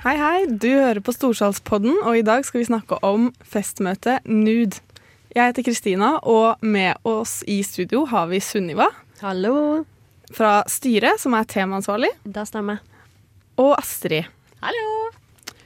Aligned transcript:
Hei, 0.00 0.16
hei. 0.16 0.46
Du 0.48 0.68
hører 0.70 1.00
på 1.04 1.12
Storsalspodden, 1.12 1.98
og 2.08 2.16
i 2.16 2.24
dag 2.24 2.44
skal 2.46 2.62
vi 2.62 2.68
snakke 2.70 2.96
om 3.04 3.28
festmøte 3.44 4.18
Nude. 4.28 4.80
Jeg 5.34 5.52
heter 5.52 5.66
Kristina, 5.66 6.14
og 6.26 6.62
med 6.64 6.96
oss 7.06 7.40
i 7.48 7.60
studio 7.66 8.06
har 8.10 8.30
vi 8.32 8.40
Sunniva 8.42 8.88
Hallo. 9.20 9.84
fra 10.34 10.62
styret, 10.66 11.20
som 11.20 11.34
er 11.34 11.44
temaansvarlig, 11.44 12.10
Det 12.24 12.46
stemmer. 12.48 12.80
og 13.58 13.76
Astrid. 13.78 14.24
Hallo! 14.62 15.10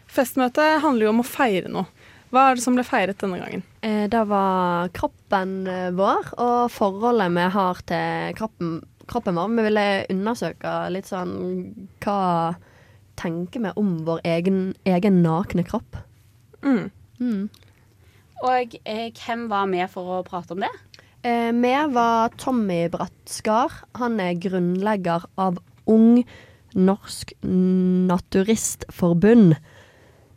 Festmøtet 0.08 0.80
handler 0.82 1.06
jo 1.06 1.10
om 1.14 1.20
å 1.22 1.26
feire 1.26 1.68
noe. 1.70 1.86
Hva 2.30 2.50
er 2.50 2.54
det 2.56 2.64
som 2.64 2.74
ble 2.74 2.82
feiret 2.82 3.18
denne 3.18 3.38
gangen? 3.38 3.62
Eh, 3.82 4.08
det 4.08 4.26
var 4.28 4.88
kroppen 4.88 5.66
eh, 5.68 5.90
vår 5.94 6.34
og 6.38 6.70
forholdet 6.70 7.30
vi 7.30 7.48
har 7.54 7.74
til 7.86 8.34
kroppen, 8.34 8.82
kroppen 9.06 9.34
vår. 9.38 9.48
Vi 9.54 9.62
ville 9.62 10.06
undersøke 10.10 10.90
litt 10.90 11.06
sånn 11.06 11.34
hva 12.02 12.56
tenker 13.20 13.60
vi 13.64 13.70
om 13.80 14.04
vår 14.06 14.20
egen, 14.24 14.74
egen 14.88 15.22
nakne 15.24 15.64
kropp. 15.66 15.96
Mm. 16.64 16.90
Mm. 17.20 17.48
Og 18.44 18.76
eh, 18.84 19.10
hvem 19.14 19.48
var 19.52 19.66
med 19.70 19.88
for 19.92 20.18
å 20.18 20.24
prate 20.26 20.52
om 20.56 20.60
det? 20.64 20.72
Eh, 21.24 21.52
var 21.94 22.28
Tommy 22.36 22.88
Brattskar. 22.92 23.72
Han 24.00 24.20
er 24.20 24.40
grunnlegger 24.40 25.24
av 25.40 25.58
Ung 25.86 26.24
Norsk 26.74 27.32
Naturistforbund. 27.44 29.54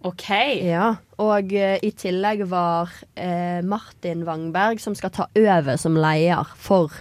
OK. 0.05 0.29
Ja, 0.61 0.95
og 1.19 1.53
eh, 1.57 1.79
i 1.83 1.91
tillegg 1.97 2.45
var 2.47 2.89
eh, 3.17 3.65
Martin 3.65 4.25
Wangberg, 4.27 4.79
som 4.79 4.95
skal 4.95 5.11
ta 5.11 5.25
over 5.35 5.77
som 5.81 5.97
leder 5.97 6.45
for 6.61 6.91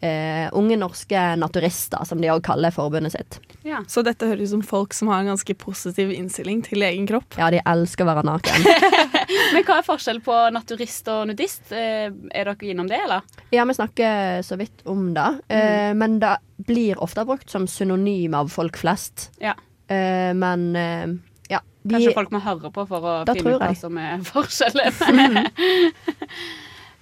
eh, 0.00 0.48
Unge 0.56 0.76
norske 0.78 1.36
naturister, 1.40 2.04
som 2.06 2.20
de 2.22 2.30
òg 2.32 2.44
kaller 2.46 2.74
forbundet 2.74 3.16
sitt. 3.16 3.40
Ja. 3.66 3.80
Så 3.90 4.02
dette 4.06 4.26
høres 4.30 4.48
ut 4.48 4.52
som 4.56 4.62
folk 4.62 4.94
som 4.94 5.08
har 5.10 5.20
en 5.24 5.30
ganske 5.32 5.54
positiv 5.58 6.12
innstilling 6.14 6.60
til 6.64 6.82
egen 6.86 7.06
kropp. 7.10 7.34
Ja, 7.40 7.48
de 7.50 7.58
elsker 7.66 8.04
å 8.06 8.10
være 8.12 8.22
naken. 8.28 8.64
Men 9.54 9.64
hva 9.66 9.78
er 9.80 9.86
forskjell 9.86 10.20
på 10.24 10.36
naturist 10.54 11.08
og 11.12 11.26
nudist? 11.28 11.72
Eh, 11.74 12.06
Er 12.08 12.48
dere 12.52 12.70
innom 12.70 12.88
det, 12.88 13.00
eller? 13.04 13.26
Ja, 13.52 13.64
vi 13.68 13.74
snakker 13.76 14.42
så 14.46 14.56
vidt 14.60 14.84
om 14.86 15.10
det, 15.14 15.26
Mm. 15.50 15.98
men 15.98 16.18
det 16.20 16.36
blir 16.66 16.98
ofte 17.02 17.24
brukt 17.28 17.50
som 17.50 17.66
synonym 17.66 18.34
av 18.34 18.48
folk 18.52 18.76
flest. 18.78 19.30
Ja. 19.42 19.54
Eh, 19.88 20.32
men 20.36 20.76
eh, 20.76 21.06
ja, 21.50 21.60
de 21.82 21.94
Kanskje 21.96 22.14
folk 22.14 22.30
må 22.34 22.40
høre 22.44 22.70
på 22.72 22.86
for 22.88 23.00
å 23.00 23.14
finne 23.28 23.56
ut 23.56 23.62
hva 23.62 23.74
som 23.76 23.98
er 23.98 24.18
forskjellen. 24.32 25.48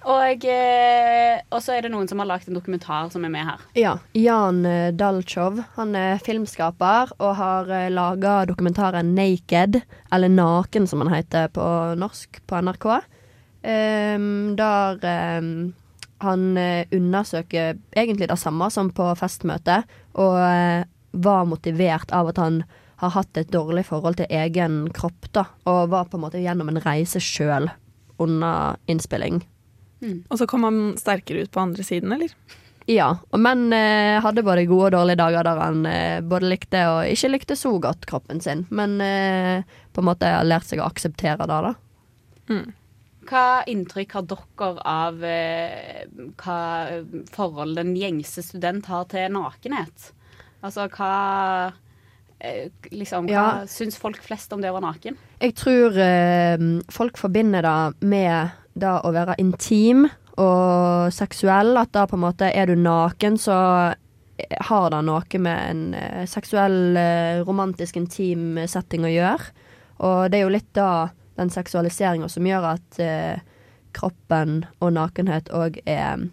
og, 0.07 0.45
eh, 0.47 1.41
og 1.51 1.59
så 1.63 1.75
er 1.75 1.83
det 1.83 1.91
noen 1.91 2.07
som 2.07 2.21
har 2.21 2.29
lagd 2.29 2.47
en 2.47 2.55
dokumentar 2.55 3.09
som 3.11 3.25
er 3.27 3.31
med 3.33 3.43
her. 3.49 3.63
Ja. 3.75 3.97
Jan 4.15 4.61
eh, 4.65 4.93
Dalchov. 4.95 5.59
Han 5.75 5.95
er 5.99 6.21
filmskaper 6.23 7.11
og 7.17 7.33
har 7.35 7.67
uh, 7.67 7.89
laga 7.91 8.37
dokumentaren 8.47 9.11
'Naked', 9.17 9.81
eller 10.13 10.31
'Naken', 10.31 10.87
som 10.87 11.03
han 11.03 11.11
heter 11.11 11.51
på 11.51 11.65
norsk, 11.99 12.39
på 12.47 12.61
NRK. 12.63 12.87
Um, 13.67 14.55
der 14.55 15.03
um, 15.39 15.73
han 16.23 16.57
eh, 16.57 16.85
undersøker 16.91 17.75
egentlig 17.95 18.29
det 18.29 18.39
samme 18.39 18.69
som 18.71 18.89
på 18.89 19.09
festmøtet, 19.19 19.83
og 20.15 20.39
uh, 20.39 20.87
var 21.11 21.49
motivert 21.49 22.13
av 22.15 22.31
at 22.31 22.39
han 22.41 22.63
har 23.03 23.13
hatt 23.13 23.37
et 23.37 23.51
dårlig 23.53 23.85
forhold 23.85 24.17
til 24.17 24.31
egen 24.31 24.87
kropp, 24.95 25.27
da, 25.35 25.45
og 25.69 25.91
var 25.91 26.07
på 26.07 26.17
en 26.17 26.25
måte 26.25 26.41
gjennom 26.41 26.71
en 26.71 26.81
reise 26.81 27.19
sjøl 27.21 27.69
under 28.17 28.79
innspilling. 28.87 29.43
Og 30.29 30.37
så 30.39 30.45
kom 30.49 30.63
han 30.67 30.79
sterkere 30.99 31.43
ut 31.45 31.51
på 31.51 31.61
andre 31.63 31.83
siden, 31.83 32.11
eller? 32.13 32.33
Ja, 32.87 33.09
men 33.35 33.65
eh, 33.75 34.21
hadde 34.23 34.43
både 34.47 34.63
gode 34.69 34.87
og 34.87 34.93
dårlige 34.95 35.19
dager 35.19 35.43
der 35.43 35.57
han 35.59 35.81
eh, 35.89 36.21
både 36.23 36.47
likte 36.53 36.83
og 36.87 37.09
ikke 37.11 37.31
likte 37.33 37.57
så 37.59 37.73
godt 37.83 38.05
kroppen 38.07 38.39
sin. 38.39 38.61
Men 38.69 39.01
eh, 39.03 39.65
på 39.91 39.99
en 40.03 40.07
måte 40.07 40.29
har 40.31 40.47
lært 40.47 40.69
seg 40.69 40.79
å 40.79 40.87
akseptere 40.87 41.43
det, 41.49 41.57
da. 41.65 41.73
Mm. 42.47 42.69
Hva 43.27 43.47
inntrykk 43.67 44.13
har 44.15 44.23
dere 44.29 44.69
av 44.87 45.17
eh, 45.27 46.05
hva 46.39 46.59
forhold 47.35 47.75
den 47.75 47.91
gjengse 47.99 48.45
student 48.45 48.87
har 48.87 49.03
til 49.11 49.33
nakenhet? 49.35 50.13
Altså 50.63 50.87
hva 50.87 51.11
eh, 52.39 52.69
Liksom, 52.93 53.27
hva 53.27 53.33
Ja. 53.35 53.49
syns 53.67 53.97
folk 53.99 54.21
flest 54.23 54.53
om 54.55 54.61
det 54.63 54.71
å 54.71 54.77
være 54.77 54.87
naken? 54.87 55.17
Jeg 55.43 55.57
tror 55.59 55.99
eh, 55.99 56.63
folk 56.87 57.19
forbinder 57.19 57.67
det 57.67 58.07
med 58.07 58.55
det 58.77 58.93
å 59.03 59.13
være 59.13 59.37
intim 59.41 60.07
og 60.37 61.13
seksuell. 61.13 61.75
At 61.79 61.93
da 61.95 62.05
på 62.09 62.17
en 62.17 62.25
måte 62.27 62.51
er 62.53 62.69
du 62.69 62.77
naken, 62.79 63.39
så 63.41 63.57
har 64.69 64.89
det 64.93 65.01
noe 65.07 65.41
med 65.41 65.69
en 65.71 65.83
eh, 65.97 66.25
seksuell, 66.29 66.97
eh, 66.97 67.43
romantisk, 67.47 67.97
intim 67.97 68.59
setting 68.69 69.05
å 69.07 69.13
gjøre. 69.13 69.51
Og 70.05 70.31
det 70.31 70.39
er 70.39 70.45
jo 70.45 70.53
litt 70.53 70.69
da 70.77 71.09
den 71.37 71.51
seksualiseringa 71.53 72.29
som 72.29 72.45
gjør 72.45 72.71
at 72.75 72.99
eh, 73.01 73.41
kroppen 73.97 74.63
og 74.77 74.93
nakenhet 74.93 75.49
òg 75.55 75.79
er 75.89 76.27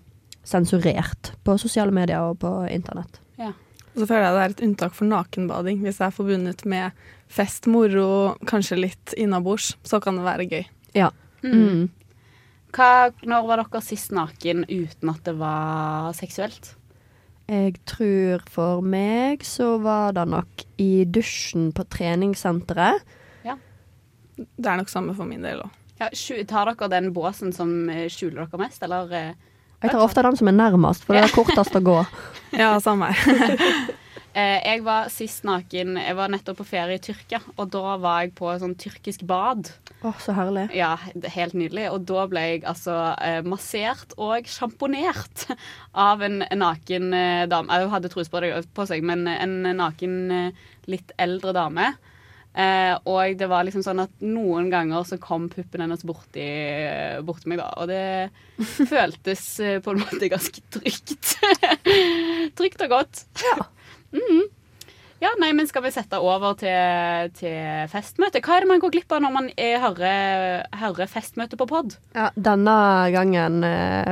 sensurert 0.45 1.33
på 1.45 1.57
sosiale 1.61 1.95
medier 1.97 2.21
og 2.29 2.43
på 2.45 2.53
internett. 2.69 3.21
Ja. 3.41 3.55
Og 3.95 4.03
så 4.03 4.09
føler 4.11 4.27
jeg 4.27 4.37
det 4.37 4.45
er 4.45 4.55
et 4.55 4.65
unntak 4.67 4.97
for 4.97 5.09
nakenbading. 5.09 5.81
Hvis 5.85 6.01
det 6.01 6.09
er 6.09 6.17
forbundet 6.17 6.65
med 6.69 7.05
fest, 7.33 7.69
moro, 7.71 8.35
kanskje 8.49 8.83
litt 8.83 9.15
innabords, 9.17 9.75
så 9.87 10.01
kan 10.03 10.19
det 10.19 10.27
være 10.27 10.49
gøy. 10.51 10.65
Ja. 10.99 11.13
Mm. 11.45 11.89
Hva, 12.75 13.11
når 13.23 13.45
var 13.47 13.63
dere 13.63 13.83
sist 13.87 14.11
naken 14.15 14.65
uten 14.67 15.13
at 15.13 15.23
det 15.29 15.37
var 15.39 16.11
seksuelt? 16.19 16.73
Jeg 17.47 17.77
tror 17.87 18.43
for 18.51 18.81
meg 18.81 19.45
så 19.45 19.75
var 19.83 20.15
det 20.17 20.25
nok 20.33 20.65
i 20.81 21.05
dusjen 21.05 21.69
på 21.77 21.85
treningssenteret. 21.93 23.05
Ja. 23.45 23.59
Det 24.39 24.65
er 24.71 24.81
nok 24.81 24.91
samme 24.91 25.15
for 25.17 25.29
min 25.29 25.45
del 25.45 25.61
òg. 25.67 25.81
Ja, 26.01 26.09
tar 26.51 26.73
dere 26.73 26.89
den 26.91 27.13
båsen 27.15 27.53
som 27.55 27.89
eh, 27.93 28.09
skjuler 28.11 28.49
dere 28.49 28.63
mest, 28.65 28.83
eller? 28.83 29.13
eh? 29.13 29.53
Jeg 29.85 29.93
tar 29.93 30.01
ofte 30.03 30.25
den 30.25 30.39
som 30.41 30.49
er 30.49 30.57
nærmest, 30.57 31.05
for 31.05 31.15
det 31.15 31.27
er 31.27 31.35
kortest 31.37 31.77
å 31.79 31.85
gå. 31.85 31.99
Ja, 32.55 32.77
samme 32.79 33.09
her. 33.11 33.59
jeg 34.35 34.83
var 34.83 35.11
sist 35.15 35.45
naken 35.47 35.95
Jeg 36.01 36.17
var 36.19 36.31
nettopp 36.33 36.59
på 36.59 36.67
ferie 36.67 36.99
i 36.99 37.03
Tyrkia, 37.03 37.39
og 37.55 37.69
da 37.71 37.97
var 38.03 38.25
jeg 38.25 38.33
på 38.35 38.49
et 38.51 38.63
sånn 38.63 38.75
tyrkisk 38.79 39.23
bad. 39.29 39.71
Å, 40.05 40.13
så 40.21 40.35
herlig. 40.37 40.67
Ja, 40.77 40.97
helt 41.37 41.55
nydelig. 41.57 41.87
Og 41.95 42.03
da 42.09 42.27
ble 42.31 42.43
jeg 42.43 42.65
altså 42.69 42.97
eh, 43.15 43.41
massert 43.47 44.17
og 44.21 44.49
sjamponert 44.51 45.47
av 46.07 46.25
en 46.27 46.43
naken 46.43 47.15
eh, 47.17 47.45
dame. 47.51 47.79
Jeg 47.79 47.93
hadde 47.95 48.11
truse 48.13 48.33
på, 48.75 48.89
seg, 48.91 49.07
men 49.07 49.25
en 49.31 49.61
naken, 49.79 50.19
eh, 50.35 50.67
litt 50.91 51.15
eldre 51.21 51.55
dame. 51.57 51.95
Eh, 52.55 52.93
og 53.11 53.35
det 53.39 53.49
var 53.51 53.65
liksom 53.67 53.83
sånn 53.83 54.05
at 54.05 54.21
noen 54.23 54.69
ganger 54.71 55.07
så 55.09 55.19
kom 55.19 55.49
puppen 55.51 55.83
hennes 55.83 56.05
borti, 56.07 56.45
borti 57.27 57.51
meg, 57.51 57.63
da. 57.63 57.71
Og 57.83 57.91
det 57.91 58.05
føltes 58.93 59.47
eh, 59.65 59.81
på 59.83 59.95
en 59.95 60.03
måte 60.05 60.31
ganske 60.31 60.63
trygt. 60.77 61.39
trygt 62.59 62.85
og 62.87 62.95
godt. 62.95 63.25
Ja. 63.43 63.71
Mhm. 64.15 64.45
Ja, 65.23 65.31
nei, 65.41 65.53
men 65.57 65.65
Skal 65.71 65.85
vi 65.87 65.93
sette 65.95 66.19
over 66.21 66.53
til, 66.61 67.31
til 67.39 67.87
festmøte? 67.89 68.43
Hva 68.45 68.59
er 68.59 68.65
det 68.65 68.69
man 68.69 68.81
går 68.83 68.93
glipp 68.93 69.13
av 69.15 69.23
når 69.25 69.33
man 69.33 69.47
er, 69.57 69.79
hører, 69.81 70.67
hører 70.83 71.09
festmøte 71.09 71.57
på 71.57 71.65
pod? 71.71 71.95
Ja, 72.13 72.27
denne 72.37 72.75
gangen 73.15 73.65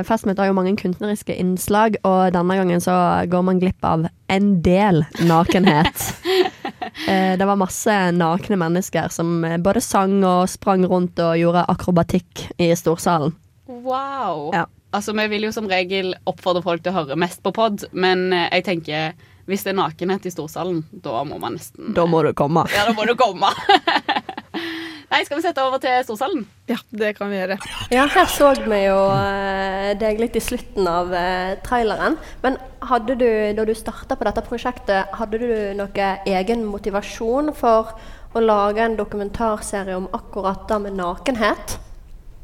Festmøte 0.07 0.41
har 0.41 0.49
jo 0.49 0.55
mange 0.57 0.73
kunstneriske 0.79 1.35
innslag, 1.37 1.99
og 2.07 2.33
denne 2.33 2.57
gangen 2.57 2.81
så 2.81 2.95
går 3.29 3.45
man 3.45 3.61
glipp 3.61 3.85
av 3.85 4.07
en 4.33 4.49
del 4.65 5.03
nakenhet. 5.29 6.07
Eh, 7.09 7.33
det 7.39 7.45
var 7.47 7.57
masse 7.57 7.93
nakne 8.13 8.57
mennesker 8.59 9.07
som 9.09 9.39
eh, 9.47 9.55
både 9.57 9.81
sang 9.81 10.19
og 10.27 10.45
sprang 10.51 10.83
rundt 10.87 11.17
og 11.23 11.39
gjorde 11.39 11.63
akrobatikk 11.71 12.43
i 12.61 12.67
storsalen. 12.77 13.33
Wow. 13.65 14.51
Ja. 14.53 14.67
Altså, 14.93 15.15
Vi 15.17 15.25
vil 15.31 15.47
jo 15.47 15.51
som 15.55 15.65
regel 15.71 16.13
oppfordre 16.29 16.61
folk 16.61 16.83
til 16.85 16.93
å 16.93 16.99
høre 16.99 17.17
mest 17.17 17.41
på 17.43 17.53
pod, 17.55 17.87
men 17.97 18.27
eh, 18.29 18.45
jeg 18.59 18.65
tenker 18.67 19.15
hvis 19.49 19.65
det 19.65 19.73
er 19.73 19.79
nakenhet 19.81 20.27
i 20.27 20.31
storsalen, 20.31 20.83
da 20.91 21.23
må 21.27 21.39
man 21.41 21.57
nesten 21.57 21.91
Da 21.95 22.05
må 22.07 22.21
du 22.23 22.31
komme. 22.37 22.63
Ja, 22.71 22.87
da 22.87 22.95
må 22.95 23.07
du 23.09 23.15
komme. 23.19 23.49
Nei, 25.13 25.19
skal 25.27 25.37
vi 25.37 25.43
sette 25.43 25.61
over 25.61 25.77
til 25.77 25.99
storsalen? 26.07 26.45
Ja, 26.65 26.79
det 26.89 27.11
kan 27.19 27.29
vi 27.29 27.37
gjøre. 27.37 27.59
Ja, 27.93 28.07
her 28.09 28.29
så 28.31 28.49
vi 28.63 28.79
jo 28.87 28.97
eh, 29.13 29.91
deg 29.99 30.17
litt 30.17 30.39
i 30.39 30.41
slutten 30.41 30.87
av 30.89 31.13
eh, 31.13 31.53
traileren. 31.65 32.17
Men 32.41 32.57
hadde 32.89 33.19
du, 33.19 33.27
da 33.53 33.65
du 33.67 33.75
starta 33.77 34.17
på 34.17 34.25
dette 34.25 34.41
prosjektet, 34.47 35.13
hadde 35.19 35.41
du 35.43 35.51
noe 35.77 36.09
egen 36.25 36.65
motivasjon 36.65 37.53
for 37.57 37.93
å 38.33 38.41
lage 38.41 38.81
en 38.81 38.97
dokumentarserie 38.97 39.99
om 39.99 40.09
akkurat 40.17 40.65
det 40.71 40.79
med 40.87 40.97
nakenhet? 40.97 41.77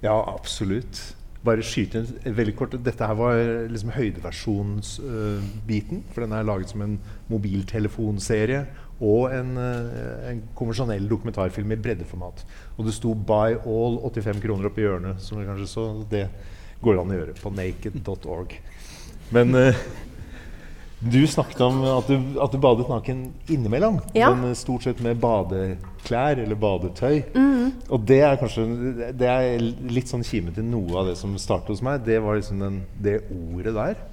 Ja, 0.06 0.20
absolutt. 0.36 1.02
Bare 1.46 1.64
skyte 1.64 2.02
inn 2.02 2.36
veldig 2.36 2.56
kort. 2.60 2.74
Dette 2.84 3.08
her 3.08 3.16
var 3.16 3.38
liksom 3.72 3.94
høydeversjonsbiten. 3.96 5.98
Uh, 6.02 6.08
for 6.12 6.20
den 6.26 6.34
er 6.36 6.48
laget 6.48 6.70
som 6.74 6.82
en 6.84 6.98
mobiltelefonserie 7.32 8.62
og 9.00 9.32
en, 9.32 9.56
uh, 9.56 10.28
en 10.28 10.42
konvensjonell 10.60 11.08
dokumentarfilm 11.10 11.72
i 11.72 11.80
breddeformat. 11.80 12.38
Og 12.76 12.86
det 12.86 12.94
sto 12.98 13.10
'Buy 13.16 13.56
all' 13.64 14.02
85 14.04 14.42
kroner 14.44 14.66
oppi 14.68 14.82
hjørnet, 14.84 15.22
som 15.24 15.46
kanskje 15.46 15.68
så 15.72 15.84
det 16.12 16.28
går 16.84 17.00
an 17.00 17.12
å 17.12 17.18
gjøre 17.20 17.34
på 17.40 17.50
naked.org. 17.56 18.50
Men 19.32 19.56
uh, 19.56 19.76
du 21.00 21.28
snakket 21.28 21.62
om 21.64 21.80
at 21.88 22.10
du, 22.12 22.16
at 22.44 22.52
du, 22.52 22.58
badet 22.60 22.90
naken 22.92 23.22
innimellom. 23.48 24.02
Ja. 24.14 24.34
Men 24.36 24.56
stort 24.56 24.84
sett 24.84 25.00
med 25.04 25.22
badeklær 25.24 26.42
eller 26.44 26.60
badetøy. 26.60 27.22
Mm. 27.36 27.72
Og 27.88 28.04
det 28.10 28.20
er 28.26 28.40
kanskje 28.42 28.66
Det 29.16 29.30
er 29.30 29.64
litt 29.90 30.12
sånn 30.12 30.26
kime 30.28 30.52
til 30.56 30.68
noe 30.68 31.00
av 31.00 31.08
det 31.08 31.16
som 31.20 31.38
startet 31.40 31.72
hos 31.72 31.84
meg. 31.86 32.04
Det 32.04 32.20
var 32.24 32.36
liksom 32.40 32.60
den, 32.64 32.82
det 33.00 33.22
ordet 33.32 33.76
der. 33.78 34.04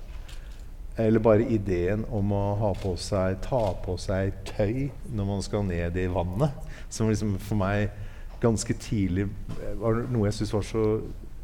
Eller 1.03 1.21
bare 1.21 1.49
ideen 1.53 2.07
om 2.15 2.31
å 2.33 2.45
ha 2.63 2.73
på 2.79 2.95
seg, 3.01 3.41
ta 3.45 3.65
på 3.83 3.99
seg 4.01 4.39
tøy 4.49 4.87
når 5.13 5.29
man 5.29 5.43
skal 5.45 5.67
ned 5.67 5.99
i 5.99 6.07
vannet. 6.13 6.55
Som 6.89 7.11
liksom 7.11 7.35
for 7.43 7.59
meg 7.61 7.91
ganske 8.41 8.77
tidlig 8.79 9.27
var 9.81 10.05
noe 10.13 10.29
jeg 10.29 10.39
syntes 10.39 10.55
var 10.55 10.71
så 10.71 10.87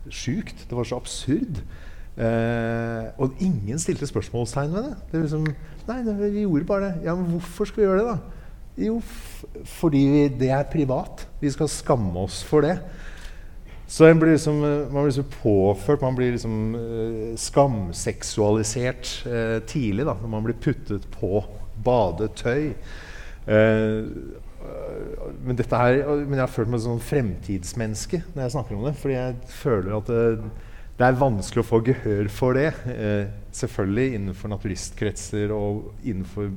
sjukt. 0.06 0.68
Det 0.68 0.78
var 0.78 0.86
så 0.86 1.02
absurd. 1.02 1.64
Eh, 2.12 3.04
og 3.16 3.38
ingen 3.40 3.78
stilte 3.80 4.06
spørsmålstegn 4.06 4.72
ved 4.74 4.82
det. 4.90 4.96
det 5.12 5.20
liksom, 5.22 5.46
nei, 5.88 6.02
vi 6.04 6.44
gjorde 6.44 6.68
bare 6.68 6.84
det. 6.84 6.94
Ja, 7.04 7.14
Men 7.14 7.30
hvorfor 7.30 7.64
skal 7.64 7.82
vi 7.82 7.86
gjøre 7.88 7.98
det, 7.98 8.06
da? 8.06 8.18
Jo, 8.76 9.02
fordi 9.64 9.98
vi, 9.98 10.28
det 10.40 10.50
er 10.50 10.62
privat. 10.62 11.28
Vi 11.40 11.50
skal 11.50 11.68
skamme 11.68 12.18
oss 12.20 12.42
for 12.44 12.60
det. 12.60 12.78
Så 13.92 14.14
blir 14.14 14.32
liksom, 14.32 14.60
man 14.60 15.02
blir 15.02 15.10
liksom 15.10 15.24
påført 15.42 16.00
Man 16.00 16.14
blir 16.16 16.30
liksom 16.32 16.74
uh, 16.74 17.36
skamseksualisert 17.36 19.26
uh, 19.26 19.58
tidlig 19.68 20.06
da, 20.06 20.14
når 20.20 20.28
man 20.28 20.44
blir 20.46 20.56
puttet 20.56 21.04
på 21.12 21.42
badetøy. 21.84 22.72
Uh, 23.44 24.08
men, 25.44 25.56
dette 25.58 25.76
her, 25.76 26.00
men 26.06 26.38
jeg 26.38 26.44
har 26.46 26.54
følt 26.54 26.70
meg 26.72 26.80
som 26.80 26.96
sånn 26.96 27.04
fremtidsmenneske 27.04 28.22
når 28.32 28.46
jeg 28.46 28.54
snakker 28.54 28.78
om 28.78 28.86
det. 28.88 28.94
Fordi 29.00 29.18
jeg 29.18 29.36
føler 29.60 29.96
at 29.98 30.08
det, 30.08 30.52
det 31.02 31.08
er 31.10 31.18
vanskelig 31.18 31.64
å 31.64 31.66
få 31.66 31.80
gehør 31.82 32.28
for 32.30 32.54
det. 32.54 32.68
Eh, 32.86 33.24
selvfølgelig 33.58 34.18
innenfor 34.20 34.52
naturistkretser 34.52 35.50
og 35.50 35.88
innenfor 36.06 36.52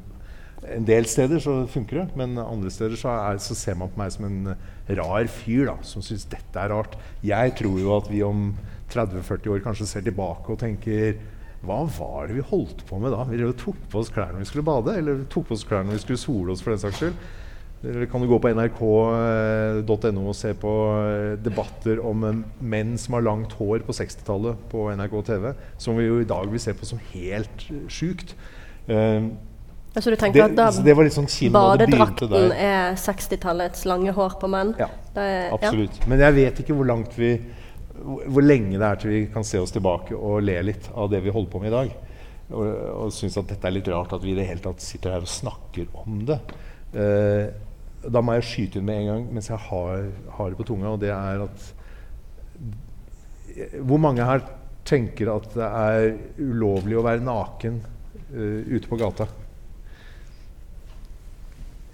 en 0.75 0.85
del 0.85 1.07
steder 1.09 1.41
så 1.41 1.55
funker 1.69 1.99
det, 1.99 2.05
men 2.17 2.37
andre 2.41 2.69
steder 2.73 2.97
så, 2.99 3.09
er, 3.29 3.39
så 3.41 3.57
ser 3.57 3.77
man 3.79 3.89
på 3.89 3.99
meg 4.01 4.13
som 4.13 4.27
en 4.27 4.51
rar 4.99 5.29
fyr 5.33 5.65
da, 5.69 5.75
som 5.85 6.03
syns 6.05 6.27
dette 6.29 6.61
er 6.61 6.69
rart. 6.73 6.93
Jeg 7.25 7.55
tror 7.57 7.79
jo 7.81 7.95
at 7.97 8.09
vi 8.11 8.21
om 8.25 8.51
30-40 8.93 9.55
år 9.55 9.63
kanskje 9.65 9.89
ser 9.89 10.05
tilbake 10.05 10.53
og 10.53 10.61
tenker 10.61 11.17
hva 11.65 11.81
var 11.97 12.29
det 12.29 12.37
vi 12.37 12.45
holdt 12.45 12.83
på 12.85 12.99
med 13.01 13.15
da? 13.15 13.23
Vi 13.25 13.41
tok 13.57 13.81
på 13.89 14.03
oss 14.03 14.13
klær 14.13 14.33
når 14.33 14.43
vi 14.43 14.51
skulle 14.51 14.67
bade, 14.67 14.93
eller 14.99 15.25
tok 15.31 15.49
på 15.49 15.57
oss 15.57 15.65
klær 15.65 15.85
når 15.87 15.97
vi 15.97 16.03
skulle 16.05 16.21
sole 16.21 16.53
oss. 16.53 16.61
for 16.61 16.75
den 16.75 16.83
saks 16.85 17.01
skyld. 17.01 17.17
Eller 17.85 18.05
kan 18.09 18.23
du 18.23 18.27
gå 18.29 18.39
på 18.41 18.51
nrk.no 18.51 20.21
og 20.25 20.35
se 20.37 20.53
på 20.57 20.75
eh, 20.97 21.33
debatter 21.45 22.01
om 22.01 22.23
menn 22.59 22.95
som 23.01 23.17
har 23.17 23.25
langt 23.27 23.53
hår 23.59 23.85
på 23.85 23.95
60-tallet 23.95 24.63
på 24.71 24.87
NRK 24.97 25.17
TV, 25.29 25.51
som 25.81 25.99
vi 25.99 26.07
jo 26.07 26.21
i 26.23 26.29
dag 26.29 26.49
vil 26.49 26.61
se 26.61 26.73
på 26.73 26.87
som 26.89 27.01
helt 27.13 27.67
sjukt. 27.91 28.33
Uh, 28.89 29.29
så 29.95 30.11
du 30.11 30.17
tenker 30.19 30.41
det, 30.41 30.47
at 30.49 30.57
da 30.57 30.83
det 30.83 30.93
var 30.97 31.07
litt 31.07 31.15
sånn 31.15 31.29
badedrakten 31.53 32.51
er 32.51 32.97
60-tallets 32.99 33.85
lange 33.87 34.11
hår 34.15 34.35
på 34.41 34.49
menn? 34.51 34.73
Ja, 34.81 34.89
er, 35.15 35.53
absolutt. 35.55 36.01
Ja. 36.01 36.09
Men 36.11 36.23
jeg 36.25 36.35
vet 36.35 36.59
ikke 36.65 36.75
hvor 36.75 36.89
langt 36.89 37.15
vi 37.15 37.37
hvor 38.03 38.43
lenge 38.43 38.75
det 38.75 38.87
er 38.87 38.99
til 38.99 39.13
vi 39.13 39.21
kan 39.31 39.45
se 39.47 39.59
oss 39.61 39.71
tilbake 39.71 40.17
og 40.17 40.41
le 40.43 40.57
litt 40.67 40.89
av 40.91 41.07
det 41.13 41.21
vi 41.23 41.31
holder 41.31 41.51
på 41.53 41.61
med 41.63 41.71
i 41.71 41.75
dag. 41.75 41.93
Og, 42.51 42.65
og 43.05 43.13
synes 43.15 43.37
at 43.39 43.47
dette 43.49 43.69
er 43.69 43.73
litt 43.77 43.87
rart 43.89 44.13
at 44.13 44.25
vi 44.25 44.33
i 44.33 44.37
det 44.37 44.49
hele 44.49 44.61
tatt 44.61 44.83
sitter 44.83 45.15
her 45.15 45.23
og 45.23 45.31
snakker 45.31 45.87
om 46.03 46.19
det. 46.27 46.41
Uh, 46.91 47.47
da 48.11 48.21
må 48.21 48.35
jeg 48.37 48.45
skyte 48.49 48.79
inn 48.79 48.87
med 48.87 49.01
en 49.01 49.09
gang 49.11 49.25
mens 49.37 49.49
jeg 49.49 49.61
har, 49.67 50.05
har, 50.37 50.51
det 50.51 50.59
på 50.59 50.67
tunga, 50.67 50.93
og 50.93 51.01
det 51.01 51.11
er 51.13 51.45
at 51.45 51.71
Hvor 53.87 54.01
mange 54.01 54.25
her 54.25 54.43
tenker 54.85 55.31
at 55.33 55.47
det 55.55 55.65
er 55.65 56.09
ulovlig 56.37 56.97
å 56.99 57.05
være 57.05 57.23
naken 57.25 57.79
uh, 58.35 58.61
ute 58.69 58.89
på 58.89 58.99
gata? 58.99 59.25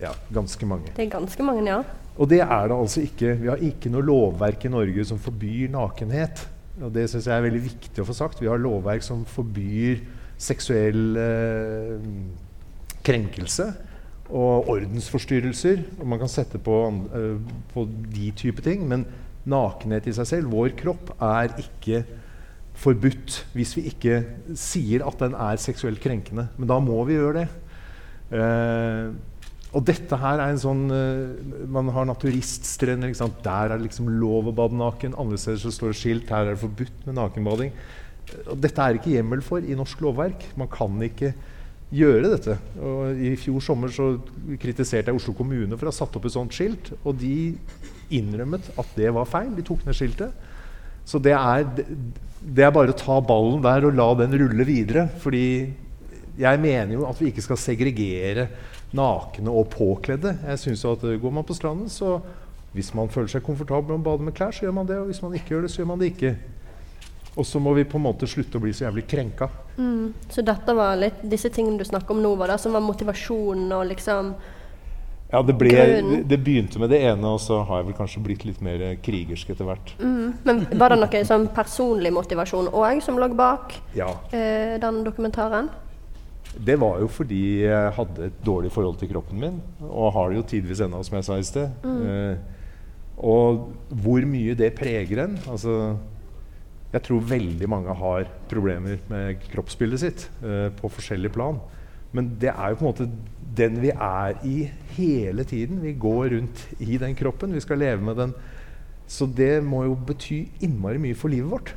Ja, 0.02 0.12
ganske 0.34 0.66
mange. 0.66 0.90
Det 0.98 1.06
er 1.06 1.12
ganske 1.13 1.46
mange, 1.46 1.68
ja. 1.69 1.84
Og 2.18 2.28
det 2.28 2.42
er 2.42 2.68
det 2.68 2.75
altså 2.75 3.04
ikke. 3.06 3.36
Vi 3.38 3.52
har 3.52 3.62
ikke 3.63 3.92
noe 3.94 4.04
lovverk 4.04 4.66
i 4.66 4.74
Norge 4.74 5.06
som 5.08 5.22
forbyr 5.22 5.69
nakenhet. 5.72 6.42
Og 6.81 6.90
det 6.96 7.06
syns 7.12 7.30
jeg 7.30 7.38
er 7.38 7.46
veldig 7.46 7.62
viktig 7.68 8.02
å 8.02 8.08
få 8.10 8.16
sagt. 8.18 8.42
Vi 8.42 8.50
har 8.50 8.60
lovverk 8.60 9.06
som 9.06 9.22
forbyr 9.30 10.02
seksuell 10.42 11.22
uh, 11.22 12.02
krenkelse 13.06 13.69
og 14.31 14.69
ordensforstyrrelser. 14.72 15.83
Og 16.00 16.07
man 16.07 16.22
kan 16.22 16.31
sette 16.31 16.62
på, 16.62 16.78
uh, 17.13 17.54
på 17.74 17.86
de 18.16 18.31
type 18.38 18.63
ting. 18.66 18.88
Men 18.89 19.06
nakenhet 19.50 20.10
i 20.10 20.16
seg 20.16 20.30
selv, 20.30 20.54
vår 20.54 20.75
kropp, 20.80 21.13
er 21.22 21.54
ikke 21.62 22.04
forbudt 22.81 23.42
hvis 23.54 23.74
vi 23.78 23.89
ikke 23.92 24.22
sier 24.57 25.04
at 25.06 25.19
den 25.22 25.36
er 25.36 25.60
seksuelt 25.62 26.01
krenkende. 26.04 26.48
Men 26.57 26.72
da 26.72 26.80
må 26.83 27.04
vi 27.07 27.19
gjøre 27.19 27.44
det. 27.44 27.50
Uh, 28.31 29.12
og 29.72 29.86
dette 29.88 30.18
her 30.19 30.42
er 30.44 30.51
en 30.51 30.60
sånn 30.60 30.81
uh, 30.92 31.68
Man 31.72 31.92
har 31.95 32.07
naturiststrender. 32.07 33.13
Der 33.16 33.72
er 33.72 33.77
det 33.77 33.86
liksom 33.88 34.10
lov 34.19 34.50
å 34.51 34.56
bade 34.56 34.77
naken. 34.80 35.16
Andre 35.19 35.39
steder 35.39 35.62
så 35.63 35.72
står 35.75 35.94
det 35.94 36.00
skilt 36.01 36.31
her 36.31 36.48
er 36.48 36.56
det 36.56 36.63
forbudt 36.63 37.07
med 37.07 37.19
nakenbading. 37.19 37.74
Og 38.51 38.60
dette 38.63 38.84
er 38.84 39.00
ikke 39.00 39.16
hjemmel 39.16 39.44
for 39.44 39.63
i 39.63 39.77
norsk 39.77 40.04
lovverk. 40.04 40.45
Man 40.60 40.69
kan 40.72 40.95
ikke 41.04 41.34
gjøre 41.92 42.32
dette. 42.32 42.56
Og 42.80 43.20
I 43.20 43.34
fjor 43.40 43.64
sommer 43.64 43.92
så 43.94 44.14
kritiserte 44.62 45.12
jeg 45.12 45.20
Oslo 45.20 45.36
kommune 45.38 45.78
for 45.78 45.90
å 45.90 45.92
ha 45.92 45.98
satt 45.98 46.16
opp 46.18 46.28
et 46.28 46.36
sånt 46.36 46.56
skilt. 46.56 46.94
Og 47.04 47.18
de 47.20 47.54
innrømmet 48.16 48.72
at 48.80 48.98
det 48.98 49.12
var 49.16 49.30
feil. 49.30 49.52
De 49.58 49.66
tok 49.68 49.84
ned 49.86 49.98
skiltet. 49.98 50.50
Så 51.08 51.20
det 51.24 51.34
er, 51.36 51.66
det 52.42 52.66
er 52.66 52.74
bare 52.74 52.94
å 52.94 52.98
ta 52.98 53.18
ballen 53.26 53.64
der 53.66 53.88
og 53.90 53.98
la 53.98 54.10
den 54.24 54.38
rulle 54.40 54.68
videre. 54.68 55.08
Fordi 55.24 55.46
jeg 56.40 56.62
mener 56.64 56.96
jo 56.96 57.08
at 57.10 57.20
vi 57.20 57.32
ikke 57.32 57.44
skal 57.44 57.60
segregere 57.60 58.48
nakne 58.96 59.52
og 59.52 59.70
påkledde. 59.72 60.38
Jeg 60.48 60.64
synes 60.64 60.86
at 60.88 61.04
Går 61.22 61.36
man 61.36 61.48
på 61.48 61.56
stranden, 61.58 61.90
så 61.90 62.20
hvis 62.72 62.94
man 62.96 63.12
føler 63.12 63.28
seg 63.28 63.44
komfortabel 63.44 63.98
med 63.98 64.06
å 64.06 64.10
bade 64.12 64.24
med 64.24 64.36
klær, 64.36 64.56
så 64.56 64.66
gjør 64.66 64.76
man 64.80 64.88
det. 64.88 65.00
Og 65.02 65.12
hvis 65.12 65.22
man 65.24 65.36
ikke 65.36 65.56
gjør 65.56 65.68
det, 65.68 65.72
så 65.74 65.82
gjør 65.82 65.92
man 65.92 66.00
det 66.00 66.13
ikke. 66.13 66.36
Og 67.40 67.46
så 67.48 67.60
må 67.64 67.74
vi 67.78 67.88
på 67.88 68.00
en 68.00 68.06
måte 68.10 68.28
slutte 68.28 68.60
å 68.60 68.64
bli 68.64 68.74
så 68.76 68.90
jævlig 68.90 69.06
krenka. 69.08 69.48
Mm. 69.78 70.12
Så 70.32 70.44
dette 70.44 70.74
var 70.76 70.98
litt 71.00 71.22
disse 71.24 71.52
tingene 71.54 71.80
du 71.80 71.88
snakker 71.88 72.16
om 72.16 72.24
nå, 72.24 72.34
var 72.40 72.52
det 72.52 72.58
som 72.60 72.76
var 72.76 72.84
motivasjonen 72.84 73.72
og 73.78 73.86
liksom 73.94 74.34
ja, 75.32 75.40
det, 75.48 75.54
ble, 75.56 75.72
det, 76.28 76.38
begynte 76.44 76.80
med 76.82 76.90
det 76.92 76.98
ene, 77.08 77.30
og 77.30 77.40
så 77.40 77.62
har 77.64 77.80
jeg 77.80 77.88
vel 77.88 77.96
kanskje 77.96 78.24
blitt 78.26 78.42
litt 78.44 78.60
mer 78.66 78.82
krigersk 79.00 79.54
etter 79.54 79.70
hvert. 79.70 79.94
Mm. 80.02 80.34
Men 80.44 80.60
var 80.76 80.92
det 80.92 80.98
noe 81.00 81.22
sånn 81.30 81.48
personlig 81.56 82.12
motivasjon 82.12 82.68
òg 82.76 83.00
som 83.06 83.16
lå 83.22 83.30
bak 83.40 83.78
ja. 83.96 84.10
eh, 84.36 84.76
den 84.84 85.00
dokumentaren? 85.08 85.72
Det 86.52 86.76
var 86.82 87.00
jo 87.00 87.08
fordi 87.08 87.62
jeg 87.64 87.94
hadde 87.96 88.28
et 88.28 88.42
dårlig 88.44 88.74
forhold 88.76 89.00
til 89.00 89.14
kroppen 89.14 89.40
min, 89.40 89.62
og 89.88 90.12
har 90.18 90.34
det 90.34 90.42
jo 90.42 90.48
tidvis 90.52 90.84
ennå, 90.84 91.00
som 91.08 91.16
jeg 91.16 91.30
sa 91.30 91.40
i 91.40 91.48
sted. 91.48 91.80
Mm. 91.88 92.02
Eh, 92.12 92.60
og 93.32 93.70
hvor 94.04 94.28
mye 94.28 94.58
det 94.58 94.74
preger 94.76 95.24
en 95.30 95.40
altså 95.48 95.78
jeg 96.91 97.03
tror 97.07 97.27
veldig 97.29 97.67
mange 97.71 97.93
har 97.95 98.27
problemer 98.51 99.00
med 99.12 99.43
kroppsbildet 99.51 100.01
sitt 100.01 100.25
uh, 100.43 100.67
på 100.75 100.91
forskjellig 100.91 101.31
plan. 101.36 101.60
Men 102.12 102.33
det 102.41 102.51
er 102.51 102.71
jo 102.71 102.79
på 102.79 102.86
en 102.86 102.91
måte 102.91 103.12
den 103.55 103.77
vi 103.83 103.91
er 103.91 104.36
i 104.48 104.55
hele 104.98 105.45
tiden. 105.48 105.81
Vi 105.83 105.93
går 106.00 106.33
rundt 106.36 106.65
i 106.79 106.98
den 107.00 107.15
kroppen. 107.15 107.55
Vi 107.55 107.63
skal 107.63 107.79
leve 107.79 108.03
med 108.03 108.19
den. 108.19 108.33
Så 109.07 109.27
det 109.27 109.63
må 109.63 109.83
jo 109.88 109.95
bety 110.07 110.45
innmari 110.63 111.00
mye 111.03 111.15
for 111.15 111.31
livet 111.31 111.51
vårt. 111.51 111.74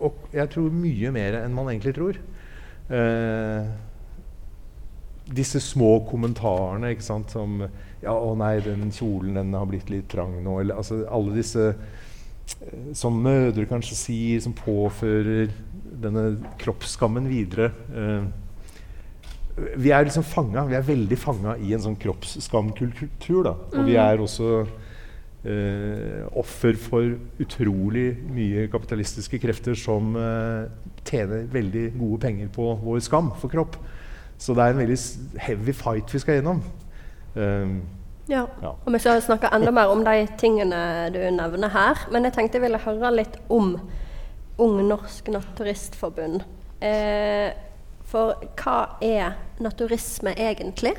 Og 0.00 0.16
jeg 0.32 0.50
tror 0.52 0.72
mye 0.72 1.12
mer 1.12 1.38
enn 1.40 1.56
man 1.56 1.70
egentlig 1.72 1.94
tror. 1.96 2.20
Uh, 2.88 3.68
disse 5.26 5.60
små 5.60 5.98
kommentarene 6.06 6.92
ikke 6.94 7.06
sant, 7.06 7.32
som 7.34 7.60
Ja, 8.04 8.12
å 8.12 8.36
nei, 8.38 8.60
den 8.62 8.92
kjolen 8.94 9.34
den 9.34 9.54
har 9.56 9.66
blitt 9.66 9.88
litt 9.90 10.08
trang 10.12 10.36
nå. 10.44 10.60
Eller, 10.62 10.76
altså, 10.78 11.00
alle 11.10 11.32
disse 11.34 11.72
som 12.96 13.16
mødre 13.22 13.66
kanskje 13.68 13.98
sier, 13.98 14.42
som 14.42 14.54
påfører 14.56 15.50
denne 16.02 16.26
kroppsskammen 16.60 17.26
videre. 17.30 17.70
Eh, 17.90 18.26
vi 19.76 19.92
er 19.94 20.04
liksom 20.04 20.24
fanga, 20.26 20.66
vi 20.68 20.76
er 20.76 20.84
veldig 20.84 21.16
fanga 21.18 21.56
i 21.56 21.72
en 21.72 21.82
sånn 21.82 21.96
kroppsskamkultur. 22.00 23.40
Da. 23.46 23.54
Og 23.72 23.78
mm. 23.80 23.86
vi 23.88 23.96
er 24.00 24.22
også 24.22 24.50
eh, 25.48 26.24
offer 26.36 26.76
for 26.80 27.16
utrolig 27.42 28.10
mye 28.28 28.66
kapitalistiske 28.72 29.40
krefter 29.42 29.78
som 29.78 30.16
eh, 30.20 30.66
tjener 31.08 31.48
veldig 31.52 31.88
gode 31.96 32.20
penger 32.26 32.50
på 32.52 32.74
vår 32.84 33.00
skam 33.06 33.32
for 33.40 33.52
kropp. 33.52 33.78
Så 34.36 34.52
det 34.52 34.66
er 34.66 34.74
en 34.74 34.82
veldig 34.82 34.98
heavy 35.40 35.72
fight 35.76 36.12
vi 36.12 36.20
skal 36.20 36.40
gjennom. 36.40 36.60
Eh, 37.36 37.78
Ja. 38.26 38.46
Ja. 38.62 38.72
Og 38.84 38.92
vi 38.92 38.98
skal 38.98 39.22
snakke 39.22 39.50
enda 39.54 39.70
mer 39.70 39.92
om 39.92 40.02
de 40.04 40.26
tingene 40.38 41.10
du 41.14 41.20
nevner 41.30 41.70
her. 41.70 42.06
Men 42.10 42.26
jeg 42.26 42.36
tenkte 42.36 42.58
jeg 42.58 42.66
ville 42.66 42.82
høre 42.82 43.12
litt 43.14 43.38
om 43.52 43.76
Ung 44.62 44.80
Norsk 44.88 45.28
Naturistforbund. 45.30 46.42
Eh, 46.80 47.52
for 48.06 48.38
hva 48.58 48.78
er 49.02 49.36
naturisme 49.62 50.32
egentlig? 50.36 50.94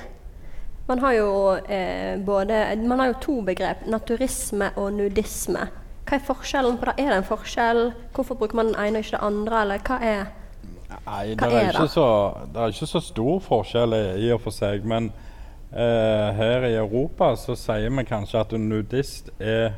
Man 0.87 0.99
har 1.03 1.17
jo 1.17 1.29
eh, 1.67 2.15
både 2.23 2.77
Man 2.83 2.99
har 2.99 3.11
jo 3.11 3.19
to 3.21 3.41
begrep. 3.41 3.85
Naturisme 3.87 4.71
og 4.75 4.93
nudisme. 4.93 5.67
Hva 6.07 6.15
er 6.15 6.23
forskjellen 6.23 6.77
på 6.79 6.87
det? 6.87 6.95
Er 7.03 7.11
det 7.11 7.21
en 7.21 7.27
forskjell? 7.27 7.81
Hvorfor 8.15 8.39
bruker 8.39 8.55
man 8.55 8.71
den 8.71 8.79
ene 8.79 9.01
og 9.01 9.05
ikke 9.05 9.17
det 9.17 9.25
andre? 9.27 9.61
Eller 9.61 9.83
hva 9.83 9.99
er 10.01 10.27
Nei, 10.87 11.35
det 11.35 11.43
er, 11.43 11.57
er 11.67 11.75
det? 11.75 11.89
så, 11.91 12.05
det 12.53 12.61
er 12.61 12.71
ikke 12.71 12.87
så 12.87 13.01
stor 13.03 13.39
forskjell 13.43 13.95
i, 13.97 14.03
i 14.23 14.29
og 14.31 14.39
for 14.45 14.55
seg. 14.55 14.85
Men 14.87 15.09
eh, 15.71 16.29
her 16.37 16.65
i 16.67 16.75
Europa 16.75 17.35
så 17.35 17.55
sier 17.57 17.89
vi 17.89 18.05
kanskje 18.07 18.41
at 18.41 18.55
nudist 18.59 19.31
er 19.39 19.73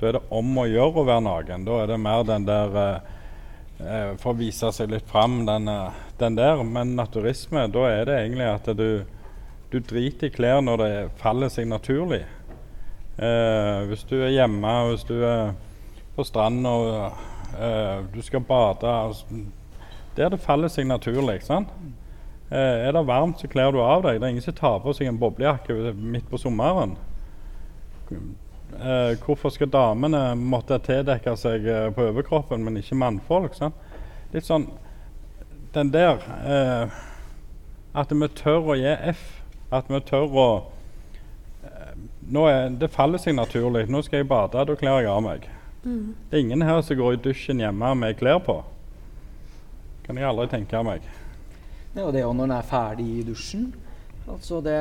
Da 0.00 0.08
er 0.08 0.16
det 0.16 0.24
om 0.34 0.56
å 0.58 0.64
gjøre 0.66 1.00
å 1.00 1.06
være 1.06 1.22
naken. 1.22 1.64
Da 1.64 1.76
er 1.82 1.86
det 1.92 1.98
mer 2.02 2.24
den 2.26 2.44
der 2.48 2.78
eh, 2.80 3.12
eh, 3.78 4.08
For 4.18 4.32
å 4.32 4.38
vise 4.38 4.72
seg 4.74 4.90
litt 4.90 5.06
fram, 5.08 5.44
den, 5.46 5.68
eh, 5.70 6.00
den 6.18 6.34
der. 6.36 6.62
Men 6.66 6.96
naturisme, 6.98 7.68
da 7.70 7.84
er 7.88 8.08
det 8.08 8.16
egentlig 8.24 8.48
at 8.50 8.72
du, 8.76 9.04
du 9.70 9.78
driter 9.80 10.28
i 10.28 10.34
klær 10.34 10.60
når 10.66 10.82
det 10.82 10.92
faller 11.22 11.52
seg 11.52 11.70
naturlig. 11.70 12.24
Eh, 13.14 13.84
hvis 13.86 14.02
du 14.10 14.16
er 14.18 14.34
hjemme, 14.34 14.74
hvis 14.90 15.06
du 15.06 15.14
er 15.22 15.54
på 16.16 16.24
stranda 16.26 16.70
og 16.70 17.58
eh, 17.58 18.00
du 18.10 18.22
skal 18.22 18.42
bade 18.42 18.90
altså, 18.90 19.44
Der 20.16 20.30
det 20.30 20.40
faller 20.42 20.68
seg 20.70 20.86
naturlig. 20.86 21.42
sant? 21.42 21.70
Eh, 22.50 22.86
er 22.88 22.92
det 22.92 23.06
varmt, 23.08 23.40
så 23.40 23.48
kler 23.48 23.72
du 23.72 23.80
av 23.80 24.02
deg. 24.04 24.20
Det 24.20 24.26
er 24.26 24.34
ingen 24.34 24.44
som 24.44 24.56
tar 24.58 24.80
på 24.84 24.92
seg 24.94 25.08
en 25.08 25.20
boblejakke 25.20 25.94
midt 25.96 26.28
på 26.30 26.40
sommeren. 26.40 26.96
Eh, 28.10 29.14
hvorfor 29.22 29.52
skal 29.54 29.70
damene 29.70 30.34
måtte 30.38 30.78
tildekke 30.82 31.36
seg 31.40 31.66
eh, 31.70 31.88
på 31.94 32.08
overkroppen, 32.10 32.64
men 32.64 32.80
ikke 32.80 32.98
mannfolk? 32.98 33.54
sant? 33.56 33.78
Litt 34.34 34.46
sånn 34.48 34.66
Den 35.74 35.92
der 35.94 36.18
eh, 36.46 36.94
At 37.94 38.10
vi 38.10 38.28
tør 38.34 38.72
å 38.74 38.78
gi 38.78 38.94
F. 39.14 39.24
At 39.74 39.90
vi 39.90 40.00
tør 40.06 40.26
å 40.34 40.46
eh, 41.64 41.92
nå 42.34 42.46
er, 42.50 42.68
Det 42.78 42.90
faller 42.92 43.22
seg 43.22 43.38
naturlig. 43.38 43.86
Nå 43.88 44.02
skal 44.02 44.22
jeg 44.22 44.30
bade, 44.30 44.66
da 44.66 44.78
kler 44.78 45.02
jeg 45.02 45.12
av 45.12 45.22
meg. 45.24 45.48
Det 46.30 46.38
er 46.38 46.40
ingen 46.46 46.62
her 46.64 46.80
som 46.82 46.96
går 46.96 47.14
i 47.16 47.22
dusjen 47.28 47.60
hjemme 47.60 47.90
med 48.00 48.16
klær 48.18 48.40
på. 48.42 48.62
Kan 50.06 50.16
jeg 50.18 50.26
aldri 50.28 50.46
tenke 50.52 50.80
meg. 50.86 51.04
Ja, 51.94 52.08
og 52.08 52.14
det 52.14 52.24
jo 52.24 52.32
når 52.34 52.48
en 52.48 52.56
er 52.56 52.66
ferdig 52.66 53.06
i 53.20 53.24
dusjen. 53.26 53.68
Altså 54.24 54.58
det, 54.64 54.78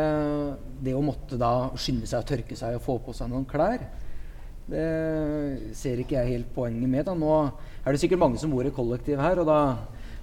det 0.82 0.96
å 0.96 1.04
måtte 1.04 1.38
da 1.38 1.74
skynde 1.78 2.08
seg 2.10 2.24
å 2.24 2.28
tørke 2.28 2.56
seg 2.58 2.78
og 2.78 2.86
få 2.86 2.96
på 3.04 3.14
seg 3.16 3.30
noen 3.30 3.46
klær, 3.48 3.84
det 4.72 4.86
ser 5.76 6.00
ikke 6.00 6.16
jeg 6.16 6.38
helt 6.38 6.54
poenget 6.56 6.90
med. 6.90 7.04
Da. 7.06 7.14
Nå 7.18 7.34
er 7.84 7.92
det 7.92 8.00
sikkert 8.02 8.22
mange 8.24 8.40
som 8.40 8.54
bor 8.54 8.66
i 8.66 8.72
kollektiv 8.74 9.20
her, 9.20 9.42
og 9.44 9.50
da, 9.50 9.60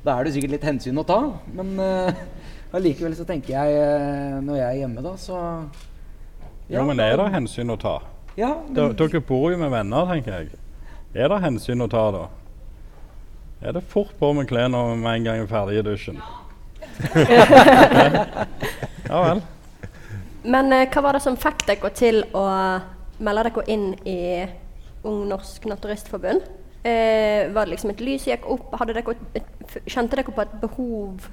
da 0.06 0.16
er 0.16 0.26
det 0.26 0.34
sikkert 0.34 0.56
litt 0.56 0.66
hensyn 0.66 1.02
å 1.02 1.06
ta. 1.06 1.20
Men 1.52 1.76
uh, 1.76 2.24
så 2.72 3.28
tenker 3.28 3.52
jeg, 3.52 3.76
eh, 3.76 4.40
når 4.46 4.60
jeg 4.62 4.66
er 4.70 4.80
hjemme, 4.80 5.04
da, 5.04 5.14
så 5.20 5.36
Jo, 6.70 6.86
men 6.88 7.04
er 7.04 7.18
det 7.20 7.30
hensyn 7.36 7.74
å 7.74 7.78
ta? 7.78 7.98
Ja, 8.38 8.54
men, 8.64 8.96
Dere 8.96 9.20
bor 9.26 9.50
jo 9.52 9.60
med 9.60 9.74
venner, 9.74 10.08
tenker 10.08 10.38
jeg. 10.38 10.60
Er 11.12 11.28
det 11.28 11.42
hensyn 11.44 11.84
å 11.84 11.90
ta 11.90 12.08
da? 12.14 12.26
Er 13.60 13.76
det 13.76 13.84
fort 13.90 14.14
på 14.16 14.30
med 14.32 14.48
klærne 14.48 14.94
med 14.96 15.18
en 15.18 15.26
gang 15.26 15.42
jeg 15.42 15.50
er 15.50 15.50
ferdig 15.50 15.82
i 15.82 15.88
dusjen? 15.92 16.22
ja 16.22 16.39
vel. 19.10 19.42
Men 20.44 20.72
eh, 20.72 20.88
hva 20.88 21.02
var 21.04 21.16
det 21.16 21.24
som 21.24 21.36
fikk 21.40 21.66
dere 21.68 21.90
til 21.96 22.22
å 22.36 22.46
melde 23.20 23.50
dere 23.50 23.66
inn 23.72 23.90
i 24.08 24.20
Ung 25.04 25.26
Norsk 25.28 25.66
Naturistforbund? 25.68 26.46
Eh, 26.80 27.50
var 27.52 27.66
det 27.66 27.74
liksom 27.74 27.92
et 27.92 28.00
lys 28.04 28.24
som 28.24 28.32
gikk 28.32 28.46
opp? 28.54 28.72
Hadde 28.80 28.96
dere 28.96 29.16
et, 29.36 29.76
kjente 29.84 30.16
dere 30.16 30.32
på 30.32 30.44
et 30.44 30.54
behov 30.62 31.28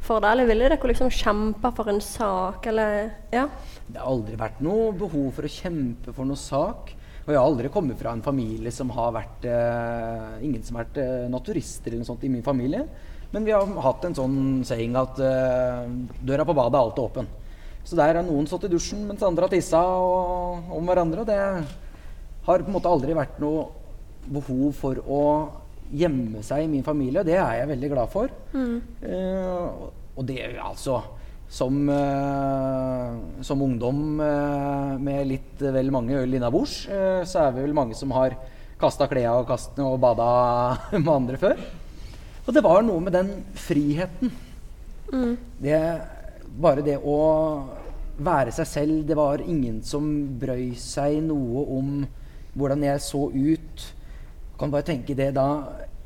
for 0.00 0.24
det, 0.24 0.30
eller 0.30 0.48
ville 0.48 0.70
dere 0.72 0.88
liksom 0.88 1.12
kjempe 1.12 1.72
for 1.76 1.92
en 1.92 2.00
sak, 2.00 2.64
eller 2.66 3.10
Ja. 3.32 3.48
Det 3.86 4.00
har 4.00 4.08
aldri 4.08 4.38
vært 4.40 4.62
noe 4.64 4.94
behov 4.96 5.34
for 5.36 5.44
å 5.44 5.52
kjempe 5.52 6.14
for 6.16 6.24
noe 6.24 6.40
sak. 6.40 6.94
Og 7.26 7.34
jeg 7.34 7.36
har 7.36 7.46
aldri 7.46 7.68
kommet 7.68 7.98
fra 8.00 8.14
en 8.16 8.24
familie 8.24 8.72
som 8.72 8.88
har 8.96 9.12
vært 9.12 9.44
eh, 9.44 10.44
Ingen 10.46 10.62
som 10.64 10.78
har 10.78 10.86
vært 10.86 11.02
eh, 11.02 11.26
naturister 11.30 11.92
eller 11.92 12.00
noe 12.00 12.08
sånt 12.08 12.24
i 12.24 12.30
min 12.32 12.42
familie. 12.42 12.86
Men 13.30 13.46
vi 13.46 13.54
har 13.54 13.66
hatt 13.84 14.06
en 14.06 14.16
sånn 14.16 14.38
saying 14.66 14.96
at 14.98 15.20
uh, 15.22 15.86
døra 16.26 16.46
på 16.46 16.56
badet 16.56 16.74
er 16.74 16.82
alltid 16.82 17.04
åpen. 17.04 17.28
Så 17.86 17.96
der 17.98 18.18
har 18.18 18.26
noen 18.26 18.48
stått 18.50 18.66
i 18.66 18.72
dusjen 18.72 19.06
mens 19.06 19.22
andre 19.24 19.46
har 19.46 19.52
tissa 19.54 19.80
og, 19.80 20.66
om 20.74 20.90
hverandre. 20.90 21.22
Og 21.22 21.30
det 21.30 21.38
har 22.48 22.64
på 22.64 22.70
en 22.70 22.74
måte 22.74 22.90
aldri 22.90 23.14
vært 23.16 23.38
noe 23.42 23.68
behov 24.30 24.74
for 24.76 24.98
å 25.06 25.22
gjemme 25.90 26.42
seg 26.46 26.66
i 26.66 26.70
min 26.70 26.84
familie, 26.86 27.22
og 27.22 27.26
det 27.26 27.38
er 27.40 27.62
jeg 27.62 27.70
veldig 27.72 27.88
glad 27.90 28.10
for. 28.12 28.30
Eh, 28.54 29.88
og 30.14 30.26
det 30.28 30.44
altså 30.62 31.00
som, 31.50 31.80
uh, 31.90 33.42
som 33.42 33.64
ungdom 33.64 34.20
med 35.02 35.26
litt 35.26 35.64
vel 35.64 35.90
mange 35.90 36.20
øl 36.20 36.36
innabords, 36.38 36.84
så 36.86 37.42
er 37.42 37.56
vi 37.56 37.64
vel 37.64 37.74
mange 37.74 37.98
som 37.98 38.14
har 38.14 38.36
kasta 38.80 39.08
klærne 39.10 39.40
og, 39.40 39.48
kastet- 39.50 39.82
og 39.82 39.98
bada 40.02 40.30
med 40.94 41.10
andre 41.16 41.40
før. 41.42 41.58
Og 42.46 42.54
det 42.56 42.62
var 42.64 42.82
noe 42.86 43.02
med 43.04 43.14
den 43.14 43.30
friheten. 43.58 44.32
Det, 45.10 45.76
bare 46.62 46.84
det 46.86 46.96
å 47.02 47.18
være 48.20 48.54
seg 48.54 48.68
selv. 48.68 49.04
Det 49.08 49.16
var 49.18 49.42
ingen 49.44 49.80
som 49.86 50.06
brøy 50.40 50.72
seg 50.78 51.20
noe 51.26 51.64
om 51.76 51.94
hvordan 52.54 52.84
jeg 52.86 53.04
så 53.04 53.26
ut. 53.30 53.86
Kan 54.60 54.72
bare 54.72 54.86
tenke 54.86 55.16
det 55.16 55.32
da 55.36 55.46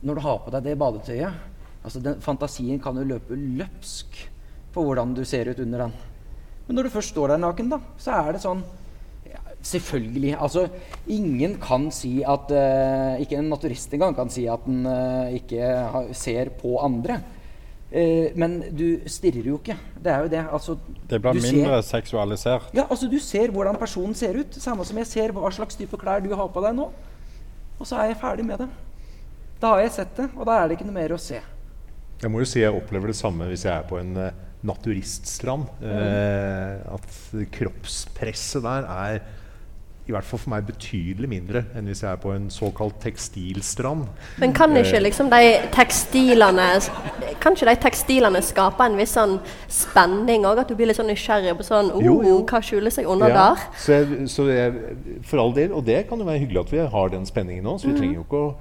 Når 0.04 0.14
du 0.14 0.20
har 0.20 0.40
på 0.44 0.52
deg 0.52 0.66
det 0.66 0.74
badetøyet 0.78 1.52
altså 1.84 2.00
den, 2.04 2.20
Fantasien 2.20 2.80
kan 2.80 2.96
jo 2.96 3.06
løpe 3.08 3.36
løpsk 3.36 4.18
på 4.74 4.84
hvordan 4.84 5.14
du 5.16 5.22
ser 5.28 5.48
ut 5.48 5.60
under 5.64 5.86
den. 5.86 5.94
Men 6.66 6.76
når 6.76 6.86
du 6.86 6.94
først 6.94 7.12
står 7.14 7.34
der 7.34 7.40
naken, 7.40 7.70
da, 7.72 7.78
så 8.00 8.16
er 8.18 8.34
det 8.34 8.42
sånn 8.44 8.62
Selvfølgelig. 9.64 10.34
Altså, 10.36 10.66
ingen 11.08 11.56
kan 11.60 11.88
si 11.94 12.18
at 12.20 12.50
uh, 12.52 13.20
Ikke 13.20 13.38
en 13.40 13.48
naturist 13.48 13.94
engang 13.96 14.16
kan 14.16 14.28
si 14.32 14.44
at 14.50 14.66
den 14.66 14.84
uh, 14.86 15.32
ikke 15.32 15.70
har, 15.94 16.10
ser 16.12 16.52
på 16.60 16.76
andre. 16.84 17.20
Uh, 17.94 18.28
men 18.36 18.58
du 18.76 19.00
stirrer 19.08 19.48
jo 19.48 19.56
ikke. 19.62 19.78
Det 20.04 20.12
er 20.12 20.26
jo 20.26 20.32
det. 20.34 20.44
Altså, 20.52 20.76
Det 21.10 21.20
blir 21.22 21.40
mindre 21.40 21.82
Ser, 21.82 21.98
seksualisert. 21.98 22.70
ja, 22.74 22.84
altså 22.90 23.08
Du 23.08 23.18
ser 23.18 23.50
hvordan 23.50 23.80
personen 23.80 24.14
ser 24.14 24.36
ut. 24.36 24.54
Samme 24.54 24.84
som 24.84 25.00
jeg 25.00 25.06
ser 25.06 25.32
hva 25.32 25.50
slags 25.50 25.80
type 25.80 25.96
klær 25.96 26.20
du 26.20 26.34
har 26.34 26.48
på 26.48 26.64
deg 26.64 26.76
nå. 26.76 26.90
Og 27.80 27.86
så 27.86 27.96
er 27.96 28.12
jeg 28.12 28.20
ferdig 28.20 28.44
med 28.44 28.58
det. 28.58 28.68
Da 29.60 29.74
har 29.74 29.80
jeg 29.80 29.92
sett 29.96 30.16
det, 30.16 30.28
og 30.36 30.46
da 30.46 30.58
er 30.60 30.68
det 30.68 30.76
ikke 30.76 30.86
noe 30.86 31.00
mer 31.00 31.14
å 31.14 31.18
se. 31.18 31.40
Jeg 32.20 32.30
må 32.30 32.42
jo 32.42 32.48
si 32.48 32.60
jeg 32.60 32.74
opplever 32.74 33.10
det 33.10 33.16
samme 33.16 33.46
hvis 33.48 33.64
jeg 33.64 33.72
er 33.74 33.86
på 33.88 33.96
en 33.98 34.12
naturiststrand. 34.64 35.68
Eh, 35.84 36.94
at 36.94 37.16
kroppspresset 37.54 38.64
der 38.64 38.88
er 38.88 39.18
i 40.04 40.12
hvert 40.12 40.26
fall 40.28 40.40
for 40.42 40.52
meg 40.52 40.66
betydelig 40.68 41.28
mindre 41.30 41.62
enn 41.72 41.86
hvis 41.88 42.02
jeg 42.04 42.10
er 42.10 42.18
på 42.20 42.34
en 42.34 42.50
såkalt 42.52 42.98
tekstilstrand. 43.00 44.04
Men 44.42 44.52
kan 44.56 44.74
ikke 44.76 45.00
liksom 45.00 45.30
de 45.32 45.54
tekstilene 45.72 46.66
Kan 47.40 47.56
ikke 47.56 47.70
de 47.70 47.76
tekstilene 47.80 48.42
skape 48.44 48.84
en 48.84 48.98
viss 49.00 49.14
sånn 49.16 49.38
spenning 49.72 50.44
òg? 50.44 50.60
At 50.60 50.68
du 50.68 50.76
blir 50.76 50.90
litt 50.90 50.98
sånn 51.00 51.08
nysgjerrig 51.08 51.56
på 51.56 51.64
sånn 51.64 51.88
oh, 51.94 52.04
Jo, 52.04 52.18
jo. 52.26 52.36
Hva 52.44 52.60
skjuler 52.64 52.92
seg 52.92 53.08
under 53.08 53.32
Ja, 53.32 53.48
der? 53.54 53.64
Så, 53.80 53.96
jeg, 53.96 54.28
så 54.32 54.46
jeg, 54.50 54.94
for 55.24 55.40
all 55.40 55.56
del, 55.56 55.72
og 55.72 55.88
det 55.88 56.02
kan 56.10 56.20
jo 56.20 56.28
være 56.28 56.44
hyggelig 56.44 56.66
at 56.66 56.76
vi 56.76 56.84
har 56.96 57.12
den 57.16 57.24
spenningen 57.28 57.64
nå, 57.64 57.78
så 57.80 57.88
vi 57.88 57.96
trenger 57.96 58.20
jo 58.20 58.28
ikke 58.28 58.44
å 58.44 58.54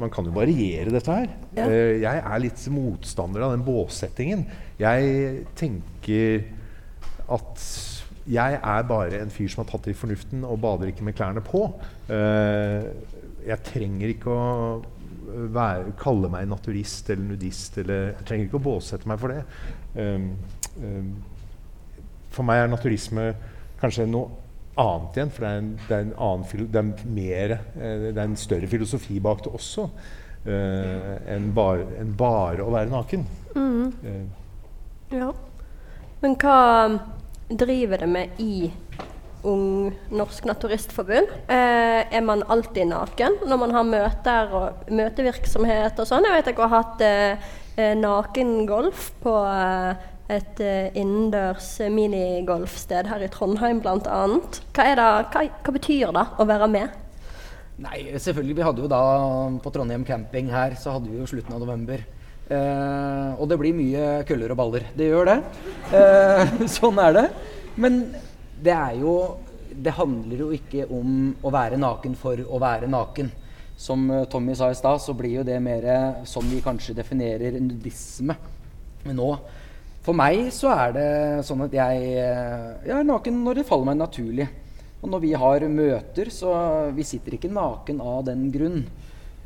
man 0.00 0.10
kan 0.10 0.24
jo 0.24 0.32
variere 0.34 0.90
dette 0.90 1.12
her. 1.12 1.26
Ja. 1.54 1.66
Eh, 1.68 1.98
jeg 2.02 2.20
er 2.24 2.40
litt 2.42 2.62
motstander 2.72 3.44
av 3.44 3.52
den 3.54 3.64
båssettingen. 3.66 4.46
Jeg 4.80 5.44
tenker 5.58 6.46
at 7.36 7.66
jeg 8.26 8.58
er 8.58 8.86
bare 8.88 9.20
en 9.22 9.30
fyr 9.30 9.48
som 9.52 9.62
har 9.64 9.70
tatt 9.70 9.86
det 9.86 9.94
i 9.94 9.98
fornuften 9.98 10.44
og 10.46 10.60
bader 10.62 10.90
ikke 10.90 11.04
med 11.06 11.14
klærne 11.18 11.42
på. 11.46 11.62
Eh, 12.10 12.88
jeg 13.46 13.62
trenger 13.68 14.10
ikke 14.10 14.32
å 14.34 14.46
være, 15.54 15.92
kalle 16.00 16.30
meg 16.32 16.48
naturist 16.50 17.10
eller 17.10 17.28
nudist. 17.32 17.78
Eller, 17.82 18.12
jeg 18.16 18.26
trenger 18.28 18.48
ikke 18.48 18.60
å 18.60 18.64
båsette 18.66 19.08
meg 19.10 19.20
for 19.22 19.34
det. 19.34 19.42
Um, 19.96 20.26
um, 20.82 21.12
for 22.34 22.46
meg 22.46 22.64
er 22.64 22.72
naturisme 22.72 23.28
kanskje 23.80 24.08
noe 24.10 24.28
annet 24.80 25.18
igjen. 25.20 25.32
For 25.32 25.46
det 25.46 25.50
er 25.52 25.60
en, 25.62 25.70
det 25.86 25.96
er 25.96 26.04
en 26.06 26.14
annen 26.26 26.70
det 26.72 26.82
er 26.82 27.10
mer, 27.16 27.56
eh, 27.78 28.06
det 28.10 28.16
er 28.16 28.24
en 28.26 28.38
større 28.40 28.70
filosofi 28.70 29.20
bak 29.24 29.44
det 29.46 29.54
også. 29.56 29.88
eh, 30.46 31.14
enn 31.34 31.48
bare, 31.54 31.86
en 32.00 32.12
bare 32.18 32.62
å 32.62 32.70
være 32.74 32.90
naken. 32.92 33.24
Eh, 34.04 34.24
Ja. 35.16 35.32
Men 36.22 36.34
hva 36.42 36.58
driver 37.48 38.02
det 38.02 38.08
med 38.10 38.40
i 38.42 38.72
Ung 39.46 39.92
Norsk 40.10 40.44
Naturistforbund? 40.48 41.30
Eh, 41.46 42.02
er 42.16 42.24
man 42.26 42.42
alltid 42.50 42.88
naken 42.90 43.38
når 43.46 43.60
man 43.62 43.74
har 43.76 43.86
møter 43.86 44.56
og 44.58 44.90
møtevirksomhet 44.90 46.00
og 46.02 46.08
sånn? 46.08 46.26
Jeg 46.26 46.40
vet 46.40 46.50
dere 46.50 46.66
har 46.66 46.74
hatt 46.74 47.06
eh, 47.06 47.48
eh, 47.76 47.94
nakengolf 47.98 49.12
på, 49.22 49.36
eh, 49.46 50.12
et 50.34 50.60
eh, 50.64 50.90
innendørs 50.98 51.76
minigolfsted 51.94 53.06
her 53.12 53.22
i 53.22 53.30
Trondheim 53.30 53.78
bl.a. 53.84 54.22
Hva, 54.74 54.88
hva, 54.98 55.46
hva 55.46 55.76
betyr 55.78 56.14
det 56.16 56.26
å 56.42 56.48
være 56.48 56.70
med? 56.72 57.02
Nei, 57.76 58.00
selvfølgelig. 58.16 58.56
Vi 58.56 58.64
hadde 58.64 58.82
jo 58.82 58.90
da 58.90 59.02
på 59.62 59.70
Trondheim 59.70 60.04
camping 60.08 60.48
her, 60.50 60.74
så 60.80 60.96
hadde 60.96 61.12
vi 61.12 61.20
jo 61.20 61.28
slutten 61.28 61.54
av 61.54 61.62
november. 61.62 62.02
Eh, 62.46 63.30
og 63.40 63.48
det 63.50 63.58
blir 63.58 63.74
mye 63.74 64.20
køller 64.26 64.52
og 64.54 64.60
baller. 64.60 64.86
Det 64.94 65.08
gjør 65.08 65.30
det. 65.32 65.36
Eh, 65.98 66.52
sånn 66.76 67.00
er 67.02 67.16
det. 67.16 67.26
Men 67.76 68.04
det 68.62 68.72
er 68.72 69.02
jo 69.02 69.16
Det 69.76 69.92
handler 69.92 70.38
jo 70.40 70.46
ikke 70.56 70.86
om 70.88 71.34
å 71.44 71.50
være 71.52 71.76
naken 71.76 72.14
for 72.16 72.40
å 72.40 72.60
være 72.62 72.88
naken. 72.88 73.28
Som 73.76 74.06
eh, 74.10 74.24
Tommy 74.30 74.54
sa 74.56 74.70
i 74.72 74.78
stad, 74.78 75.02
så 75.02 75.12
blir 75.12 75.42
jo 75.42 75.44
det 75.44 75.58
mer 75.60 75.84
sånn 76.24 76.48
vi 76.48 76.62
kanskje 76.64 76.96
definerer 76.96 77.58
nudisme. 77.60 78.38
Nå 79.06 79.28
For 80.06 80.16
meg 80.16 80.48
så 80.54 80.70
er 80.72 80.94
det 80.94 81.10
sånn 81.46 81.66
at 81.66 81.74
jeg, 81.74 82.06
eh, 82.22 82.70
jeg 82.86 82.94
er 82.94 83.10
naken 83.10 83.42
når 83.42 83.60
det 83.60 83.66
faller 83.68 83.90
meg 83.90 84.00
naturlig. 84.00 84.46
Og 85.02 85.10
når 85.12 85.22
vi 85.22 85.32
har 85.36 85.66
møter, 85.68 86.30
så 86.32 86.54
vi 86.94 87.04
sitter 87.04 87.36
ikke 87.36 87.52
naken 87.52 88.00
av 88.00 88.24
den 88.30 88.48
grunn. 88.54 88.86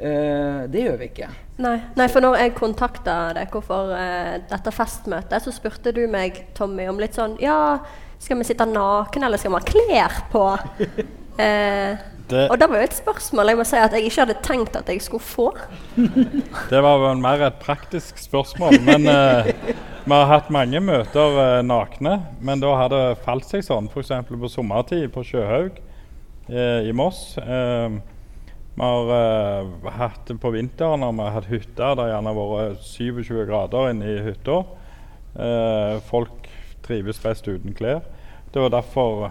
Eh, 0.01 0.61
det 0.73 0.85
gjør 0.87 1.01
vi 1.01 1.09
ikke. 1.11 1.31
Nei, 1.61 1.77
Nei 1.99 2.07
for 2.09 2.25
når 2.25 2.39
jeg 2.41 2.55
kontakta 2.57 3.17
deg 3.37 3.53
for 3.67 3.93
uh, 3.93 4.37
dette 4.49 4.73
festmøtet, 4.73 5.45
så 5.45 5.53
spurte 5.53 5.93
du 5.93 6.07
meg, 6.09 6.47
Tommy, 6.57 6.87
om 6.89 7.01
litt 7.03 7.19
sånn 7.19 7.37
Ja, 7.43 7.83
skal 8.21 8.41
vi 8.41 8.49
sitte 8.49 8.65
naken, 8.69 9.27
eller 9.27 9.41
skal 9.41 9.53
vi 9.53 9.61
ha 9.61 9.69
klær 9.69 10.23
på? 10.33 10.47
uh, 11.37 12.01
Det, 12.31 12.47
og 12.47 12.61
det 12.61 12.69
var 12.71 12.79
jo 12.79 12.87
et 12.87 12.95
spørsmål 12.95 13.51
jeg 13.51 13.59
må 13.59 13.65
si 13.67 13.79
at 13.81 13.95
jeg 13.97 14.07
ikke 14.07 14.23
hadde 14.23 14.37
tenkt 14.47 14.77
at 14.79 14.91
jeg 14.91 15.03
skulle 15.03 15.25
få. 15.25 15.49
det 16.71 16.83
var 16.85 17.01
vel 17.03 17.19
mer 17.19 17.43
et 17.49 17.59
praktisk 17.63 18.21
spørsmål. 18.23 18.79
Men 18.87 19.09
eh, 19.11 19.51
vi 20.05 20.15
har 20.15 20.29
hatt 20.31 20.53
mange 20.55 20.79
møter 20.85 21.41
eh, 21.43 21.63
nakne. 21.67 22.21
Men 22.39 22.63
da 22.63 22.77
har 22.79 22.93
det 22.93 23.03
falt 23.25 23.49
seg 23.51 23.67
sånn, 23.67 23.91
f.eks. 23.91 24.13
på 24.31 24.53
sommertid 24.53 25.09
på 25.15 25.25
Sjøhaug 25.27 25.81
eh, 26.53 26.87
i 26.87 26.95
Moss. 26.95 27.35
Vi 28.75 28.87
har 28.87 29.11
uh, 29.11 29.91
hatt 29.99 30.31
på 30.41 30.53
vinteren 30.55 31.03
når 31.03 31.17
vi 31.17 31.25
har 31.27 31.37
hatt 31.37 31.51
hytter. 31.51 31.97
Det 31.97 32.05
har 32.07 32.13
gjerne 32.15 32.37
vært 32.39 32.87
27 32.87 33.33
grader 33.51 33.91
inne 33.91 34.09
i 34.09 34.23
hytta. 34.31 34.63
Uh, 35.35 35.99
folk 36.09 36.49
trives 36.87 37.21
best 37.23 37.49
uten 37.51 37.75
klær. 37.77 38.03
Det 38.51 38.63
var 38.63 38.73
derfor 38.75 39.31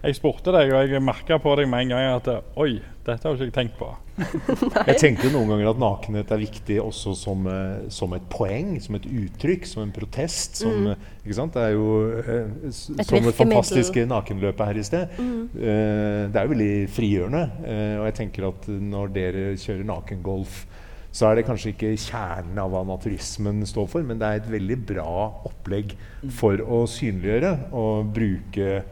jeg 0.00 0.16
spurte 0.16 0.52
deg, 0.54 0.72
og 0.72 0.88
jeg 0.88 1.02
merka 1.04 1.36
på 1.42 1.52
deg 1.58 1.68
med 1.68 1.84
en 1.84 1.92
gang 1.92 2.06
at 2.14 2.30
oi, 2.60 2.80
dette 3.04 3.26
har 3.26 3.36
jeg 3.36 3.50
ikke 3.50 3.56
tenkt 3.56 3.76
på. 3.80 3.88
Jeg 4.90 4.98
tenker 5.00 5.26
jo 5.26 5.30
noen 5.32 5.48
ganger 5.54 5.70
at 5.70 5.78
nakenhet 5.80 6.32
er 6.34 6.40
viktig 6.42 6.74
også 6.82 7.14
som, 7.16 7.46
eh, 7.48 7.86
som 7.92 8.12
et 8.12 8.26
poeng, 8.32 8.74
som 8.84 8.98
et 8.98 9.06
uttrykk, 9.08 9.64
som 9.68 9.82
en 9.86 9.94
protest. 9.94 10.60
Som, 10.60 10.90
mm. 10.90 11.06
ikke 11.24 11.36
sant? 11.38 11.56
Det 11.56 11.62
er 11.64 11.72
jo 11.72 11.86
eh, 12.20 12.52
Et 12.68 13.08
som 13.08 13.24
det 13.24 13.32
fantastiske 13.38 14.04
nakenløpet 14.10 14.70
her 14.70 14.80
i 14.80 14.84
sted. 14.84 15.16
Eh, 15.16 16.28
det 16.28 16.36
er 16.36 16.44
jo 16.44 16.52
veldig 16.52 16.74
frigjørende. 16.92 17.42
Eh, 17.64 17.96
og 18.02 18.06
jeg 18.10 18.18
tenker 18.20 18.50
at 18.50 18.68
når 18.68 19.16
dere 19.16 19.48
kjører 19.56 19.88
nakengolf, 19.88 20.62
så 21.10 21.26
er 21.26 21.40
det 21.40 21.48
kanskje 21.48 21.72
ikke 21.72 21.96
kjernen 21.98 22.60
av 22.62 22.70
hva 22.70 22.84
naturismen 22.86 23.64
står 23.66 23.88
for, 23.90 24.06
men 24.06 24.20
det 24.20 24.28
er 24.28 24.44
et 24.44 24.52
veldig 24.52 24.78
bra 24.92 25.10
opplegg 25.48 25.96
for 26.36 26.60
å 26.62 26.84
synliggjøre 26.86 27.56
og 27.74 28.12
bruke 28.14 28.82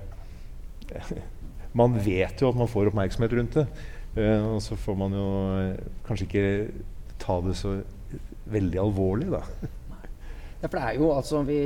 man 1.78 1.96
vet 2.02 2.40
jo 2.42 2.50
at 2.50 2.58
man 2.58 2.70
får 2.70 2.90
oppmerksomhet 2.90 3.34
rundt 3.38 3.58
det. 3.60 3.66
Eh, 4.18 4.44
og 4.54 4.60
så 4.64 4.78
får 4.78 4.96
man 4.98 5.16
jo 5.16 5.26
eh, 5.58 5.82
kanskje 6.06 6.28
ikke 6.28 6.46
ta 7.20 7.40
det 7.44 7.56
så 7.58 7.78
veldig 8.48 8.80
alvorlig, 8.80 9.28
da. 9.34 9.42
Ja, 10.58 10.66
for 10.66 10.74
det 10.74 10.84
er 10.88 10.94
jo 10.98 11.08
altså 11.14 11.44
Vi, 11.46 11.58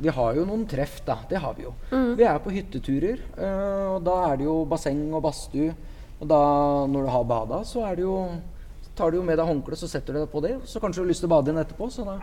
vi 0.00 0.12
har 0.16 0.36
jo 0.38 0.46
noen 0.48 0.62
treff, 0.70 1.02
da. 1.04 1.18
Det 1.28 1.42
har 1.42 1.58
vi 1.58 1.66
jo. 1.66 1.74
Vi 2.16 2.24
er 2.24 2.38
på 2.40 2.54
hytteturer, 2.54 3.20
eh, 3.36 3.84
og 3.96 4.00
da 4.06 4.16
er 4.30 4.40
det 4.40 4.48
jo 4.48 4.62
basseng 4.68 5.04
og 5.12 5.24
badstue. 5.26 5.74
Og 6.22 6.30
da, 6.30 6.40
når 6.88 7.04
du 7.04 7.10
har 7.10 7.28
bada, 7.28 7.60
så 7.66 7.82
er 7.88 7.98
det 7.98 8.06
jo 8.06 8.16
tar 8.96 9.10
du 9.10 9.18
jo 9.18 9.24
med 9.26 9.38
deg 9.40 9.48
håndkle, 9.48 9.76
så 9.78 9.88
setter 9.90 10.14
du 10.14 10.20
deg 10.20 10.30
på 10.32 10.42
det. 10.44 10.54
Så 10.68 10.80
kanskje 10.80 11.00
du 11.00 11.06
har 11.06 11.10
lyst 11.10 11.24
til 11.24 11.30
å 11.30 11.32
bade 11.34 11.50
igjen 11.50 11.62
etterpå, 11.62 11.88
så 11.90 12.04
da 12.06 12.18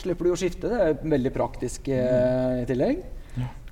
slipper 0.00 0.28
du 0.28 0.32
å 0.32 0.38
skifte. 0.38 0.70
Det 0.70 0.78
er 0.80 1.00
veldig 1.14 1.32
praktisk 1.34 1.90
eh, 1.92 2.62
i 2.62 2.68
tillegg. 2.68 3.02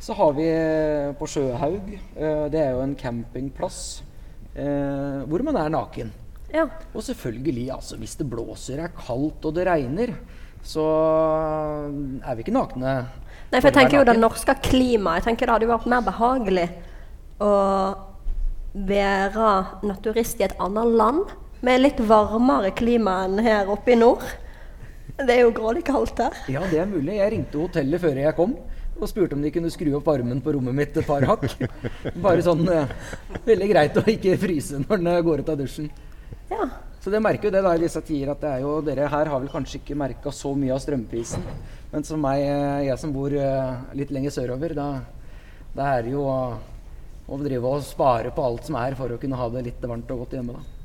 Så 0.01 0.15
har 0.17 0.33
vi 0.33 0.47
eh, 0.49 1.13
på 1.13 1.27
Sjøhaug, 1.29 1.89
eh, 2.17 2.45
det 2.49 2.61
er 2.63 2.71
jo 2.73 2.81
en 2.81 2.97
campingplass 2.97 4.01
eh, 4.57 5.21
hvor 5.29 5.45
man 5.45 5.59
er 5.61 5.73
naken. 5.75 6.13
Ja. 6.55 6.65
Og 6.95 7.05
selvfølgelig, 7.05 7.67
altså, 7.75 7.99
hvis 8.01 8.17
det 8.17 8.27
blåser, 8.33 8.81
er 8.81 8.95
kaldt 8.97 9.45
og 9.45 9.59
det 9.59 9.67
regner, 9.69 10.15
så 10.65 10.87
er 12.25 12.33
vi 12.39 12.47
ikke 12.47 12.57
nakne. 12.57 12.95
Nei, 13.51 13.61
for 13.61 13.69
jeg 13.69 13.77
tenker 13.77 13.99
jo 13.99 14.09
det 14.09 14.17
norske 14.17 14.57
klimaet. 14.65 15.21
Jeg 15.21 15.29
tenker 15.29 15.47
Det 15.47 15.55
hadde 15.57 15.69
jo 15.69 15.75
vært 15.75 15.93
mer 15.93 16.09
behagelig 16.09 16.67
å 17.45 17.53
være 18.73 19.53
naturist 19.85 20.41
i 20.41 20.49
et 20.49 20.57
annet 20.63 20.97
land 20.97 21.37
med 21.67 21.85
litt 21.85 22.01
varmere 22.09 22.73
klima 22.73 23.25
enn 23.27 23.41
her 23.45 23.69
oppe 23.69 23.93
i 23.93 24.01
nord. 24.01 24.25
Det 25.21 25.35
er 25.35 25.45
jo 25.45 25.53
grådig 25.53 25.85
kaldt 25.85 26.25
her. 26.25 26.37
Ja, 26.49 26.65
det 26.73 26.81
er 26.81 26.89
mulig. 26.89 27.19
Jeg 27.19 27.35
ringte 27.35 27.61
hotellet 27.61 28.01
før 28.01 28.25
jeg 28.25 28.37
kom 28.39 28.57
og 29.03 29.11
spurte 29.11 29.37
om 29.37 29.43
de 29.45 29.53
kunne 29.55 29.71
skru 29.73 29.93
opp 29.99 30.07
varmen 30.09 30.43
på 30.45 30.55
rommet 30.57 30.77
mitt 30.77 30.97
et 31.01 31.07
par 31.09 31.25
hakk. 31.29 31.47
Bare 32.25 32.45
sånn 32.45 32.63
eh, 32.69 32.93
Veldig 33.47 33.69
greit 33.73 33.99
å 34.01 34.05
ikke 34.13 34.39
fryse 34.41 34.81
når 34.83 35.01
en 35.01 35.11
går 35.27 35.43
ut 35.43 35.53
av 35.53 35.59
dusjen. 35.61 35.91
Ja. 36.51 36.69
Så 37.01 37.13
det 37.13 37.23
merker 37.25 37.49
jo 37.49 37.55
det 37.55 37.63
da 37.65 37.73
i 37.73 37.81
disse 37.81 38.03
tider 38.05 38.35
at 38.35 38.43
det 38.43 38.51
er 38.53 38.65
jo 38.65 38.75
Dere 38.85 39.09
her 39.09 39.31
har 39.33 39.41
vel 39.41 39.49
kanskje 39.49 39.79
ikke 39.79 39.97
merka 39.97 40.33
så 40.37 40.53
mye 40.53 40.75
av 40.75 40.83
strømprisen. 40.85 41.47
Men 41.91 42.05
som 42.07 42.21
meg, 42.23 42.43
eh, 42.45 42.87
jeg 42.91 43.01
som 43.01 43.15
bor 43.15 43.33
eh, 43.33 43.79
litt 43.97 44.13
lenger 44.15 44.35
sørover, 44.37 44.77
da, 44.77 44.89
da 45.75 45.93
er 45.97 46.05
det 46.07 46.13
jo 46.15 46.27
å, 46.29 46.41
å 47.27 47.41
drive 47.41 47.73
og 47.77 47.87
spare 47.87 48.35
på 48.37 48.45
alt 48.45 48.69
som 48.69 48.77
er 48.81 48.99
for 48.99 49.17
å 49.17 49.21
kunne 49.23 49.39
ha 49.41 49.49
det 49.57 49.65
litt 49.71 49.87
varmt 49.89 50.13
og 50.13 50.27
godt 50.27 50.37
hjemme, 50.39 50.59
da. 50.61 50.77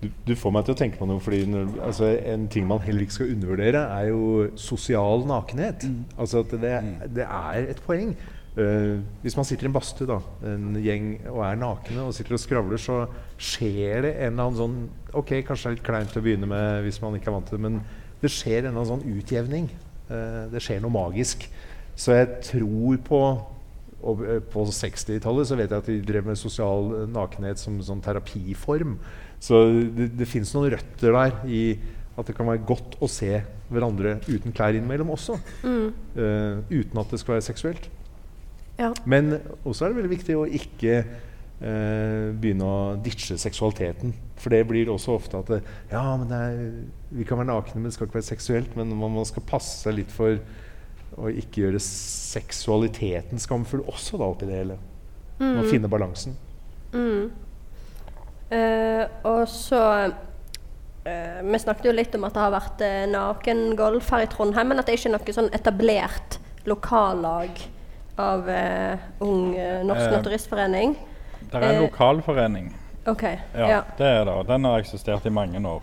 Du, 0.00 0.08
du 0.26 0.32
får 0.38 0.52
meg 0.54 0.64
til 0.64 0.72
å 0.72 0.78
tenke 0.80 0.96
på 0.96 1.06
noe, 1.08 1.20
fordi 1.20 1.42
når, 1.50 1.74
altså, 1.84 2.08
en 2.32 2.46
ting 2.52 2.64
man 2.68 2.80
heller 2.84 3.04
ikke 3.04 3.18
skal 3.18 3.32
undervurdere, 3.34 3.82
er 3.98 4.06
jo 4.08 4.46
sosial 4.56 5.26
nakenhet. 5.28 5.84
Altså 6.16 6.40
at 6.44 6.54
det, 6.62 6.76
det 7.18 7.26
er 7.26 7.68
et 7.74 7.82
poeng. 7.84 8.14
Uh, 8.56 8.98
hvis 9.22 9.36
man 9.38 9.46
sitter 9.46 9.68
i 9.68 9.70
en 9.70 9.74
badstue, 9.76 10.08
da, 10.08 10.16
en 10.50 10.72
gjeng, 10.82 11.12
og 11.30 11.44
er 11.46 11.60
nakne 11.60 12.08
og 12.08 12.16
sitter 12.16 12.34
og 12.34 12.42
skravler, 12.42 12.80
så 12.82 13.04
skjer 13.38 14.08
det 14.08 14.14
en 14.16 14.32
eller 14.32 14.48
annen 14.48 14.58
sånn 14.58 14.80
Ok, 15.20 15.36
kanskje 15.46 15.68
det 15.68 15.70
er 15.70 15.76
litt 15.76 15.86
kleint 15.86 16.16
å 16.18 16.22
begynne 16.24 16.48
med 16.50 16.82
hvis 16.84 16.98
man 17.02 17.14
ikke 17.18 17.30
er 17.30 17.36
vant 17.36 17.48
til 17.50 17.58
det, 17.58 17.62
men 17.68 17.78
det 18.20 18.32
skjer 18.32 18.64
en 18.64 18.72
eller 18.72 18.80
annen 18.80 18.90
sånn 18.90 19.20
utjevning. 19.20 19.70
Uh, 20.10 20.50
det 20.50 20.64
skjer 20.64 20.82
noe 20.82 20.96
magisk. 20.96 21.46
Så 21.98 22.16
jeg 22.16 22.40
tror 22.48 23.00
på 23.06 23.22
og 24.00 24.22
eh, 24.24 24.38
på 24.40 24.64
60-tallet 24.64 25.48
så 25.48 25.56
vet 25.58 25.72
jeg 25.72 25.82
at 25.82 25.88
de 25.90 25.98
drev 26.08 26.28
med 26.30 26.38
sosial 26.40 26.86
nakenhet 27.12 27.60
som 27.60 27.76
sånn 27.84 28.02
terapiform. 28.04 28.96
Så 29.40 29.62
det, 29.96 30.10
det 30.20 30.28
fins 30.28 30.52
noen 30.54 30.74
røtter 30.74 31.16
der 31.16 31.40
i 31.48 31.62
at 32.20 32.28
det 32.28 32.36
kan 32.36 32.48
være 32.50 32.64
godt 32.68 32.98
å 33.00 33.08
se 33.08 33.32
hverandre 33.70 34.18
uten 34.28 34.52
klær 34.52 34.76
innimellom 34.76 35.14
også. 35.14 35.38
eh, 36.20 36.60
uten 36.68 37.00
at 37.00 37.12
det 37.12 37.20
skal 37.22 37.38
være 37.38 37.46
seksuelt. 37.48 37.88
Ja. 38.80 38.92
Men 39.04 39.38
også 39.64 39.84
er 39.84 39.92
det 39.92 40.00
veldig 40.00 40.12
viktig 40.14 40.36
å 40.40 40.46
ikke 40.48 40.94
uh, 41.04 42.30
begynne 42.40 42.64
å 42.64 42.78
ditche 43.04 43.36
seksualiteten. 43.40 44.14
For 44.40 44.54
det 44.54 44.62
blir 44.70 44.88
også 44.88 45.18
ofte 45.18 45.36
at 45.42 45.52
det, 45.52 45.58
ja, 45.90 46.00
er, 46.16 46.62
vi 47.12 47.26
kan 47.28 47.42
være 47.42 47.50
nakne, 47.50 47.76
men 47.76 47.90
det 47.90 47.96
skal 47.98 48.08
ikke 48.08 48.16
være 48.16 48.30
seksuelt. 48.30 48.72
Men 48.78 48.94
man, 48.94 49.12
man 49.18 49.28
skal 49.28 49.44
passe 49.44 49.82
seg 49.84 49.98
litt 49.98 50.14
for 50.14 50.40
å 51.20 51.28
ikke 51.42 51.66
gjøre 51.66 51.82
seksualiteten 51.84 53.42
skamfull 53.42 53.84
også 53.90 54.20
da 54.20 54.30
oppi 54.30 54.48
det 54.48 54.62
hele. 54.62 54.80
Man 55.40 55.60
finner 55.60 55.70
finne 55.74 55.92
balansen. 55.92 56.34
Eh, 58.50 59.04
og 59.24 59.44
så 59.48 59.80
uh, 60.10 61.52
Vi 61.52 61.58
snakket 61.62 61.84
jo 61.86 61.92
litt 61.94 62.14
om 62.18 62.24
at 62.26 62.34
det 62.34 62.42
har 62.42 62.50
vært 62.54 62.80
uh, 62.82 63.04
nakengolf 63.12 64.08
her 64.10 64.24
i 64.24 64.30
Trondheim, 64.32 64.72
men 64.72 64.78
at 64.82 64.86
det 64.90 64.96
ikke 64.98 65.12
er 65.12 65.14
noe 65.18 65.34
sånn 65.36 65.52
etablert 65.54 66.40
lokallag 66.68 67.62
av 68.20 68.48
eh, 68.52 68.98
Ung 69.24 69.54
eh, 69.56 69.78
norsk 69.86 70.02
Eh, 70.10 70.12
naturistforening. 70.12 70.96
Det 71.40 71.54
er 71.56 71.62
en 71.70 71.76
Eh, 71.78 71.82
lokalforening. 71.86 72.66
Ok, 73.08 73.22
Ja, 73.54 73.68
ja. 73.68 73.78
det 73.96 74.06
er 74.06 74.24
det. 74.24 74.34
og 74.34 74.46
Den 74.46 74.64
har 74.64 74.78
eksistert 74.82 75.24
i 75.26 75.30
mange 75.32 75.56
år. 75.68 75.80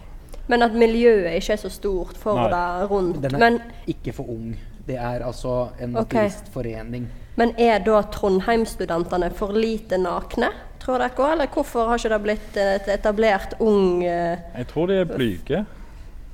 Men 0.48 0.62
at 0.64 0.72
miljøet 0.78 1.34
ikke 1.40 1.54
er 1.54 1.58
så 1.64 1.70
stort 1.74 2.16
for 2.18 2.36
Nei. 2.38 2.50
det 2.54 2.90
rundt. 2.92 3.22
Den 3.24 3.36
er 3.36 3.40
Men, 3.40 3.62
ikke 3.88 4.14
for 4.14 4.30
ung. 4.30 4.54
Det 4.88 4.96
er 4.96 5.26
altså 5.26 5.70
en 5.82 5.90
naturistforening. 5.98 7.08
men 7.36 7.56
er 7.58 7.80
da 7.80 8.02
Trondheim-studentene 8.04 9.32
for 9.34 9.52
lite 9.52 9.98
nakne, 9.98 10.52
tror 10.88 11.04
dere 11.04 11.14
òg? 11.14 11.32
Eller 11.36 11.52
hvorfor 11.52 11.90
har 11.92 12.00
ikke 12.00 12.14
det 12.14 12.22
blitt 12.24 12.62
et 12.64 12.94
etablert 12.96 13.58
ung 13.64 14.06
eh, 14.08 14.40
Jeg 14.56 14.70
tror 14.72 14.88
de 14.90 15.02
er 15.02 15.10
blyge. 15.10 15.66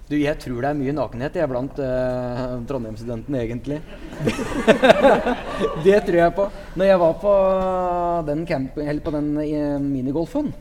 Du, 0.10 0.18
jeg 0.20 0.36
tror 0.38 0.60
det 0.62 0.70
er 0.70 0.78
mye 0.78 0.94
nakenhet 0.94 1.38
jeg 1.40 1.50
blant 1.50 1.78
uh, 1.80 2.58
Trondheim-studentene, 2.68 3.40
egentlig. 3.40 3.80
det 5.86 6.02
tror 6.06 6.20
jeg 6.20 6.36
på. 6.36 6.48
Når 6.76 6.90
jeg 6.90 7.00
var 7.02 7.16
på 7.22 7.36
den, 8.28 8.44
camp, 8.46 8.78
eller 8.84 9.02
på 9.06 9.14
den 9.16 9.30
eh, 9.42 9.80
minigolfen, 9.80 10.52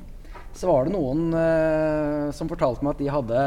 så 0.55 0.71
var 0.71 0.87
det 0.87 0.95
noen 0.95 1.33
eh, 1.37 2.31
som 2.37 2.49
fortalte 2.51 2.87
meg 2.87 2.95
at 2.95 3.03
de 3.03 3.11
hadde 3.13 3.43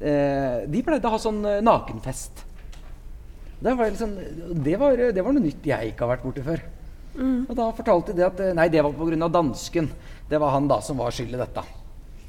eh, 0.00 0.66
De 0.72 0.82
pleide 0.84 1.08
å 1.08 1.14
ha 1.14 1.20
sånn 1.22 1.40
eh, 1.46 1.62
nakenfest. 1.64 2.44
Det 3.58 3.74
var, 3.74 3.90
liksom, 3.90 4.12
det, 4.64 4.76
var, 4.80 4.98
det 5.14 5.24
var 5.24 5.34
noe 5.34 5.46
nytt 5.46 5.66
jeg 5.66 5.92
ikke 5.92 6.06
har 6.06 6.16
vært 6.16 6.26
borti 6.26 6.44
før. 6.46 6.62
Og 7.18 7.54
da 7.58 7.68
fortalte 7.76 8.14
de 8.16 8.24
at 8.26 8.40
eh, 8.44 8.54
nei, 8.56 8.68
det 8.72 8.82
var 8.84 8.94
pga. 8.94 9.28
dansken. 9.28 9.90
Det 10.28 10.40
var 10.40 10.54
han 10.54 10.68
da 10.70 10.80
som 10.84 11.00
var 11.00 11.14
skyld 11.14 11.34
i 11.34 11.40
dette. 11.40 11.64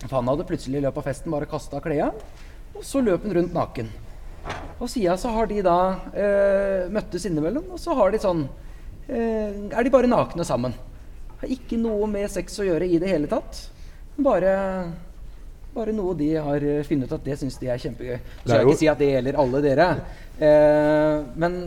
For 0.06 0.20
han 0.20 0.30
hadde 0.32 0.48
plutselig 0.48 0.80
i 0.80 0.86
løpet 0.86 1.02
av 1.02 1.10
festen 1.10 1.34
bare 1.34 1.50
kasta 1.50 1.82
klærne, 1.84 2.14
og 2.76 2.86
så 2.88 3.02
løp 3.04 3.26
han 3.28 3.36
rundt 3.36 3.56
naken. 3.56 3.90
Og 4.80 4.88
siden 4.88 5.20
så 5.20 5.34
har 5.36 5.50
de 5.50 5.60
da 5.66 5.80
eh, 6.16 6.86
møttes 6.94 7.26
innimellom, 7.28 7.74
og 7.76 7.82
så 7.82 7.96
har 7.98 8.14
de 8.14 8.22
sånn 8.24 8.46
eh, 9.12 9.68
Er 9.68 9.84
de 9.84 9.92
bare 9.92 10.10
nakne 10.10 10.46
sammen. 10.48 10.74
Har 11.42 11.52
ikke 11.52 11.80
noe 11.80 12.08
med 12.12 12.32
sex 12.32 12.56
å 12.60 12.68
gjøre 12.68 12.88
i 12.88 13.00
det 13.02 13.12
hele 13.12 13.28
tatt. 13.32 13.66
Bare, 14.20 14.54
bare 15.76 15.94
noe 15.96 16.16
de 16.20 16.32
har 16.40 16.64
eh, 16.64 16.82
funnet 16.88 17.12
ut 17.12 17.18
at 17.20 17.28
det 17.28 17.38
syns 17.42 17.60
de 17.60 17.70
er 17.72 17.84
kjempegøy. 17.84 18.18
Så 18.18 18.48
skal 18.48 18.58
jeg 18.58 18.70
ikke 18.70 18.82
si 18.82 18.90
at 18.92 19.04
det 19.04 19.12
gjelder 19.12 19.40
alle 19.44 19.64
dere. 19.68 19.90
Eh, 20.40 21.28
men 21.44 21.62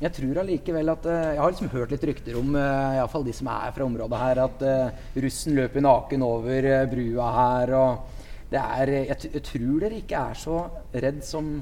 jeg 0.00 0.14
tror 0.16 0.40
allikevel 0.40 0.92
at 0.94 1.06
eh, 1.12 1.26
Jeg 1.34 1.42
har 1.42 1.52
liksom 1.52 1.72
hørt 1.74 1.90
litt 1.92 2.06
rykter 2.08 2.38
om, 2.40 2.54
eh, 2.56 2.96
i 2.96 3.08
fall 3.12 3.26
de 3.26 3.34
som 3.36 3.50
er 3.52 3.74
fra 3.76 3.84
området 3.84 4.22
her, 4.22 4.40
at 4.46 4.64
eh, 4.64 5.02
russen 5.26 5.58
løper 5.58 5.84
naken 5.84 6.24
over 6.24 6.68
brua 6.88 7.26
her. 7.36 7.74
Og 7.76 8.22
det 8.50 8.62
er 8.62 8.94
jeg, 8.96 9.18
jeg 9.34 9.44
tror 9.50 9.84
dere 9.84 10.00
ikke 10.00 10.24
er 10.30 10.40
så 10.40 10.62
redd 11.04 11.20
som 11.26 11.52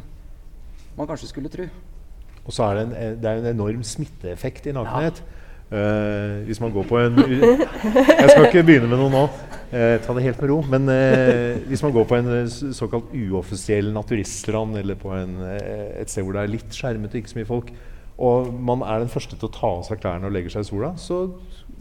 man 0.99 1.11
kanskje 1.11 1.33
skulle 1.33 1.51
tro. 1.51 1.67
Og 2.45 2.55
så 2.55 2.71
er 2.71 2.79
det 2.79 2.87
en, 2.87 3.19
det 3.21 3.29
er 3.29 3.43
en 3.43 3.51
enorm 3.57 3.83
smitteeffekt 3.85 4.71
i 4.71 4.77
nakenhet. 4.77 5.21
Eh, 5.69 6.47
hvis 6.47 6.63
man 6.63 6.73
går 6.73 6.87
på 6.89 6.97
en 7.03 7.19
Jeg 7.29 8.31
skal 8.31 8.47
ikke 8.47 8.63
begynne 8.65 8.89
med 8.89 9.03
noe 9.03 9.13
nå. 9.13 9.27
Uh, 9.69 9.99
ta 10.01 10.15
det 10.17 10.23
helt 10.25 10.39
med 10.41 10.49
ro. 10.49 10.63
Men 10.65 10.89
uh, 10.89 11.59
hvis 11.69 11.83
man 11.85 11.93
går 11.93 12.07
på 12.09 12.17
en 12.23 12.49
såkalt 12.73 13.11
uoffisiell 13.13 13.91
naturiststrand, 13.93 14.79
eller 14.81 14.97
på 14.97 15.13
en, 15.13 15.37
et 15.45 16.09
sted 16.09 16.25
hvor 16.25 16.39
det 16.39 16.47
er 16.47 16.55
litt 16.55 16.73
skjermet 16.73 17.13
og 17.13 17.21
ikke 17.21 17.35
så 17.35 17.41
mye 17.43 17.51
folk, 17.51 17.75
og 18.19 18.53
man 18.55 18.83
er 18.83 18.99
den 19.05 19.09
første 19.13 19.37
til 19.39 19.49
å 19.49 19.53
ta 19.55 19.67
av 19.79 19.85
seg 19.87 20.01
klærne 20.03 20.27
og 20.27 20.33
legger 20.35 20.51
seg 20.57 20.65
i 20.67 20.69
sola, 20.71 20.93
så 20.99 21.21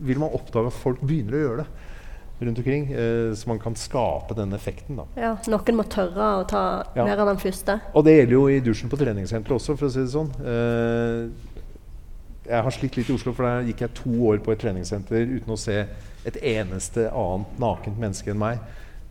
vil 0.06 0.20
man 0.22 0.34
oppdage 0.38 0.70
at 0.70 0.74
folk 0.78 1.00
begynner 1.02 1.34
å 1.34 1.44
gjøre 1.46 1.64
det 1.64 2.48
rundt 2.48 2.60
omkring. 2.62 2.84
Eh, 2.94 3.32
så 3.34 3.48
man 3.50 3.58
kan 3.60 3.74
skape 3.76 4.36
den 4.38 4.54
effekten. 4.54 5.00
da 5.00 5.06
Ja, 5.18 5.32
noen 5.50 5.76
må 5.80 5.84
tørre 5.90 6.28
å 6.44 6.48
ta 6.48 6.84
Ja. 6.96 7.08
av 7.18 7.26
den 7.28 7.38
første. 7.42 7.80
Og 7.96 8.06
det 8.06 8.14
gjelder 8.20 8.32
jo 8.38 8.48
i 8.48 8.60
dusjen 8.62 8.90
på 8.90 8.98
treningssenteret 8.98 9.56
også, 9.58 9.76
for 9.78 9.88
å 9.88 9.92
si 9.92 10.00
det 10.00 10.14
sånn. 10.14 10.30
Eh, 10.46 11.30
jeg 12.48 12.64
har 12.64 12.72
slitt 12.72 12.96
litt 12.96 13.10
i 13.10 13.14
Oslo, 13.14 13.34
for 13.34 13.44
der 13.44 13.66
gikk 13.74 13.82
jeg 13.82 13.94
to 13.96 14.10
år 14.30 14.38
på 14.40 14.52
et 14.54 14.60
treningssenter 14.60 15.26
uten 15.26 15.52
å 15.54 15.58
se 15.58 15.88
et 16.26 16.38
eneste 16.44 17.10
annet 17.12 17.60
nakent 17.60 17.98
menneske 18.00 18.30
enn 18.32 18.38
meg. 18.40 18.60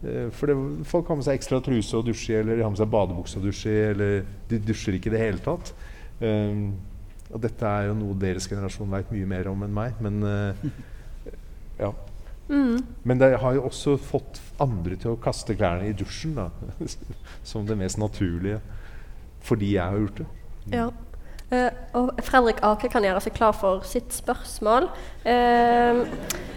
Eh, 0.04 0.30
for 0.30 0.46
det, 0.46 0.56
folk 0.86 1.08
har 1.08 1.16
med 1.16 1.24
seg 1.24 1.38
ekstra 1.40 1.60
truse 1.60 1.96
å 1.98 2.04
dusje 2.04 2.38
eller 2.40 2.56
de 2.56 2.62
har 2.62 2.70
med 2.70 2.78
seg 2.78 2.90
badebukse 2.92 3.38
å 3.40 3.42
dusje 3.42 3.90
eller 3.90 4.24
de 4.48 4.58
dusjer 4.58 4.94
ikke 4.94 5.08
i 5.08 5.16
det 5.16 5.20
hele 5.20 5.38
tatt. 5.38 5.72
Eh, 6.20 6.70
og 7.32 7.40
dette 7.42 7.66
er 7.66 7.88
jo 7.88 7.96
noe 7.98 8.16
deres 8.20 8.46
generasjon 8.50 8.92
veit 8.92 9.10
mye 9.14 9.30
mer 9.30 9.48
om 9.50 9.64
enn 9.66 9.74
meg, 9.74 9.96
men 10.04 10.20
uh, 10.22 10.68
ja. 11.82 11.92
Men 12.48 13.18
det 13.18 13.32
har 13.42 13.56
jo 13.56 13.64
også 13.66 13.96
fått 13.98 14.38
andre 14.62 14.94
til 15.00 15.16
å 15.16 15.20
kaste 15.20 15.56
klærne 15.58 15.88
i 15.90 15.96
dusjen, 15.96 16.36
da. 16.38 16.50
Som 17.48 17.66
det 17.66 17.78
mest 17.80 17.98
naturlige. 17.98 18.60
Fordi 19.46 19.72
jeg 19.74 19.82
har 19.82 19.98
gjort 19.98 20.22
det. 20.22 20.28
Ja. 20.74 20.86
Uh, 21.46 21.70
og 21.94 22.08
Fredrik 22.26 22.58
Ake 22.66 22.88
kan 22.90 23.04
gjøre 23.06 23.20
seg 23.22 23.34
klar 23.36 23.52
for 23.54 23.84
sitt 23.86 24.14
spørsmål. 24.14 24.88
Uh, 25.22 26.02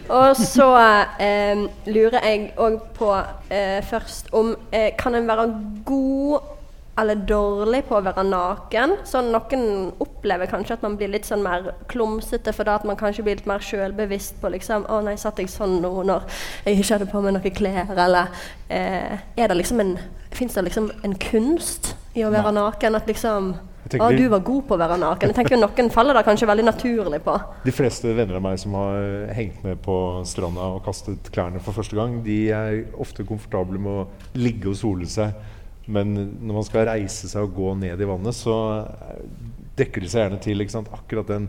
og 0.09 0.37
så 0.37 0.69
uh, 0.73 1.65
lurer 1.85 2.25
jeg 2.25 2.47
òg 2.57 2.79
på 2.97 3.11
eh, 3.53 3.77
først 3.85 4.31
om 4.33 4.55
Kan 4.97 5.13
en 5.13 5.27
være 5.29 5.45
god 5.85 6.47
eller 6.99 7.23
dårlig 7.29 7.83
på 7.87 7.97
å 7.97 8.03
være 8.05 8.23
naken? 8.27 8.97
Så 9.07 9.21
noen 9.25 9.65
opplever 10.03 10.49
kanskje 10.51 10.77
at 10.77 10.85
man 10.85 10.97
blir 10.99 11.11
litt 11.13 11.27
sånn 11.27 11.43
mer 11.45 11.71
klumsete 11.91 12.53
fordi 12.55 12.75
at 12.75 12.87
man 12.87 12.99
kanskje 12.99 13.25
blir 13.25 13.39
litt 13.39 13.49
mer 13.49 13.63
sjølbevisst 13.63 14.39
på 14.41 14.51
liksom 14.53 14.87
Å 14.89 15.01
nei, 15.05 15.15
satt 15.19 15.39
jeg 15.41 15.51
sånn 15.51 15.79
nå 15.83 15.91
når 16.09 16.27
jeg 16.65 16.79
ikke 16.79 16.93
hadde 16.97 17.09
på 17.11 17.23
meg 17.23 17.35
noen 17.37 17.55
klær? 17.55 17.93
Eller 17.95 18.31
eh, 18.67 19.19
er 19.39 19.51
det 19.51 19.59
liksom 19.59 19.83
en 19.85 19.97
Fins 20.29 20.53
det 20.53 20.61
liksom 20.67 20.91
en 21.03 21.15
kunst 21.17 21.95
i 22.13 22.21
å 22.21 22.29
være 22.29 22.51
naken? 22.53 22.97
At 22.99 23.07
liksom 23.09 23.49
Å, 23.89 24.09
du 24.13 24.27
var 24.29 24.43
god 24.45 24.65
på 24.69 24.75
å 24.75 24.77
være 24.77 24.99
naken. 25.01 25.31
Jeg 25.31 25.37
tenker 25.39 25.55
jo 25.55 25.61
Noen 25.63 25.87
faller 25.89 26.13
det 26.13 26.21
kanskje 26.27 26.45
veldig 26.45 26.65
naturlig 26.67 27.21
på. 27.25 27.33
De 27.65 27.73
fleste 27.73 28.11
venner 28.13 28.37
av 28.37 28.43
meg 28.45 28.59
som 28.61 28.75
har 28.77 29.31
hengt 29.33 29.63
med 29.65 29.79
på 29.81 29.95
stranda 30.29 30.67
og 30.75 30.83
kastet 30.85 31.31
klærne 31.33 31.61
for 31.63 31.73
første 31.73 31.97
gang, 31.97 32.19
de 32.25 32.37
er 32.53 32.83
ofte 33.01 33.25
komfortable 33.25 33.81
med 33.81 34.03
å 34.03 34.37
ligge 34.37 34.69
og 34.69 34.77
sole 34.77 35.09
seg. 35.09 35.33
Men 35.89 36.13
når 36.45 36.53
man 36.59 36.65
skal 36.67 36.85
reise 36.89 37.29
seg 37.31 37.47
og 37.47 37.55
gå 37.57 37.71
ned 37.81 38.01
i 38.01 38.07
vannet, 38.09 38.35
så 38.37 38.55
eh, 38.83 39.23
dekker 39.79 40.03
de 40.05 40.09
seg 40.11 40.21
gjerne 40.25 40.41
til. 40.43 40.61
Ikke 40.61 40.75
sant? 40.75 40.91
Akkurat 40.93 41.29
den 41.31 41.47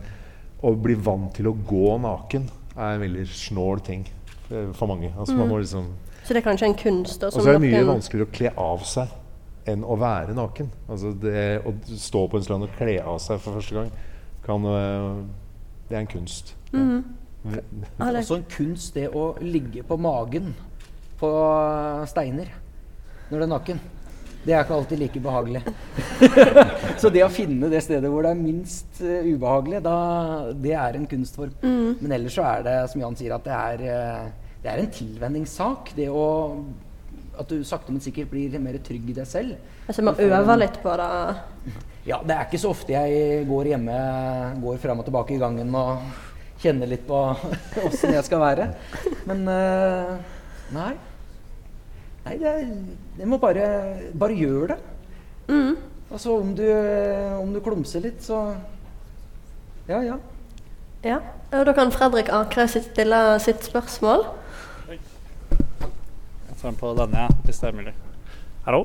å 0.64 0.72
bli 0.76 0.94
vant 0.96 1.32
til 1.36 1.48
å 1.50 1.54
gå 1.56 1.96
naken 2.00 2.46
er 2.76 2.94
en 2.96 3.02
veldig 3.02 3.26
snål 3.28 3.82
ting 3.84 4.06
eh, 4.50 4.70
for 4.76 4.88
mange. 4.90 5.10
Altså, 5.16 5.36
man 5.36 5.50
må 5.50 5.60
liksom 5.62 5.90
Så 6.24 6.32
det 6.36 6.40
er 6.42 6.46
kanskje 6.48 6.70
en 6.70 6.78
kunst. 6.80 7.22
Og 7.26 7.32
så 7.36 7.44
er 7.48 7.58
det 7.58 7.64
mye 7.66 7.78
noen- 7.82 7.94
vanskeligere 7.96 8.28
å 8.30 8.36
kle 8.38 8.52
av 8.60 8.84
seg 8.88 9.16
enn 9.68 9.84
å 9.84 9.96
være 10.00 10.34
naken. 10.36 10.70
Altså 10.88 11.12
det 11.20 11.60
Å 11.68 11.74
stå 12.00 12.24
på 12.32 12.40
en 12.40 12.46
strand 12.46 12.64
og 12.64 12.72
kle 12.78 12.96
av 13.04 13.18
seg 13.20 13.40
for 13.44 13.58
første 13.60 13.76
gang, 13.76 13.90
kan 14.46 14.64
øh, 14.64 15.22
Det 15.90 15.96
er 15.98 16.00
en 16.00 16.06
kunst. 16.16 16.54
Mm. 16.72 17.04
Ja, 17.50 17.60
det- 18.12 18.20
Også 18.24 18.36
en 18.40 18.48
kunst 18.52 18.94
det 18.94 19.08
å 19.16 19.34
ligge 19.40 19.82
på 19.84 19.96
magen 20.00 20.54
på 21.20 21.28
steiner 22.08 22.48
når 23.30 23.38
du 23.38 23.42
er 23.44 23.50
naken. 23.58 23.80
Det 24.40 24.54
er 24.54 24.62
ikke 24.64 24.76
alltid 24.78 25.00
like 25.02 25.20
behagelig. 25.20 25.60
Så 27.00 27.10
det 27.12 27.24
å 27.26 27.32
finne 27.32 27.68
det 27.72 27.82
stedet 27.84 28.08
hvor 28.08 28.24
det 28.24 28.32
er 28.32 28.38
minst 28.40 29.02
uh, 29.04 29.26
ubehagelig, 29.26 29.82
da, 29.84 29.96
det 30.56 30.72
er 30.80 30.96
en 30.96 31.08
kunstform. 31.10 31.52
Men 32.00 32.14
ellers 32.16 32.38
så 32.38 32.46
er 32.48 32.64
det, 32.64 32.76
som 32.92 33.02
Jan 33.02 33.18
sier, 33.18 33.34
at 33.36 33.44
det 33.44 33.58
er, 33.58 33.84
uh, 33.84 34.54
det 34.64 34.72
er 34.72 34.80
en 34.80 34.94
tilvenningssak. 35.00 35.92
Det 35.98 36.08
å 36.08 36.24
At 37.40 37.48
du 37.48 37.62
sakte, 37.64 37.92
men 37.92 38.02
sikkert 38.04 38.32
blir 38.32 38.56
mer 38.60 38.76
trygg 38.84 39.12
i 39.12 39.14
deg 39.16 39.28
selv. 39.28 39.60
Altså, 39.86 40.02
man 40.04 40.18
øver 40.20 40.58
litt 40.60 40.80
på 40.82 40.96
det. 41.00 41.12
Ja, 42.08 42.18
det 42.24 42.34
er 42.34 42.48
ikke 42.48 42.60
så 42.60 42.72
ofte 42.72 42.92
jeg 42.96 43.44
går 43.48 43.74
hjemme, 43.74 43.96
går 44.60 44.80
fram 44.80 45.00
og 45.00 45.08
tilbake 45.08 45.36
i 45.36 45.40
gangen 45.40 45.74
og 45.76 46.00
kjenner 46.60 46.88
litt 46.88 47.06
på 47.08 47.20
åssen 47.86 48.16
jeg 48.16 48.24
skal 48.26 48.44
være. 48.44 48.68
Men 49.28 49.46
uh, 49.48 50.16
nei. 50.76 50.92
Nei, 52.30 52.38
det, 52.38 52.54
det 53.18 53.26
må 53.26 53.40
bare 53.42 53.66
Bare 54.14 54.36
gjør 54.38 54.70
det. 54.70 54.80
Altså 56.10 56.36
om 56.38 56.52
du, 56.54 56.66
om 57.38 57.50
du 57.54 57.60
klumser 57.62 58.02
litt, 58.06 58.22
så 58.22 58.54
Ja, 59.90 59.98
ja. 60.02 60.18
Ja. 61.02 61.18
Og 61.54 61.64
da 61.66 61.74
kan 61.74 61.90
Fredrik 61.90 62.28
Akre 62.34 62.66
stille 62.70 63.18
sitt 63.42 63.64
spørsmål. 63.66 64.26
Jeg 64.90 66.58
tar 66.60 66.68
den 66.68 66.78
på 66.78 66.92
denne, 66.98 67.26
hvis 67.46 67.58
det 67.62 67.70
er 67.70 67.78
mulig. 67.78 67.94
Hallo? 68.66 68.84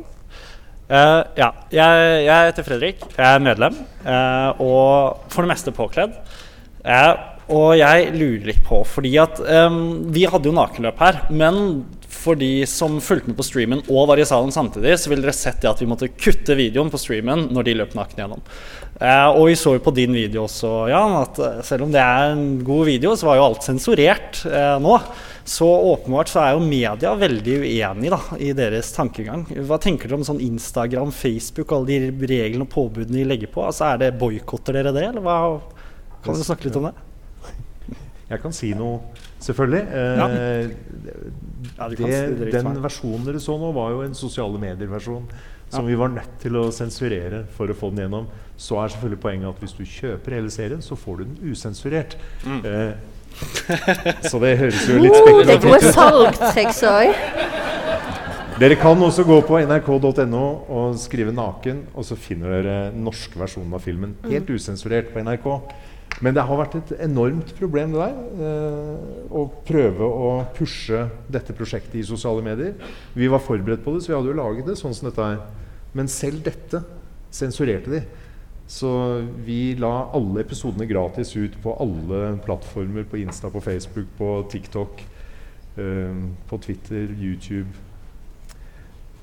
Uh, 0.86 1.21
ja, 1.38 1.49
jeg, 1.73 2.05
jeg 2.25 2.49
heter 2.49 2.65
Fredrik. 2.65 3.03
Jeg 3.17 3.25
er 3.25 3.43
medlem, 3.43 3.77
uh, 4.05 4.62
og 4.62 5.25
for 5.34 5.43
det 5.43 5.51
meste 5.51 5.73
påkledd. 5.75 6.15
Uh, 6.86 7.13
og 7.53 7.75
jeg 7.77 8.10
lurer 8.15 8.47
litt 8.49 8.63
på, 8.65 8.79
fordi 8.89 9.12
at 9.21 9.41
um, 9.41 10.08
Vi 10.13 10.25
hadde 10.29 10.49
jo 10.49 10.55
nakenløp 10.55 11.01
her, 11.01 11.19
men 11.29 11.84
for 12.25 12.39
de 12.39 12.49
som 12.69 12.97
fulgte 13.03 13.29
med 13.31 13.38
på 13.38 13.45
streamen 13.45 13.83
og 13.85 14.07
var 14.09 14.19
i 14.21 14.25
salen 14.27 14.51
samtidig, 14.53 14.97
så 14.99 15.11
ville 15.11 15.23
dere 15.25 15.35
sett 15.38 15.61
det 15.63 15.69
at 15.71 15.83
vi 15.83 15.88
måtte 15.89 16.09
kutte 16.11 16.57
videoen 16.57 16.89
på 16.93 16.99
streamen 17.01 17.47
når 17.53 17.67
de 17.69 17.77
løp 17.77 17.93
nakken 17.97 18.23
gjennom. 18.23 18.41
Eh, 18.95 19.27
og 19.35 19.49
vi 19.49 19.55
så 19.59 19.73
jo 19.75 19.83
på 19.83 19.93
din 19.95 20.13
video 20.15 20.45
også, 20.47 20.69
Jan, 20.91 21.15
at 21.21 21.39
eh, 21.43 21.61
selv 21.67 21.85
om 21.85 21.93
det 21.93 22.01
er 22.01 22.33
en 22.33 22.45
god 22.65 22.85
video, 22.88 23.13
så 23.19 23.27
var 23.29 23.39
jo 23.39 23.47
alt 23.49 23.65
sensurert 23.67 24.41
eh, 24.49 24.75
nå. 24.81 24.97
Så 25.45 25.67
åpenbart 25.67 26.31
så 26.31 26.39
er 26.41 26.55
jo 26.55 26.63
media 26.65 27.11
veldig 27.21 27.57
uenig 27.61 28.09
da, 28.09 28.19
i 28.41 28.49
deres 28.57 28.89
tankegang. 28.95 29.43
Hva 29.67 29.77
tenker 29.83 30.09
dere 30.09 30.17
om 30.21 30.25
sånn 30.25 30.41
Instagram, 30.41 31.11
Facebook, 31.13 31.75
alle 31.75 31.99
de 32.09 32.29
reglene 32.31 32.65
og 32.65 32.71
påbudene 32.73 33.19
de 33.19 33.27
legger 33.29 33.51
på? 33.53 33.61
Altså 33.67 33.91
er 33.91 34.01
det 34.01 34.13
Boikotter 34.17 34.79
dere 34.79 34.95
det, 34.95 35.03
eller 35.11 35.21
hva? 35.27 35.38
Kan 36.23 36.33
dere 36.39 36.47
snakke 36.47 36.69
litt 36.71 36.79
om 36.79 36.88
det? 36.89 36.95
Jeg 38.25 38.41
kan 38.41 38.55
si 38.57 38.71
noe, 38.73 39.03
selvfølgelig. 39.45 39.83
Eh, 39.93 40.15
Ja, 40.17 40.29
kan 41.78 41.95
det, 41.97 42.21
det 42.39 42.54
den 42.54 42.80
versjonen 42.84 43.28
dere 43.28 43.41
så 43.43 43.58
nå, 43.60 43.71
var 43.75 43.91
jo 43.95 44.06
en 44.06 44.15
sosiale 44.17 44.62
medier-versjon. 44.62 45.28
Som 45.73 45.88
vi 45.89 45.95
var 45.97 46.12
nødt 46.13 46.38
til 46.39 46.56
å 46.60 46.67
sensurere 46.71 47.41
for 47.56 47.71
å 47.71 47.75
få 47.75 47.89
den 47.91 48.06
gjennom. 48.06 48.30
Så 48.56 48.78
er 48.80 48.93
selvfølgelig 48.93 49.21
poenget 49.23 49.49
at 49.49 49.63
hvis 49.63 49.73
du 49.75 49.84
kjøper 49.84 50.38
hele 50.38 50.51
serien, 50.54 50.82
så 50.82 50.95
får 50.95 51.17
du 51.17 51.23
den 51.25 51.51
usensurert. 51.51 52.15
Mm. 52.45 52.62
Eh, 52.69 52.93
så 54.30 54.39
det 54.39 54.54
høres 54.62 54.86
jo 54.88 54.99
litt 55.01 55.12
det 55.12 55.23
spekulativt 55.25 55.73
ut. 55.73 55.89
salgstriks 55.97 56.84
òg. 56.88 57.17
Dere 58.56 58.78
kan 58.80 59.01
også 59.04 59.25
gå 59.28 59.41
på 59.43 59.58
nrk.no 59.65 60.43
og 60.71 60.95
skrive 61.01 61.34
'naken', 61.36 61.82
og 61.91 62.06
så 62.08 62.15
finner 62.15 62.54
dere 62.56 62.75
den 62.93 63.04
norske 63.04 63.36
versjonen 63.36 63.73
av 63.75 63.84
filmen. 63.84 64.15
Helt 64.30 64.47
usensurert 64.47 65.12
på 65.12 65.19
NRK. 65.19 65.49
Men 66.23 66.36
det 66.36 66.45
har 66.47 66.60
vært 66.60 66.78
et 66.80 66.91
enormt 67.04 67.49
problem 67.58 67.95
det 67.95 68.06
der. 68.06 68.19
Eh, 68.47 69.32
å 69.36 69.45
prøve 69.67 70.08
å 70.08 70.30
pushe 70.56 71.01
dette 71.32 71.56
prosjektet 71.58 71.97
i 71.99 72.06
sosiale 72.08 72.43
medier. 72.45 72.75
Vi 73.17 73.28
var 73.32 73.43
forberedt 73.43 73.84
på 73.84 73.95
det, 73.95 74.04
så 74.04 74.13
vi 74.13 74.17
hadde 74.17 74.32
jo 74.32 74.38
laget 74.39 74.69
det 74.69 74.78
sånn 74.80 74.95
som 74.95 75.10
dette 75.10 75.25
er. 75.25 75.41
Men 75.95 76.12
selv 76.12 76.45
dette 76.45 76.84
sensurerte 77.36 77.91
de. 77.91 78.04
Så 78.71 78.89
vi 79.45 79.75
la 79.78 80.08
alle 80.15 80.41
episodene 80.41 80.88
gratis 80.89 81.36
ut 81.36 81.58
på 81.62 81.75
alle 81.84 82.38
plattformer. 82.45 83.06
På 83.12 83.19
Insta, 83.19 83.51
på 83.51 83.62
Facebook, 83.63 84.08
på 84.17 84.32
TikTok, 84.51 85.04
eh, 85.78 86.23
på 86.47 86.62
Twitter, 86.63 87.12
YouTube. 87.12 87.67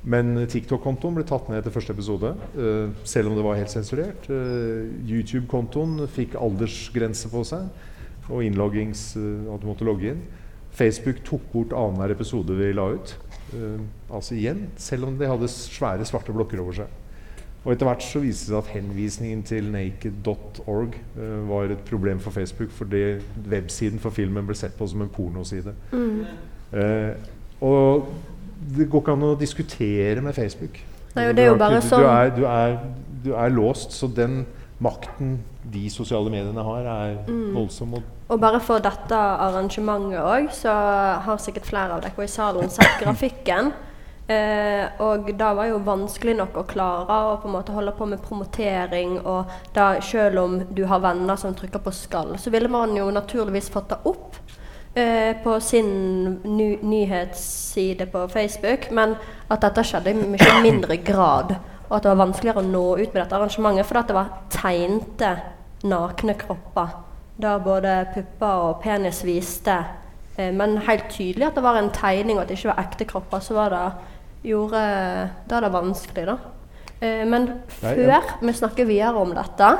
Men 0.02 0.34
TikTok-kontoen 0.50 1.14
ble 1.14 1.24
tatt 1.26 1.46
ned 1.50 1.60
etter 1.60 1.74
første 1.74 1.94
episode, 1.94 2.32
uh, 2.56 2.90
selv 3.06 3.30
om 3.30 3.36
det 3.38 3.44
var 3.46 3.58
helt 3.60 3.70
sensurert. 3.70 4.26
Uh, 4.26 4.88
YouTube-kontoen 5.06 6.08
fikk 6.10 6.34
aldersgrense 6.40 7.30
på 7.30 7.44
seg 7.46 7.68
og 8.30 8.42
innloggings 8.46 9.12
uh, 9.18 9.52
at 9.54 9.62
du 9.62 9.68
måtte 9.70 9.86
logge 9.86 10.10
inn. 10.14 10.24
Facebook 10.74 11.20
tok 11.26 11.44
bort 11.52 11.76
annenhver 11.76 12.16
episode 12.16 12.56
vi 12.56 12.72
la 12.72 12.88
ut. 12.96 13.14
Altså 14.08 14.32
igjen, 14.38 14.62
selv 14.80 15.10
om 15.10 15.18
de 15.20 15.28
hadde 15.28 15.50
svære 15.52 16.06
svarte 16.08 16.32
blokker 16.32 16.62
over 16.62 16.78
seg. 16.78 16.94
Og 17.62 17.74
etter 17.74 17.84
hvert 17.84 18.06
så 18.06 18.22
viste 18.22 18.48
det 18.48 18.54
seg 18.54 18.56
at 18.62 18.70
henvisningen 18.72 19.42
til 19.44 19.68
naked.org 19.70 20.96
var 21.50 21.74
et 21.74 21.82
problem 21.84 22.22
for 22.24 22.32
Facebook, 22.32 22.72
fordi 22.72 23.20
websiden 23.52 24.00
for 24.00 24.16
filmen 24.16 24.48
ble 24.48 24.56
sett 24.56 24.72
på 24.78 24.88
som 24.88 25.04
en 25.04 25.12
pornoside. 25.12 25.76
Eh, 26.72 27.12
og 27.60 28.08
det 28.76 28.88
går 28.90 29.00
ikke 29.02 29.12
an 29.12 29.22
å 29.22 29.38
diskutere 29.38 30.20
med 30.22 30.34
Facebook. 30.34 30.78
Nei, 31.14 31.32
det 31.32 31.44
er 31.44 31.50
jo 31.52 31.56
bare 31.60 31.80
sånn- 31.84 32.34
du, 32.36 32.40
du, 32.40 32.78
du 33.24 33.34
er 33.36 33.50
låst, 33.50 33.92
så 33.92 34.08
den 34.14 34.46
makten 34.82 35.38
de 35.72 35.88
sosiale 35.90 36.30
mediene 36.30 36.62
har, 36.64 36.80
er 36.86 37.16
Mm. 37.28 37.54
voldsom. 37.54 37.94
Og 37.94 38.02
Og 38.28 38.40
bare 38.40 38.60
for 38.60 38.78
dette 38.78 39.12
arrangementet 39.14 40.18
òg, 40.20 40.50
så 40.52 40.72
har 41.20 41.36
sikkert 41.38 41.66
flere 41.66 41.92
av 41.92 42.00
dere 42.00 42.24
i 42.24 42.26
salen 42.26 42.68
sett 42.70 43.00
grafikken. 43.00 43.72
Eh, 44.30 44.86
og 45.02 45.26
det 45.26 45.38
var 45.56 45.66
jo 45.66 45.78
vanskelig 45.82 46.36
nok 46.36 46.54
å 46.54 46.62
klare 46.64 47.10
å 47.10 47.40
på 47.42 47.48
en 47.48 47.52
måte 47.56 47.72
holde 47.74 47.90
på 47.92 48.06
med 48.06 48.20
promotering. 48.22 49.18
Og 49.26 49.46
da, 49.74 50.00
selv 50.00 50.38
om 50.38 50.60
du 50.72 50.84
har 50.86 51.00
venner 51.00 51.36
som 51.36 51.52
trykker 51.54 51.82
på 51.82 51.90
'skal', 51.90 52.38
så 52.38 52.48
ville 52.50 52.68
man 52.68 52.94
jo 52.96 53.10
naturligvis 53.10 53.68
fått 53.68 53.88
det 53.88 53.98
opp 54.06 54.36
på 54.92 55.54
sin 55.64 55.86
ny 56.44 56.66
nyhetsside 56.84 58.06
på 58.12 58.26
Facebook. 58.28 58.90
Men 58.92 59.14
at 59.48 59.62
dette 59.64 59.84
skjedde 59.88 60.12
i 60.12 60.26
mye 60.34 60.58
mindre 60.66 60.98
grad. 61.00 61.54
Og 61.88 61.96
at 61.96 62.04
det 62.04 62.12
var 62.12 62.20
vanskeligere 62.24 62.60
å 62.60 62.68
nå 62.68 62.84
ut 62.98 63.08
med 63.08 63.18
dette 63.20 63.36
arrangementet 63.36 63.88
fordi 63.88 64.04
det 64.08 64.16
var 64.16 64.30
tegnte, 64.52 65.32
nakne 65.88 66.36
kropper. 66.40 66.94
Der 67.42 67.64
både 67.64 67.96
pupper 68.14 68.68
og 68.68 68.80
penis 68.84 69.22
viste. 69.24 69.74
Eh, 70.36 70.52
men 70.54 70.78
helt 70.86 71.10
tydelig 71.12 71.48
at 71.50 71.58
det 71.58 71.64
var 71.64 71.78
en 71.78 71.92
tegning, 71.92 72.38
og 72.38 72.44
at 72.44 72.52
det 72.52 72.58
ikke 72.58 72.72
var 72.72 72.84
ekte 72.84 73.08
kropper. 73.08 73.44
Så 73.44 73.56
var 73.56 73.74
det, 73.74 73.84
gjorde 74.48 74.82
det 75.48 75.56
er 75.56 75.66
det 75.66 75.72
vanskelig, 75.74 76.26
da. 76.30 76.36
Eh, 77.02 77.24
men 77.26 77.48
Nei, 77.48 77.56
før 77.80 78.12
ja. 78.14 78.20
vi 78.38 78.54
snakker 78.54 78.86
videre 78.86 79.18
om 79.18 79.32
dette, 79.34 79.70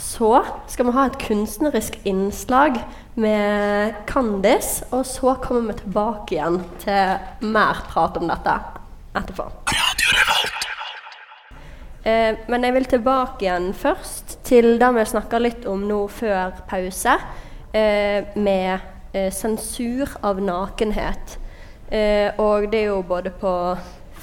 så 0.00 0.42
skal 0.68 0.90
vi 0.90 0.96
ha 0.98 1.06
et 1.08 1.18
kunstnerisk 1.22 1.96
innslag 2.04 2.76
med 3.16 3.96
Candice. 4.10 4.84
Og 4.92 5.06
så 5.08 5.38
kommer 5.44 5.72
vi 5.72 5.80
tilbake 5.80 6.36
igjen 6.36 6.60
til 6.82 7.48
mer 7.54 7.80
prat 7.88 8.20
om 8.20 8.28
dette 8.28 8.58
etterpå. 9.16 9.48
Eh, 12.06 12.44
men 12.46 12.68
jeg 12.68 12.76
vil 12.76 12.90
tilbake 12.92 13.48
igjen 13.48 13.72
først 13.74 14.36
til 14.46 14.76
det 14.78 14.92
vi 14.98 15.08
snakka 15.08 15.40
litt 15.42 15.64
om 15.66 15.88
nå 15.88 16.04
før 16.12 16.60
pause, 16.68 17.16
eh, 17.72 18.28
med 18.36 18.92
sensur 19.32 20.10
av 20.28 20.36
nakenhet. 20.44 21.38
Eh, 21.88 22.34
og 22.42 22.66
det 22.72 22.80
er 22.82 22.88
jo 22.90 23.02
både 23.06 23.30
på 23.30 23.50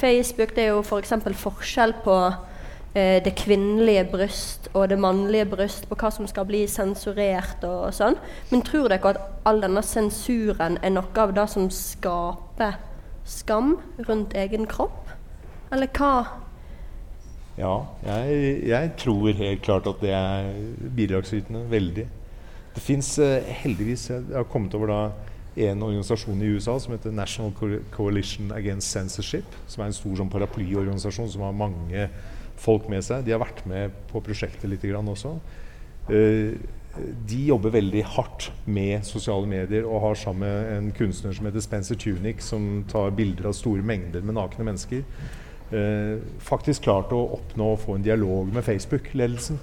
Facebook 0.04 0.56
Det 0.56 0.66
er 0.66 0.74
jo 0.74 0.84
f.eks. 0.84 1.16
For 1.24 1.40
forskjell 1.46 1.96
på 2.04 2.18
eh, 2.28 3.24
det 3.24 3.36
kvinnelige 3.40 4.04
bryst 4.12 4.70
og 4.74 4.90
det 4.92 5.00
mannlige 5.00 5.48
bryst, 5.56 5.88
på 5.88 5.96
hva 5.96 6.12
som 6.12 6.28
skal 6.28 6.48
bli 6.50 6.66
sensurert 6.68 7.64
og 7.68 7.94
sånn. 7.96 8.20
Men 8.52 8.66
tror 8.68 8.92
dere 8.92 9.14
at 9.16 9.48
all 9.48 9.64
denne 9.64 9.84
sensuren 9.86 10.80
er 10.82 10.96
noe 10.96 11.24
av 11.24 11.36
det 11.38 11.48
som 11.54 11.70
skaper 11.72 12.80
skam 13.24 13.78
rundt 14.08 14.36
egen 14.36 14.68
kropp? 14.68 15.14
Eller 15.72 15.90
hva? 15.96 16.44
ja, 17.58 17.74
jeg, 18.06 18.68
jeg 18.68 18.92
tror 18.98 19.30
helt 19.38 19.62
klart 19.62 19.88
at 19.90 20.02
det 20.02 20.14
er 20.18 20.50
bidragsytende. 20.96 21.68
Veldig. 21.70 22.08
Det 22.74 22.82
fins 22.82 23.20
eh, 23.22 23.46
heldigvis 23.62 24.08
Jeg 24.10 24.24
har 24.34 24.48
kommet 24.50 24.74
over 24.74 24.90
da 24.90 25.02
en 25.56 25.84
organisasjon 25.86 26.42
i 26.42 26.52
USA 26.56 26.80
som 26.82 26.96
heter 26.96 27.14
National 27.14 27.52
Coalition 27.94 28.52
Against 28.56 28.92
Censorship. 28.92 29.58
Som 29.68 29.84
er 29.84 29.92
en 29.92 29.98
stor 29.98 30.16
sånn 30.20 30.32
paraplyorganisasjon 30.34 31.30
som 31.36 31.46
har 31.46 31.58
mange 31.58 32.08
folk 32.64 32.88
med 32.92 33.06
seg. 33.06 33.26
De 33.26 33.36
har 33.36 33.44
vært 33.44 33.66
med 33.70 33.94
på 34.12 34.22
prosjektet 34.24 34.70
litt 34.72 34.86
grann 34.88 35.12
også. 35.12 35.36
Eh, 36.10 36.56
de 37.28 37.40
jobber 37.48 37.74
veldig 37.74 38.04
hardt 38.14 38.52
med 38.70 39.06
sosiale 39.08 39.50
medier 39.50 39.88
og 39.88 40.04
har 40.04 40.20
sammen 40.20 40.44
med 40.46 40.74
en 40.76 40.92
kunstner 40.94 41.34
som 41.34 41.48
heter 41.50 41.64
Spencer 41.66 41.98
Tunick, 41.98 42.42
som 42.42 42.84
tar 42.90 43.16
bilder 43.18 43.50
av 43.50 43.58
store 43.58 43.82
mengder 43.86 44.22
med 44.22 44.38
nakne 44.38 44.68
mennesker. 44.68 45.02
Eh, 45.74 46.20
faktisk 46.44 46.86
klart 46.86 47.14
å 47.16 47.24
oppnå 47.40 47.72
å 47.74 47.80
få 47.82 47.98
en 47.98 48.06
dialog 48.06 48.52
med 48.54 48.66
Facebook-ledelsen. 48.66 49.58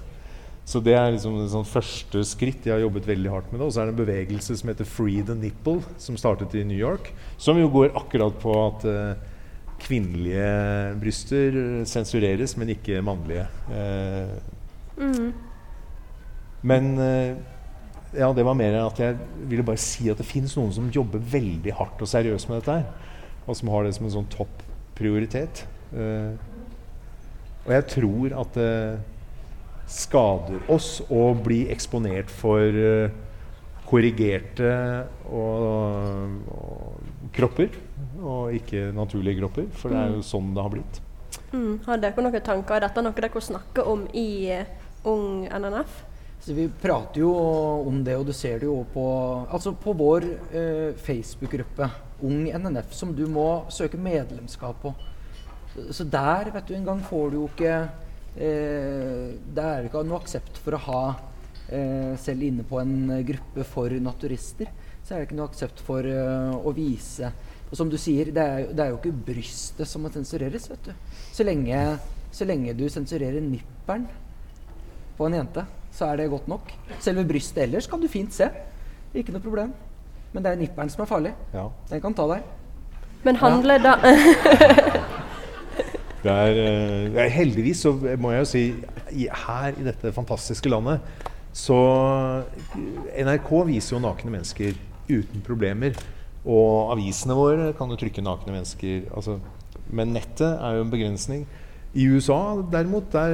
Så 0.71 0.79
det 0.79 0.93
er 0.95 1.09
liksom 1.11 1.35
det 1.35 1.49
sånn 1.51 1.67
første 1.67 2.21
skritt. 2.23 2.63
Jeg 2.63 2.77
har 2.77 2.83
jobbet 2.85 3.09
veldig 3.09 3.31
hardt 3.33 3.49
med 3.51 3.59
det. 3.59 3.65
Og 3.67 3.73
så 3.75 3.81
er 3.81 3.89
det 3.89 3.95
en 3.95 4.03
bevegelse 4.05 4.55
som 4.55 4.71
heter 4.71 4.87
Free 4.87 5.23
the 5.27 5.35
Nipple, 5.35 5.81
som 5.99 6.15
startet 6.19 6.55
i 6.55 6.63
New 6.67 6.79
York. 6.79 7.11
Som 7.41 7.59
jo 7.59 7.67
går 7.73 7.91
akkurat 7.99 8.37
på 8.39 8.53
at 8.69 8.85
eh, 8.87 9.25
kvinnelige 9.81 10.45
bryster 11.01 11.59
sensureres, 11.89 12.55
men 12.55 12.71
ikke 12.77 13.03
mannlige. 13.03 13.47
Eh, 13.73 14.37
Men 16.61 16.91
eh, 17.01 17.35
ja, 18.13 18.27
det 18.37 18.43
var 18.45 18.53
mer 18.53 18.75
at 18.83 18.99
jeg 19.01 19.17
ville 19.49 19.65
bare 19.65 19.81
si 19.81 20.09
at 20.11 20.19
det 20.21 20.27
finnes 20.29 20.53
noen 20.57 20.73
som 20.75 20.91
jobber 20.93 21.19
veldig 21.33 21.73
hardt 21.73 22.03
og 22.03 22.09
seriøst 22.11 22.49
med 22.51 22.61
dette 22.61 22.75
her. 22.79 23.15
Og 23.47 23.57
som 23.57 23.71
har 23.73 23.83
det 23.83 23.95
som 23.97 24.05
en 24.07 24.13
sånn 24.19 24.29
topp 24.31 24.61
prioritet. 24.95 25.65
Eh, 25.91 26.35
og 27.65 27.73
jeg 27.75 27.87
tror 27.91 28.35
at 28.41 28.55
det 28.57 28.73
skader 29.91 30.63
oss 30.71 30.99
å 31.11 31.31
bli 31.35 31.65
eksponert 31.73 32.31
for 32.31 32.61
eh, 32.61 33.11
korrigerte 33.87 34.71
og, 35.27 36.45
og 36.55 37.31
kropper. 37.35 37.75
Og 38.21 38.53
ikke 38.55 38.89
naturlige 38.95 39.41
kropper. 39.41 39.67
For 39.75 39.91
det 39.91 40.03
er 40.03 40.13
jo 40.15 40.21
sånn 40.25 40.53
det 40.55 40.63
har 40.63 40.73
blitt. 40.73 41.01
Mm. 41.51 41.81
Har 41.87 41.99
dere 41.99 42.23
noen 42.23 42.45
tanker? 42.45 42.77
Er 42.77 42.87
dette 42.87 43.03
noe 43.03 43.17
dere 43.17 43.43
snakker 43.43 43.91
om 43.91 44.07
i 44.15 44.29
eh, 44.53 44.79
Ung 45.09 45.43
NNF? 45.49 45.99
Så 46.41 46.55
vi 46.57 46.65
prater 46.81 47.21
jo 47.21 47.31
om 47.85 47.99
det, 48.01 48.15
og 48.17 48.25
du 48.25 48.33
ser 48.33 48.63
det 48.63 48.65
jo 48.65 48.79
på, 48.93 49.03
altså 49.45 49.75
på 49.77 49.93
vår 49.93 50.25
eh, 50.57 50.87
Facebook-gruppe, 50.97 51.89
Ung 52.25 52.47
NNF, 52.49 52.95
som 52.97 53.11
du 53.13 53.27
må 53.29 53.67
søke 53.69 53.99
medlemskap 54.01 54.79
på. 54.81 54.93
Så, 55.73 55.85
så 55.99 56.07
der 56.09 56.49
vet 56.53 56.65
du, 56.69 56.73
en 56.77 56.87
gang 56.87 57.03
får 57.05 57.29
du 57.29 57.37
jo 57.43 57.49
ikke 57.51 57.75
Det 58.35 59.63
er 59.65 59.87
ikke 59.87 60.03
noe 60.07 60.21
aksept 60.21 60.59
for 60.63 60.77
å 60.77 60.83
ha 60.85 61.01
eh, 61.67 62.13
Selv 62.21 62.45
inne 62.47 62.63
på 62.67 62.79
en 62.79 63.09
eh, 63.11 63.25
gruppe 63.27 63.65
for 63.67 63.91
naturister, 63.99 64.69
så 65.03 65.13
er 65.13 65.21
det 65.21 65.27
ikke 65.27 65.39
noe 65.39 65.49
aksept 65.51 65.83
for 65.83 66.07
eh, 66.07 66.53
å 66.55 66.71
vise 66.75 67.27
Og 67.69 67.75
som 67.79 67.91
du 67.91 67.97
sier, 67.99 68.31
det 68.31 68.45
er, 68.45 68.71
det 68.71 68.85
er 68.85 68.93
jo 68.93 69.01
ikke 69.01 69.13
brystet 69.31 69.89
som 69.89 70.05
må 70.05 70.11
sensureres, 70.13 70.69
vet 70.71 70.89
du. 70.89 71.13
Så 71.35 71.43
lenge, 71.47 71.83
så 72.31 72.47
lenge 72.47 72.75
du 72.77 72.87
sensurerer 72.91 73.43
nipperen 73.43 74.07
på 75.17 75.27
en 75.27 75.37
jente, 75.37 75.63
så 75.93 76.07
er 76.09 76.21
det 76.21 76.31
godt 76.31 76.47
nok. 76.51 76.71
Selve 77.03 77.23
brystet 77.27 77.65
ellers 77.67 77.87
kan 77.87 78.01
du 78.01 78.07
fint 78.11 78.33
se. 78.33 78.47
Ikke 79.15 79.35
noe 79.35 79.43
problem. 79.43 79.71
Men 80.31 80.43
det 80.43 80.51
er 80.51 80.59
nipperen 80.59 80.91
som 80.91 81.03
er 81.03 81.09
farlig. 81.11 81.33
Ja. 81.53 81.67
Den 81.91 82.03
kan 82.03 82.15
ta 82.15 82.27
deg. 82.31 82.47
Men 83.23 83.37
handler 83.37 83.83
da 83.83 83.97
Det 86.21 86.31
er, 86.31 86.57
eh, 87.17 87.31
heldigvis 87.33 87.83
så 87.85 87.95
må 88.21 88.31
jeg 88.31 88.39
jo 88.43 88.49
si 88.51 88.63
her 89.45 89.73
i 89.73 89.85
dette 89.85 90.13
fantastiske 90.13 90.69
landet 90.69 91.01
så 91.51 91.77
NRK 93.19 93.49
viser 93.67 93.97
jo 93.97 94.03
nakne 94.05 94.31
mennesker 94.31 94.77
uten 95.11 95.43
problemer. 95.43 95.97
Og 96.47 96.93
avisene 96.95 97.35
våre 97.37 97.73
kan 97.77 97.91
jo 97.91 97.99
trykke 97.99 98.23
nakne 98.23 98.55
mennesker. 98.55 99.09
Altså, 99.11 99.37
men 99.91 100.15
nettet 100.15 100.55
er 100.55 100.77
jo 100.77 100.85
en 100.85 100.93
begrensning. 100.93 101.43
I 101.91 102.05
USA 102.07 102.61
derimot, 102.71 103.09
der, 103.11 103.33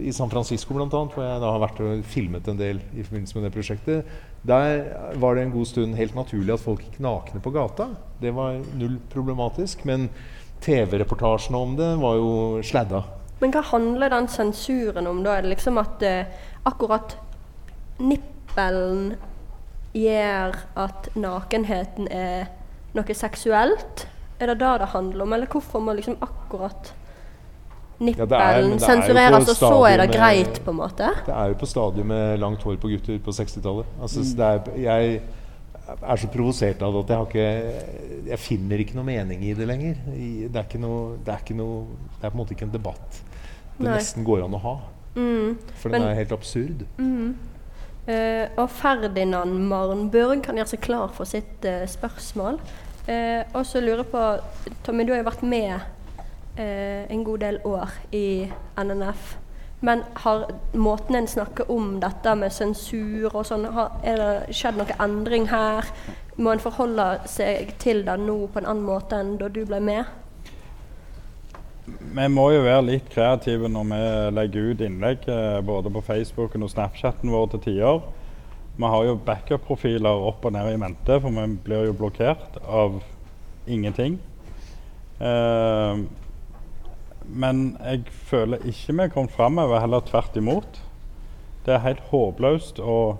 i 0.00 0.12
San 0.16 0.30
Francisco 0.32 0.72
bl.a., 0.72 0.88
hvor 0.88 1.20
jeg 1.20 1.42
da 1.42 1.50
har 1.52 1.60
vært 1.60 1.82
og 1.84 2.06
filmet 2.08 2.48
en 2.48 2.56
del 2.56 2.80
i 2.96 3.04
forbindelse 3.04 3.36
med 3.36 3.44
det 3.44 3.52
prosjektet, 3.52 4.14
der 4.48 4.86
var 5.20 5.36
det 5.36 5.44
en 5.44 5.52
god 5.52 5.68
stund 5.68 5.98
helt 5.98 6.16
naturlig 6.16 6.54
at 6.54 6.62
folk 6.62 6.86
gikk 6.86 7.02
nakne 7.04 7.42
på 7.44 7.52
gata. 7.52 7.90
Det 8.22 8.32
var 8.32 8.62
null 8.80 8.96
problematisk. 9.12 9.84
Men 9.84 10.08
TV-reportasjene 10.64 11.58
om 11.58 11.76
det 11.78 11.92
var 12.00 12.18
jo 12.18 12.34
sladda. 12.66 13.02
Men 13.38 13.54
hva 13.54 13.62
handler 13.70 14.12
den 14.12 14.28
sensuren 14.30 15.06
om 15.06 15.22
da? 15.22 15.36
Er 15.38 15.46
det 15.46 15.54
liksom 15.54 15.78
at 15.78 16.02
eh, 16.02 16.30
akkurat 16.66 17.16
nippelen 18.02 19.12
gjør 19.96 20.56
at 20.78 21.10
nakenheten 21.18 22.10
er 22.10 22.48
noe 22.96 23.14
seksuelt? 23.16 24.06
Er 24.38 24.52
det 24.52 24.60
det 24.60 24.72
det 24.82 24.92
handler 24.94 25.26
om, 25.26 25.34
eller 25.34 25.50
hvorfor 25.50 25.82
må 25.82 25.94
liksom 25.98 26.18
akkurat 26.22 26.92
Ja, 27.98 28.04
nippelen 28.06 28.76
på 28.76 28.84
sensureres, 28.84 29.48
og 29.50 29.56
så 29.58 29.78
er 29.88 29.96
det 29.98 30.12
greit, 30.14 30.60
på 30.62 30.70
en 30.70 30.76
måte? 30.78 31.08
Det 31.26 31.34
er 31.34 31.50
jo 31.50 31.56
på 31.58 31.66
stadiet 31.66 32.06
med 32.06 32.38
langt 32.38 32.62
hår 32.62 32.76
på 32.78 32.90
gutter 32.92 33.18
på 33.18 33.34
60-tallet. 33.34 33.88
Altså, 33.98 34.22
mm. 34.22 34.28
Er, 35.96 36.20
så 36.20 36.28
provosert 36.32 36.82
av 36.84 36.94
det 36.94 37.00
at 37.00 37.10
jeg 37.10 37.18
har 37.18 37.28
ikke 37.28 38.28
Jeg 38.28 38.38
finner 38.42 38.82
ikke 38.82 38.96
noe 38.98 39.08
mening 39.08 39.44
i 39.46 39.54
det 39.56 39.66
lenger. 39.68 40.00
Det 40.08 40.52
er 40.52 40.66
ikke 40.66 40.82
noe 40.82 41.16
Det 41.24 41.32
er, 41.32 41.42
ikke 41.44 41.56
noe, 41.58 41.84
det 42.18 42.22
er 42.22 42.32
på 42.32 42.36
en 42.36 42.42
måte 42.42 42.56
ikke 42.56 42.68
en 42.68 42.76
debatt 42.76 43.22
det 43.78 43.86
Nei. 43.86 43.98
nesten 44.00 44.24
går 44.26 44.40
an 44.42 44.56
å 44.58 44.58
ha. 44.58 44.74
For 45.14 45.88
den 45.88 46.02
Men- 46.02 46.10
er 46.10 46.14
helt 46.18 46.32
absurd. 46.32 46.84
Eh, 48.08 48.48
og 48.56 48.70
Ferdinand 48.70 49.68
Marnburg 49.68 50.42
kan 50.42 50.56
gjøre 50.56 50.68
seg 50.68 50.80
klar 50.80 51.12
for 51.12 51.24
sitt 51.24 51.64
uh, 51.64 51.84
spørsmål. 51.86 52.58
Uh, 53.08 53.44
og 53.54 53.66
så 53.66 53.80
lurer 53.80 54.02
jeg 54.02 54.06
på 54.06 54.22
Tommy, 54.82 55.04
du 55.04 55.12
har 55.12 55.22
jo 55.22 55.30
vært 55.30 55.42
med 55.42 55.80
en 56.58 57.22
god 57.22 57.38
del 57.38 57.60
år 57.64 57.92
i 58.10 58.50
NNF. 58.76 59.36
Men 59.80 60.02
har 60.24 60.48
måten 60.74 61.14
en 61.14 61.28
snakker 61.30 61.70
om 61.70 62.00
dette 62.02 62.34
med 62.34 62.52
sensur 62.52 63.28
og 63.30 63.44
sånn, 63.46 63.68
har, 63.74 63.92
er 64.02 64.18
det 64.18 64.56
skjedd 64.58 64.80
noe 64.80 64.96
endring 65.02 65.46
her? 65.52 65.86
Må 66.38 66.54
en 66.54 66.62
forholde 66.62 67.06
seg 67.30 67.76
til 67.82 68.02
det 68.06 68.16
nå 68.22 68.40
på 68.50 68.60
en 68.60 68.66
annen 68.66 68.86
måte 68.86 69.18
enn 69.18 69.36
da 69.38 69.50
du 69.50 69.62
ble 69.66 69.78
med? 69.82 70.10
Vi 71.88 72.26
må 72.28 72.50
jo 72.52 72.64
være 72.66 72.84
litt 72.84 73.06
kreative 73.12 73.70
når 73.70 73.86
vi 73.88 74.00
legger 74.36 74.72
ut 74.72 74.82
innlegg 74.84 75.28
eh, 75.30 75.58
både 75.64 75.92
på 75.94 76.02
Facebooken 76.04 76.66
og 76.66 76.72
Snapchatten 76.74 77.32
vår 77.32 77.52
til 77.54 77.62
tider. 77.70 78.02
Vi 78.78 78.90
har 78.92 79.06
jo 79.06 79.18
backup-profiler 79.26 80.26
opp 80.28 80.44
og 80.46 80.54
ned 80.54 80.72
i 80.74 80.78
mente, 80.78 81.16
for 81.22 81.34
vi 81.34 81.46
blir 81.64 81.88
jo 81.88 81.96
blokkert 81.98 82.58
av 82.62 83.00
ingenting. 83.66 84.18
Eh, 85.18 86.02
men 87.28 87.76
jeg 87.84 88.04
føler 88.28 88.62
ikke 88.64 88.94
vi 88.94 89.04
er 89.04 89.12
kommet 89.12 89.34
framover, 89.36 89.80
heller 89.82 90.04
tvert 90.06 90.36
imot. 90.40 90.78
Det 91.66 91.74
er 91.76 91.84
helt 91.84 92.06
håpløst 92.08 92.80
å 92.80 93.18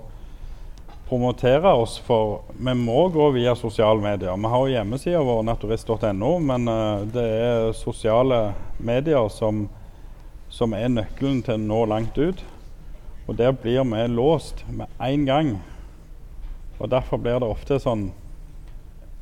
promotere 1.09 1.71
oss 1.73 1.97
for 2.05 2.43
Vi 2.53 2.73
må 2.77 3.07
gå 3.09 3.29
via 3.33 3.55
sosiale 3.57 4.01
medier. 4.01 4.37
Vi 4.37 4.51
har 4.53 4.65
jo 4.65 4.73
hjemmesida 4.73 5.21
vår 5.25 5.43
naturist.no, 5.47 6.31
men 6.39 6.67
eh, 6.69 7.05
det 7.13 7.25
er 7.25 7.73
sosiale 7.77 8.53
medier 8.77 9.29
som, 9.33 9.67
som 10.49 10.73
er 10.77 10.89
nøkkelen 10.93 11.43
til 11.45 11.57
å 11.57 11.65
nå 11.65 11.83
langt 11.89 12.17
ut. 12.17 12.43
Og 13.29 13.37
der 13.37 13.53
blir 13.53 13.85
vi 13.85 14.07
låst 14.09 14.65
med 14.69 14.89
én 14.99 15.25
gang. 15.29 15.59
Og 16.79 16.89
derfor 16.89 17.21
blir 17.21 17.41
det 17.41 17.49
ofte 17.49 17.77
sånn 17.81 18.09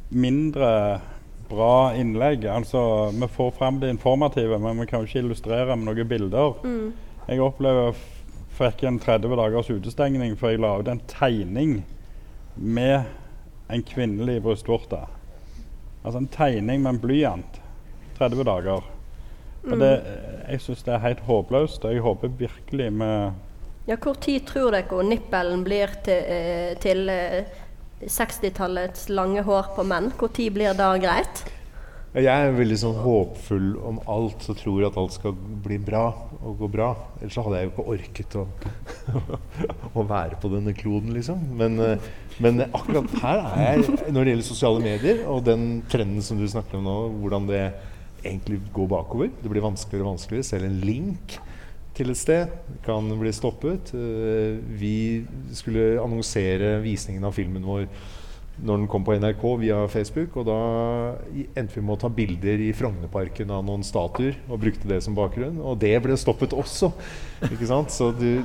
mindre 0.07 1.01
bra 1.49 1.95
innlegg. 1.95 2.45
Altså, 2.51 3.11
vi 3.15 3.27
får 3.27 3.51
fram 3.57 3.79
det 3.79 3.89
informative, 3.89 4.59
men 4.59 4.79
vi 4.79 4.87
kan 4.87 5.01
jo 5.01 5.09
ikke 5.09 5.23
illustrere 5.23 5.75
med 5.75 5.89
noen 5.89 6.09
bilder. 6.09 6.57
Jeg 7.27 7.43
opplever 7.43 7.97
fikk 8.57 8.83
en 8.87 8.99
30 8.99 9.37
dagers 9.37 9.69
utestengning 9.69 10.35
for 10.37 10.53
jeg 10.53 10.61
la 10.63 10.77
ut 10.79 10.89
en 10.89 11.03
tegning 11.11 11.81
med 12.55 13.05
en 13.69 13.83
kvinnelig 13.85 14.39
brystvorte. 14.45 15.03
Altså 16.03 16.23
en 16.23 16.31
tegning 16.31 16.81
med 16.83 16.95
en 16.95 17.01
blyant. 17.03 17.59
30 18.17 18.47
dager. 18.47 18.85
Og 19.67 19.81
det, 19.81 19.91
jeg 20.47 20.63
syns 20.63 20.85
det 20.87 20.93
er 20.95 21.03
helt 21.03 21.25
håpløst, 21.27 21.85
og 21.85 21.93
jeg 21.93 22.01
håper 22.05 22.33
virkelig 22.39 22.87
vi 23.01 23.11
Ja, 23.87 23.95
Hvor 23.95 24.17
tid 24.19 24.43
tror 24.47 24.71
dere 24.75 25.03
nippelen 25.03 25.63
blir 25.63 25.91
til, 26.03 26.23
eh, 26.27 26.73
til 26.79 27.09
eh, 27.09 27.45
60-tallets 28.05 29.07
lange 29.09 29.41
hår 29.45 29.71
på 29.75 29.85
menn? 29.87 30.11
Tid 30.33 30.53
blir 30.53 30.75
det 30.77 30.89
greit? 31.01 31.45
Jeg 32.17 32.33
er 32.33 32.55
veldig 32.55 32.77
sånn 32.81 32.95
håpfull 33.03 33.65
om 33.85 33.97
alt 34.09 34.45
og 34.49 34.55
tror 34.57 34.85
at 34.87 34.95
alt 34.97 35.13
skal 35.13 35.35
bli 35.35 35.75
bra 35.77 36.05
og 36.39 36.55
gå 36.63 36.69
bra. 36.73 36.87
Ellers 37.19 37.35
hadde 37.37 37.59
jeg 37.59 37.67
jo 37.67 37.73
ikke 37.73 37.85
orket 37.93 38.37
å, 38.39 38.45
å 39.99 40.05
være 40.07 40.39
på 40.41 40.49
denne 40.49 40.73
kloden, 40.77 41.11
liksom. 41.13 41.43
Men, 41.59 41.77
eh, 41.83 42.07
men 42.41 42.63
akkurat 42.69 43.11
her 43.21 43.43
er 43.43 43.61
jeg, 43.67 43.99
når 44.07 44.17
det 44.17 44.33
gjelder 44.33 44.47
sosiale 44.47 44.81
medier 44.81 45.21
og 45.29 45.43
den 45.45 45.67
trenden 45.91 46.25
som 46.25 46.39
du 46.41 46.47
snakker 46.49 46.79
om 46.79 46.87
nå, 46.87 46.97
hvordan 47.19 47.51
det 47.51 47.61
egentlig 48.23 48.63
går 48.73 48.89
bakover. 48.95 49.29
Det 49.43 49.51
blir 49.51 49.65
vanskeligere 49.67 50.07
og 50.07 50.15
vanskeligere. 50.15 50.47
Selv 50.47 50.71
en 50.71 50.81
link 50.87 51.37
til 51.97 52.13
et 52.13 52.19
sted 52.19 52.53
kan 52.85 53.09
bli 53.19 53.33
stoppet. 53.33 53.91
Eh, 53.97 54.61
Vi 54.79 55.25
skulle 55.57 55.97
annonsere 56.01 56.77
visningen 56.83 57.25
av 57.25 57.35
filmen 57.35 57.65
vår 57.65 57.87
når 58.57 58.79
den 58.79 58.87
kom 58.89 59.03
på 59.05 59.13
NRK 59.13 59.43
via 59.61 59.83
Facebook. 59.91 60.37
Og 60.37 60.47
da 60.49 60.57
endte 61.57 61.77
vi 61.77 61.83
med 61.83 61.97
å 61.97 62.01
ta 62.01 62.09
bilder 62.09 62.63
i 62.65 62.71
Frognerparken 62.73 63.51
av 63.53 63.65
noen 63.65 63.85
statuer 63.85 64.37
og 64.49 64.61
brukte 64.63 64.89
det 64.89 65.03
som 65.05 65.17
bakgrunn. 65.17 65.59
Og 65.61 65.77
det 65.81 65.93
ble 66.01 66.17
stoppet 66.17 66.55
også. 66.57 66.91
Ikke 67.51 67.69
sant? 67.69 67.93
Så 67.93 68.11
du 68.17 68.41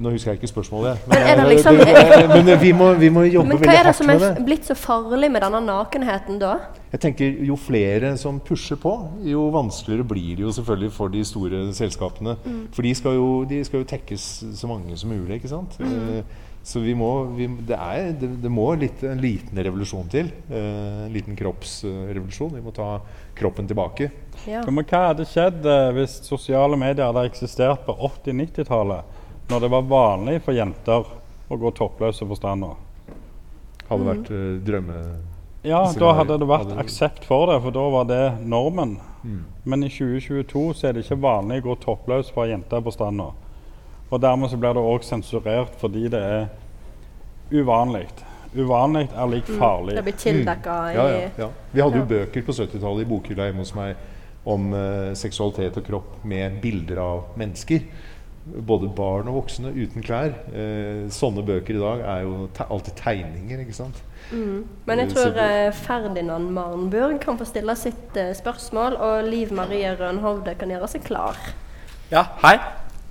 Nå 0.00 0.10
husker 0.14 0.32
jeg 0.32 0.40
ikke 0.40 0.48
spørsmålet. 0.48 1.02
Men 1.10 1.18
er 1.18 1.36
det 1.36 1.44
eh, 1.44 1.50
liksom- 1.50 1.76
det- 1.76 2.28
men 2.44 2.60
vi 2.60 2.72
må, 2.72 2.94
vi 2.98 3.10
må 3.12 3.24
jobbe 3.28 3.48
Men 3.48 3.58
hva 3.58 3.74
er 3.76 3.84
det 3.90 3.94
som 3.96 4.08
er 4.10 4.40
blitt 4.44 4.64
så 4.64 4.74
farlig 4.74 5.30
med 5.30 5.42
denne 5.44 5.60
nakenheten 5.66 6.38
da? 6.40 6.54
Jeg 6.92 7.00
tenker 7.00 7.44
Jo 7.44 7.56
flere 7.56 8.16
som 8.16 8.40
pusher 8.40 8.76
på, 8.76 8.94
jo 9.22 9.50
vanskeligere 9.52 10.06
blir 10.08 10.36
det 10.36 10.46
jo 10.46 10.52
selvfølgelig 10.56 10.92
for 10.92 11.08
de 11.08 11.24
store 11.24 11.72
selskapene. 11.76 12.36
For 12.72 12.82
de 12.82 12.94
skal, 12.94 13.12
jo, 13.20 13.44
de 13.44 13.62
skal 13.64 13.80
jo 13.84 13.84
tekkes 13.84 14.30
så 14.56 14.66
mange 14.66 14.96
som 14.96 15.10
mulig, 15.10 15.42
ikke 15.42 15.48
sant. 15.52 15.76
Mm. 15.78 16.24
Så 16.62 16.80
vi 16.84 16.92
må, 16.94 17.24
vi, 17.36 17.46
det, 17.68 17.76
er, 17.76 18.12
det, 18.20 18.42
det 18.42 18.50
må 18.52 18.66
litt, 18.78 19.00
en 19.08 19.20
liten 19.20 19.56
revolusjon 19.64 20.08
til. 20.12 20.28
Eh, 20.50 21.06
en 21.06 21.12
liten 21.12 21.36
kroppsrevolusjon. 21.36 22.52
Vi 22.54 22.60
må 22.60 22.72
ta 22.76 22.98
kroppen 23.38 23.66
tilbake. 23.68 24.10
Ja. 24.46 24.60
Men 24.68 24.84
hva 24.84 25.06
hadde 25.08 25.24
skjedd 25.28 25.64
eh, 25.64 25.88
hvis 25.96 26.18
sosiale 26.26 26.76
medier 26.80 27.06
hadde 27.08 27.24
eksistert 27.30 27.86
på 27.86 27.96
80-90-tallet? 28.10 29.16
Når 29.50 29.60
det 29.60 29.68
var 29.72 29.82
vanlig 29.90 30.36
for 30.46 30.54
jenter 30.54 31.08
å 31.50 31.56
gå 31.58 31.70
toppløse 31.74 32.26
på 32.28 32.36
stranda? 32.38 32.74
Hadde 33.88 34.06
vært 34.06 34.28
eh, 34.30 34.48
drømme... 34.62 34.98
Ja, 35.66 35.80
da 35.98 36.12
hadde 36.16 36.36
det 36.40 36.46
vært 36.48 36.68
hadde- 36.70 36.80
aksept 36.80 37.26
for 37.28 37.50
det, 37.50 37.58
for 37.64 37.74
da 37.74 37.82
var 37.92 38.06
det 38.08 38.22
normen. 38.48 38.94
Mm. 39.24 39.40
Men 39.68 39.82
i 39.84 39.90
2022 39.92 40.62
så 40.78 40.86
er 40.88 40.94
det 40.96 41.02
ikke 41.04 41.18
vanlig 41.20 41.58
å 41.60 41.66
gå 41.66 41.74
toppløs 41.82 42.30
for 42.32 42.48
jenter 42.48 42.80
på 42.86 42.94
stranda. 42.94 43.32
Og 44.10 44.22
dermed 44.22 44.50
så 44.50 44.58
blir 44.58 44.78
det 44.78 44.86
òg 44.92 45.04
sensurert 45.06 45.74
fordi 45.82 46.06
det 46.14 46.20
er 46.22 46.46
uvanlig. 47.50 48.06
Uvanlig 48.54 49.04
er 49.12 49.28
lik 49.30 49.50
farlig. 49.58 49.98
Det 49.98 50.06
blir 50.06 50.16
tildekka 50.18 50.78
i 50.90 50.94
Mm. 50.94 50.96
Ja, 50.96 51.08
ja, 51.10 51.28
ja. 51.38 51.50
Vi 51.72 51.82
hadde 51.82 52.00
jo 52.00 52.06
bøker 52.14 52.42
på 52.46 52.52
70-tallet 52.56 53.02
i 53.04 53.10
bokhylla 53.10 53.50
hjemme 53.50 53.62
hos 53.66 53.74
meg 53.74 53.96
om 54.46 54.72
uh, 54.72 55.12
seksualitet 55.14 55.76
og 55.76 55.84
kropp 55.86 56.24
med 56.24 56.60
bilder 56.62 56.98
av 57.02 57.36
mennesker. 57.38 57.84
Både 58.44 58.88
barn 58.96 59.28
og 59.28 59.42
voksne 59.42 59.70
uten 59.76 60.04
klær. 60.04 60.32
Eh, 60.56 61.08
sånne 61.12 61.44
bøker 61.46 61.76
i 61.76 61.82
dag 61.82 62.04
er 62.14 62.22
jo 62.24 62.46
te 62.56 62.64
alltid 62.72 62.96
tegninger, 62.98 63.60
ikke 63.66 63.76
sant. 63.76 64.00
Men 64.32 65.02
jeg 65.02 65.10
tror 65.12 65.38
eh, 65.42 65.68
Ferdinand 65.74 66.52
Marnburg 66.54 67.18
kan 67.22 67.38
få 67.38 67.46
stille 67.48 67.74
sitt 67.78 68.16
eh, 68.18 68.32
spørsmål, 68.36 68.96
og 68.96 69.28
Liv 69.28 69.52
Marie 69.56 69.92
Rønhovde 69.98 70.54
kan 70.58 70.70
gjøre 70.72 70.88
seg 70.92 71.04
klar. 71.06 71.38
Ja, 72.10 72.24
hei. 72.44 72.56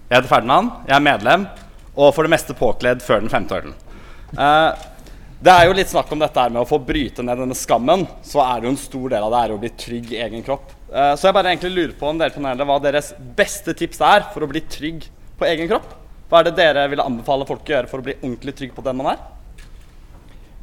Jeg 0.10 0.16
heter 0.16 0.32
Ferdinand. 0.32 0.72
Jeg 0.90 0.96
er 0.98 1.06
medlem, 1.06 1.46
og 1.94 2.14
for 2.16 2.26
det 2.26 2.34
meste 2.34 2.56
påkledd 2.58 3.04
før 3.06 3.22
den 3.22 3.32
femte 3.32 3.60
ølen. 3.60 3.76
Eh, 4.34 4.88
det 5.40 5.54
er 5.54 5.70
jo 5.70 5.76
litt 5.78 5.92
snakk 5.92 6.10
om 6.12 6.20
dette 6.20 6.42
her 6.42 6.52
med 6.52 6.66
å 6.66 6.68
få 6.68 6.82
bryte 6.84 7.24
ned 7.24 7.40
denne 7.40 7.56
skammen. 7.56 8.08
Så 8.26 8.42
er 8.44 8.60
det 8.60 8.68
jo 8.68 8.74
en 8.74 8.82
stor 8.82 9.14
del 9.14 9.28
av 9.28 9.36
det 9.36 9.44
er 9.44 9.54
å 9.54 9.62
bli 9.62 9.72
trygg 9.86 10.12
i 10.16 10.20
egen 10.26 10.44
kropp. 10.44 10.74
Eh, 10.90 11.14
så 11.16 11.30
jeg 11.30 11.38
bare 11.38 11.54
egentlig 11.54 11.76
lurer 11.76 11.96
på 12.00 12.10
om 12.10 12.20
dere 12.20 12.34
panelet, 12.34 12.68
hva 12.68 12.80
deres 12.84 13.14
beste 13.38 13.76
tips 13.78 14.02
er 14.04 14.26
for 14.34 14.44
å 14.44 14.50
bli 14.52 14.64
trygg 14.68 15.06
på 15.40 15.48
egen 15.48 15.70
kropp. 15.72 15.96
Hva 16.30 16.42
er 16.42 16.50
det 16.50 16.58
dere 16.60 16.86
ville 16.92 17.06
anbefale 17.06 17.48
folk 17.50 17.64
å 17.66 17.74
gjøre 17.74 17.90
for 17.90 18.02
å 18.02 18.06
bli 18.06 18.18
ordentlig 18.20 18.54
trygg 18.58 18.74
på 18.76 18.86
den 18.86 19.00
man 19.00 19.14
er? 19.16 19.22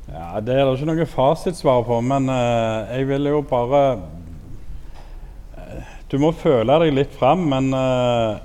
Ja, 0.06 0.40
Det 0.40 0.54
er 0.54 0.62
det 0.62 0.76
ikke 0.76 0.86
noe 0.92 1.06
fasitsvar 1.10 1.82
på, 1.88 1.98
men 2.06 2.28
uh, 2.30 2.86
jeg 2.92 3.08
vil 3.08 3.26
jo 3.32 3.40
bare 3.42 3.80
uh, 5.56 5.88
Du 6.06 6.20
må 6.22 6.30
føle 6.30 6.76
deg 6.84 6.94
litt 6.94 7.16
fram, 7.18 7.48
men 7.50 7.72
uh, 7.74 8.38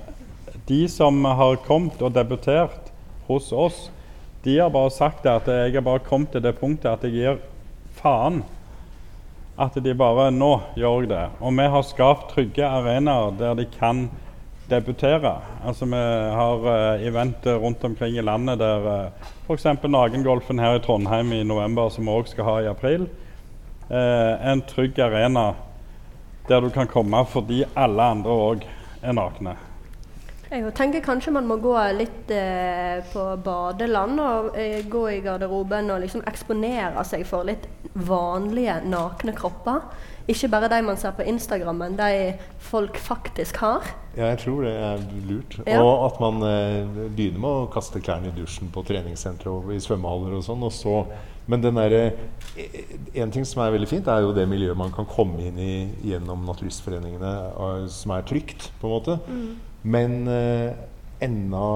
de 0.66 0.80
som 0.90 1.22
har 1.22 1.60
kommet 1.62 2.02
og 2.02 2.16
debutert 2.16 2.90
hos 3.28 3.52
oss, 3.54 3.84
de 4.42 4.56
har 4.58 4.72
bare 4.74 4.90
sagt 4.90 5.26
at 5.30 5.46
jeg 5.46 5.76
har 5.76 5.86
bare 5.86 6.02
kommet 6.02 6.34
til 6.34 6.42
det 6.42 6.56
punktet 6.58 6.90
at 6.90 7.06
jeg 7.06 7.14
gir 7.14 7.38
faen. 8.00 8.42
At 9.60 9.76
de 9.78 9.94
bare 9.94 10.32
Nå 10.34 10.56
gjør 10.74 11.04
jeg 11.04 11.12
det. 11.12 11.24
Og 11.38 11.54
vi 11.54 11.66
har 11.70 11.86
skapt 11.86 12.32
trygge 12.34 12.66
arenaer 12.66 13.36
der 13.38 13.54
de 13.60 13.68
kan 13.70 14.08
debutere. 14.70 15.34
Altså 15.66 15.84
Vi 15.84 16.02
har 16.38 16.66
uh, 16.66 17.06
event 17.06 17.46
rundt 17.46 17.84
omkring 17.84 18.16
i 18.16 18.22
landet 18.22 18.58
der 18.58 18.86
uh, 18.86 19.32
f.eks. 19.48 19.64
Nagengolfen 19.64 20.58
her 20.58 20.78
i 20.78 20.84
Trondheim 20.84 21.32
i 21.32 21.42
november, 21.42 21.88
som 21.88 22.06
vi 22.06 22.14
òg 22.14 22.30
skal 22.30 22.48
ha 22.48 22.56
i 22.60 22.70
april. 22.70 23.08
Uh, 23.90 24.52
en 24.52 24.62
trygg 24.62 24.98
arena 24.98 25.52
der 26.48 26.60
du 26.60 26.70
kan 26.70 26.86
komme 26.86 27.26
fordi 27.26 27.64
alle 27.76 28.02
andre 28.02 28.30
òg 28.30 28.64
er 29.02 29.12
nakne. 29.12 29.56
Jeg 30.52 30.68
tenker 30.76 31.00
kanskje 31.00 31.32
man 31.32 31.46
må 31.48 31.56
gå 31.64 31.72
litt 31.96 32.28
eh, 32.28 32.98
på 33.08 33.22
badeland 33.40 34.20
og 34.20 34.56
eh, 34.60 34.82
gå 34.84 35.06
i 35.08 35.22
garderoben 35.24 35.88
og 35.94 36.02
liksom 36.02 36.20
eksponere 36.28 37.00
seg 37.08 37.24
for 37.24 37.48
litt 37.48 37.64
vanlige 37.94 38.74
nakne 38.84 39.32
kropper. 39.32 39.86
Ikke 40.30 40.48
bare 40.52 40.70
de 40.70 40.78
man 40.86 40.98
ser 41.00 41.14
på 41.16 41.24
Instagram, 41.26 41.80
men 41.82 41.96
de 41.98 42.34
folk 42.62 42.98
faktisk 43.00 43.58
har. 43.62 43.88
Ja, 44.14 44.28
jeg 44.30 44.42
tror 44.44 44.62
det 44.66 44.72
er 44.76 45.02
lurt. 45.26 45.56
Ja. 45.66 45.80
Og 45.82 46.06
at 46.06 46.20
man 46.22 46.44
eh, 46.46 46.84
begynner 47.16 47.42
med 47.42 47.50
å 47.50 47.68
kaste 47.72 48.02
klærne 48.04 48.30
i 48.30 48.36
dusjen 48.36 48.70
på 48.72 48.84
treningssentre 48.86 49.50
og 49.50 49.72
i 49.74 49.80
svømmehaller 49.82 50.36
og 50.38 50.44
sånn. 50.46 50.62
Og 50.62 50.72
så, 50.76 51.00
men 51.50 51.64
den 51.64 51.80
derre 51.80 52.04
eh, 52.54 52.94
En 53.18 53.32
ting 53.34 53.46
som 53.48 53.64
er 53.64 53.74
veldig 53.74 53.90
fint, 53.90 54.08
er 54.08 54.22
jo 54.22 54.34
det 54.36 54.46
miljøet 54.50 54.78
man 54.78 54.94
kan 54.94 55.08
komme 55.10 55.42
inn 55.48 55.58
i 55.58 55.72
gjennom 56.12 56.46
naturistforeningene, 56.48 57.34
eh, 57.50 57.84
som 57.92 58.14
er 58.14 58.26
trygt, 58.28 58.70
på 58.80 58.88
en 58.88 58.94
måte. 58.94 59.18
Men 59.82 60.20
eh, 60.30 60.70
enda 61.22 61.66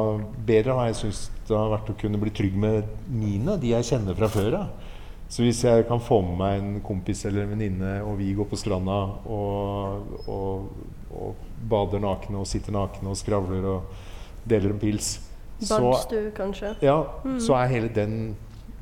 bedre 0.46 0.76
har 0.76 0.90
jeg 0.90 1.00
syntes 1.02 1.26
det 1.46 1.54
har 1.56 1.72
vært 1.72 1.90
å 1.92 1.98
kunne 1.98 2.20
bli 2.20 2.32
trygg 2.34 2.56
med 2.58 2.86
mine, 3.10 3.56
de 3.62 3.72
jeg 3.74 3.90
kjenner 3.90 4.18
fra 4.18 4.30
før 4.30 4.60
av. 4.60 4.85
Så 5.28 5.42
hvis 5.42 5.64
jeg 5.64 5.86
kan 5.88 6.00
få 6.02 6.20
med 6.22 6.36
meg 6.38 6.60
en 6.60 6.80
kompis 6.86 7.24
eller 7.26 7.42
en 7.42 7.54
venninne, 7.56 7.96
og 8.06 8.18
vi 8.20 8.30
går 8.36 8.46
på 8.46 8.58
stranda 8.60 8.98
og, 9.26 10.28
og, 10.30 10.68
og 11.10 11.46
bader 11.70 12.02
nakne 12.04 12.38
og 12.38 12.46
sitter 12.46 12.76
nakne 12.76 13.10
og 13.10 13.18
skravler 13.18 13.66
og 13.72 14.46
deler 14.46 14.70
en 14.70 14.82
pils, 14.82 15.16
så, 15.56 15.80
Badstue, 15.80 16.30
kanskje. 16.36 16.74
ja, 16.84 16.98
så 17.40 17.56
er 17.56 17.70
hele 17.72 17.88
den, 17.88 18.36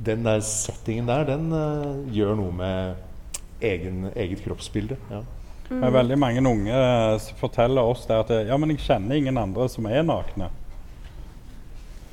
den 0.05 0.25
der 0.27 0.41
settingen 0.45 1.07
der, 1.07 1.23
den 1.29 1.53
uh, 1.55 2.03
gjør 2.13 2.35
noe 2.41 2.53
med 2.53 3.63
egen, 3.65 4.09
eget 4.17 4.43
kroppsbilde. 4.45 4.99
Ja. 5.11 5.23
Det 5.69 5.81
er 5.81 5.95
veldig 5.95 6.17
mange 6.21 6.43
unge 6.45 6.75
eh, 6.77 7.15
som 7.25 7.39
forteller 7.41 7.89
oss 7.89 8.03
det 8.05 8.19
at 8.21 8.31
eh, 8.35 8.43
ja, 8.51 8.57
men 8.61 8.75
jeg 8.75 8.83
kjenner 8.85 9.17
ingen 9.17 9.39
andre 9.41 9.65
som 9.73 9.87
er 9.89 10.05
nakne. 10.05 10.51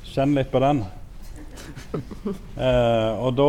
Kjenn 0.08 0.32
litt 0.38 0.48
på 0.52 0.62
den. 0.62 0.80
Eh, 2.62 3.12
og 3.18 3.32
da 3.34 3.46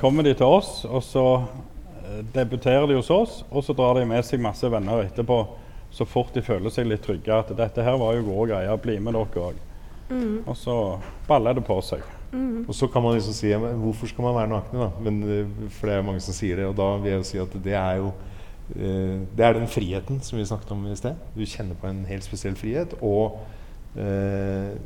kommer 0.00 0.24
de 0.26 0.32
til 0.34 0.48
oss, 0.48 0.82
og 0.88 1.02
så 1.04 1.24
eh, 1.38 2.22
debuterer 2.34 2.88
de 2.88 2.96
hos 2.98 3.10
oss, 3.14 3.36
og 3.48 3.62
så 3.62 3.76
drar 3.76 4.00
de 4.00 4.06
med 4.08 4.24
seg 4.26 4.42
masse 4.42 4.66
venner 4.72 5.04
etterpå 5.04 5.36
så 5.90 6.04
fort 6.04 6.34
de 6.34 6.42
føler 6.44 6.72
seg 6.72 6.88
litt 6.88 7.02
trygge. 7.04 7.32
At 7.32 7.50
'dette 7.56 7.84
her 7.84 7.96
var 8.00 8.16
jo 8.16 8.26
gode 8.26 8.52
greier, 8.52 8.76
bli 8.76 8.98
med 9.00 9.16
dere 9.16 9.44
òg'. 9.48 9.60
Og 10.46 10.56
så 10.56 10.74
baller 11.28 11.54
det 11.54 11.64
på 11.64 11.80
seg. 11.84 12.02
Og 12.68 12.74
så 12.74 12.88
kan 12.88 13.02
man 13.02 13.14
liksom 13.16 13.32
si 13.32 13.48
men 13.56 13.78
hvorfor 13.80 14.08
skal 14.08 14.24
man 14.24 14.34
være 14.36 14.48
nakne, 14.52 14.80
da? 14.80 14.90
Men, 15.00 15.22
eh, 15.22 15.68
for 15.70 15.88
det 15.88 15.94
er 15.96 16.02
mange 16.02 16.20
som 16.20 16.34
sier 16.34 16.56
det, 16.56 16.66
og 16.66 16.76
da 16.76 16.96
vil 16.96 17.12
jeg 17.12 17.18
jo 17.18 17.28
si 17.28 17.38
at 17.38 17.56
det 17.64 17.74
er 17.74 17.96
jo 17.96 18.12
eh, 18.76 19.20
Det 19.36 19.44
er 19.44 19.52
den 19.56 19.68
friheten 19.68 20.20
som 20.20 20.38
vi 20.38 20.44
snakket 20.44 20.72
om 20.72 20.86
i 20.86 20.96
sted. 20.96 21.16
Du 21.34 21.44
kjenner 21.46 21.74
på 21.74 21.88
en 21.88 22.04
helt 22.04 22.24
spesiell 22.24 22.54
frihet. 22.54 22.94
Og 23.00 23.38
eh, 23.96 24.76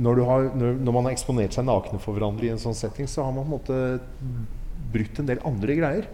når, 0.00 0.16
du 0.16 0.24
har, 0.26 0.48
når, 0.56 0.78
når 0.80 0.96
man 0.96 1.08
har 1.08 1.14
eksponert 1.14 1.56
seg 1.56 1.66
nakne 1.68 2.00
for 2.02 2.16
hverandre 2.16 2.48
i 2.48 2.52
en 2.54 2.62
sånn 2.62 2.76
setting, 2.76 3.08
så 3.10 3.26
har 3.26 3.34
man 3.36 3.44
på 3.44 3.50
en 3.50 3.56
måte 3.56 3.80
brutt 4.90 5.20
en 5.20 5.28
del 5.28 5.42
andre 5.46 5.76
greier. 5.78 6.08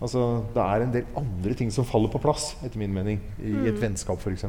Altså, 0.00 0.26
det 0.54 0.64
er 0.64 0.84
en 0.84 0.92
del 0.94 1.08
andre 1.20 1.56
ting 1.56 1.72
som 1.72 1.88
faller 1.88 2.12
på 2.12 2.20
plass, 2.22 2.54
etter 2.64 2.80
min 2.80 2.92
mening, 2.94 3.20
i 3.40 3.54
et 3.68 3.80
vennskap 3.80 4.20
f.eks. 4.22 4.46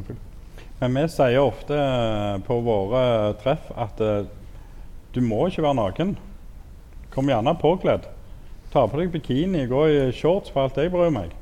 Men 0.81 0.95
vi 0.97 1.03
sier 1.13 1.43
ofte 1.43 1.77
eh, 1.77 2.37
på 2.45 2.57
våre 2.65 3.03
treff 3.41 3.67
at 3.77 3.99
uh, 4.01 4.23
du 5.13 5.19
må 5.21 5.43
ikke 5.49 5.65
være 5.65 5.77
naken. 5.77 6.15
Kom 7.13 7.29
gjerne 7.29 7.53
påkledd. 7.59 8.07
Ta 8.71 8.87
på 8.87 9.01
deg 9.01 9.11
bikini, 9.13 9.67
gå 9.69 9.83
i 9.91 9.99
shorts 10.15 10.53
for 10.53 10.65
alt 10.65 10.79
jeg 10.79 10.93
bryr 10.93 11.11
meg. 11.13 11.35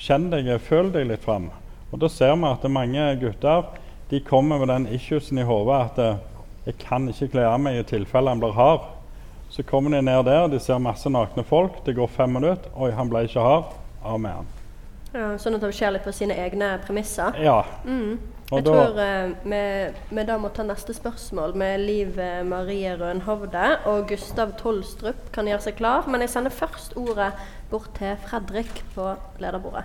Kjenn 0.00 0.30
deg, 0.32 0.48
føl 0.64 0.88
deg 0.94 1.06
litt 1.10 1.22
fram. 1.22 1.50
Og 1.92 2.00
da 2.00 2.08
ser 2.10 2.34
vi 2.34 2.48
at 2.48 2.64
mange 2.72 3.04
gutter 3.20 3.68
de 4.08 4.22
kommer 4.24 4.58
med 4.58 4.72
den 4.72 4.88
issuesen 4.96 5.38
i 5.38 5.44
hodet 5.44 5.78
at 5.84 6.00
eh, 6.00 6.20
jeg 6.68 6.76
kan 6.82 7.08
ikke 7.08 7.30
kle 7.32 7.46
av 7.48 7.58
meg 7.64 7.80
i 7.80 7.84
tilfelle 7.88 8.28
han 8.30 8.40
blir 8.42 8.52
hard. 8.56 8.86
Så 9.48 9.64
kommer 9.64 9.94
de 9.96 10.02
ned 10.04 10.26
der, 10.28 10.48
de 10.52 10.58
ser 10.60 10.78
masse 10.84 11.08
nakne 11.08 11.40
folk. 11.48 11.80
Det 11.86 11.94
går 11.96 12.10
fem 12.12 12.34
minutter. 12.36 12.68
Oi, 12.76 12.90
han 12.92 13.08
ble 13.08 13.22
ikke 13.24 13.40
hard. 13.40 13.70
Av 14.04 14.18
med 14.20 14.34
han. 14.36 14.50
Ja, 15.14 15.28
sånn 15.40 15.56
at 15.56 15.62
de 15.64 15.70
ser 15.72 15.94
litt 15.94 16.04
på 16.04 16.12
sine 16.12 16.36
egne 16.36 16.74
premisser. 16.84 17.32
Ja. 17.40 17.62
Mm. 17.88 18.18
Jeg 18.52 18.64
da- 18.64 18.72
tror 18.72 19.00
eh, 19.00 19.32
vi, 19.48 19.62
vi 20.16 20.24
da 20.28 20.36
må 20.40 20.48
ta 20.52 20.62
neste 20.68 20.92
spørsmål 20.96 21.56
med 21.56 21.80
Liv 21.80 22.20
eh, 22.20 22.42
Marie 22.44 22.92
Rønhovde. 23.00 23.64
Og 23.88 24.06
Gustav 24.12 24.52
Tolstrup 24.60 25.30
kan 25.32 25.48
gjøre 25.48 25.64
seg 25.64 25.80
klar. 25.80 26.04
Men 26.12 26.20
jeg 26.24 26.34
sender 26.36 26.52
først 26.52 26.96
ordet 27.00 27.32
bort 27.72 27.88
til 27.96 28.16
Fredrik 28.28 28.84
på 28.94 29.14
lederbordet. 29.40 29.84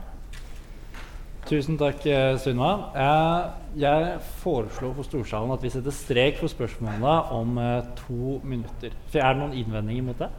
Tusen 1.50 1.76
takk, 1.78 2.06
eh, 2.08 2.38
Sunniva. 2.40 2.92
Eh, 2.96 3.50
Jeg 3.76 4.20
foreslår 4.44 4.94
for 4.96 5.04
Storsalen 5.04 5.52
at 5.52 5.62
vi 5.64 5.70
setter 5.70 5.92
strek 5.92 6.38
for 6.38 6.48
spørsmålene 6.48 7.32
om 7.34 7.58
eh, 7.58 7.82
to 7.96 8.40
minutter. 8.44 8.94
For 9.10 9.20
Er 9.20 9.34
det 9.34 9.42
noen 9.42 9.54
innvendinger 9.58 10.04
mot 10.04 10.20
det? 10.20 10.30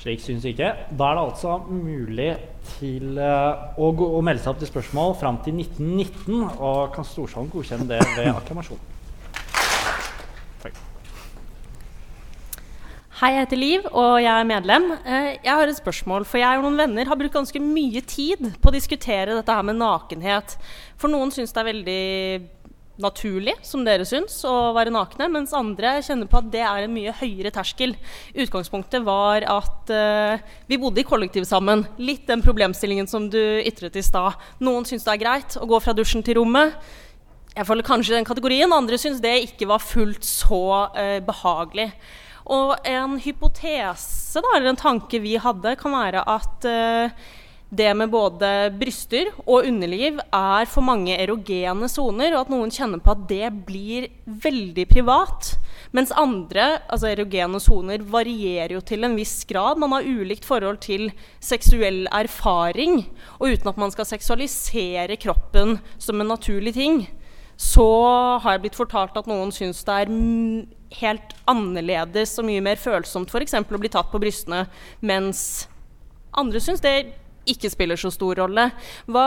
Slik 0.00 0.20
syns 0.20 0.44
ikke. 0.44 0.68
Da 0.96 1.10
er 1.10 1.14
det 1.18 1.24
altså 1.26 1.58
mulig 1.68 2.30
til 2.78 3.18
å, 3.20 3.90
gå, 3.92 4.06
å 4.16 4.22
melde 4.24 4.40
seg 4.40 4.54
opp 4.54 4.62
til 4.62 4.70
spørsmål 4.70 5.16
fram 5.20 5.40
til 5.44 5.58
1919. 5.60 6.46
Og 6.60 6.94
kan 6.94 7.04
Storsalen 7.04 7.50
godkjenne 7.52 7.88
det 7.88 7.98
ved 8.16 8.30
akklamasjon? 8.40 8.80
Hei, 13.20 13.34
jeg 13.34 13.44
heter 13.44 13.58
Liv, 13.60 13.86
og 13.92 14.14
jeg 14.22 14.32
er 14.32 14.46
medlem. 14.48 14.86
Eh, 15.04 15.34
Jeg 15.44 15.52
har 15.52 15.68
et 15.68 15.76
spørsmål, 15.76 16.24
for 16.24 16.40
jeg 16.40 16.56
og 16.56 16.62
noen 16.64 16.78
venner 16.80 17.04
har 17.04 17.18
brukt 17.20 17.34
ganske 17.34 17.60
mye 17.60 18.00
tid 18.00 18.46
på 18.56 18.70
å 18.70 18.72
diskutere 18.72 19.34
dette 19.36 19.52
her 19.52 19.66
med 19.68 19.76
nakenhet. 19.76 20.54
For 20.96 21.12
noen 21.12 21.28
syns 21.28 21.52
det 21.52 21.60
er 21.60 21.68
veldig 21.68 22.04
naturlig, 23.04 23.58
som 23.60 23.84
dere 23.84 24.06
syns, 24.08 24.38
å 24.48 24.72
være 24.72 24.94
nakne, 24.94 25.28
mens 25.28 25.52
andre 25.52 25.98
kjenner 26.00 26.30
på 26.32 26.40
at 26.40 26.48
det 26.54 26.62
er 26.64 26.86
en 26.86 26.94
mye 26.94 27.12
høyere 27.18 27.52
terskel. 27.52 27.92
Utgangspunktet 28.32 29.04
var 29.04 29.44
at 29.44 29.92
uh, 29.92 30.40
vi 30.72 30.80
bodde 30.80 31.04
i 31.04 31.08
kollektiv 31.12 31.44
sammen. 31.44 31.84
Litt 32.00 32.24
den 32.24 32.40
problemstillingen 32.40 33.04
som 33.04 33.28
du 33.28 33.60
ytret 33.60 34.00
i 34.00 34.06
stad. 34.06 34.40
Noen 34.64 34.88
syns 34.88 35.04
det 35.04 35.12
er 35.18 35.24
greit 35.26 35.60
å 35.60 35.68
gå 35.68 35.84
fra 35.84 35.92
dusjen 35.92 36.24
til 36.24 36.40
rommet. 36.40 36.72
Jeg 37.52 37.68
føler 37.68 37.84
kanskje 37.84 38.16
den 38.16 38.24
kategorien. 38.24 38.72
Andre 38.72 38.96
syns 38.96 39.20
det 39.20 39.36
ikke 39.44 39.68
var 39.68 39.84
fullt 39.84 40.24
så 40.24 40.64
eh, 40.96 41.18
behagelig. 41.20 41.90
Og 42.50 42.74
en 42.88 43.18
hypotese, 43.22 44.42
da, 44.42 44.56
eller 44.56 44.72
en 44.72 44.80
tanke 44.80 45.20
vi 45.22 45.36
hadde, 45.38 45.76
kan 45.78 45.94
være 45.94 46.24
at 46.26 46.66
eh, 46.66 47.20
det 47.70 47.90
med 47.94 48.10
både 48.10 48.48
bryster 48.74 49.28
og 49.44 49.68
underliv 49.68 50.18
er 50.34 50.66
for 50.66 50.82
mange 50.82 51.14
erogene 51.14 51.86
soner, 51.90 52.34
og 52.34 52.40
at 52.40 52.50
noen 52.50 52.72
kjenner 52.74 52.98
på 53.02 53.12
at 53.14 53.22
det 53.30 53.52
blir 53.68 54.08
veldig 54.26 54.86
privat. 54.90 55.52
Mens 55.94 56.10
andre, 56.18 56.80
altså 56.90 57.12
erogene 57.12 57.60
soner, 57.62 58.02
varierer 58.02 58.74
jo 58.74 58.82
til 58.82 59.06
en 59.06 59.14
viss 59.18 59.44
grad. 59.46 59.78
Man 59.78 59.94
har 59.94 60.06
ulikt 60.06 60.46
forhold 60.46 60.82
til 60.82 61.12
seksuell 61.38 62.08
erfaring. 62.10 63.04
Og 63.38 63.54
uten 63.54 63.70
at 63.70 63.78
man 63.78 63.94
skal 63.94 64.08
seksualisere 64.10 65.18
kroppen 65.22 65.78
som 66.02 66.18
en 66.18 66.30
naturlig 66.34 66.74
ting, 66.74 67.04
så 67.54 67.86
har 68.42 68.56
jeg 68.56 68.66
blitt 68.66 68.78
fortalt 68.78 69.18
at 69.20 69.30
noen 69.30 69.50
syns 69.54 69.84
det 69.86 70.02
er 70.02 70.14
helt 70.98 71.34
annerledes 71.50 72.34
og 72.40 72.48
mye 72.48 72.62
mer 72.64 72.80
følsomt 72.80 73.30
f.eks. 73.30 73.54
å 73.60 73.80
bli 73.80 73.90
tatt 73.92 74.10
på 74.10 74.20
brystene, 74.22 74.64
mens 75.00 75.68
andre 76.36 76.62
syns 76.62 76.82
det 76.82 76.94
ikke 77.50 77.70
spiller 77.72 77.98
så 77.98 78.10
stor 78.12 78.42
rolle. 78.42 78.68
Hva, 79.10 79.26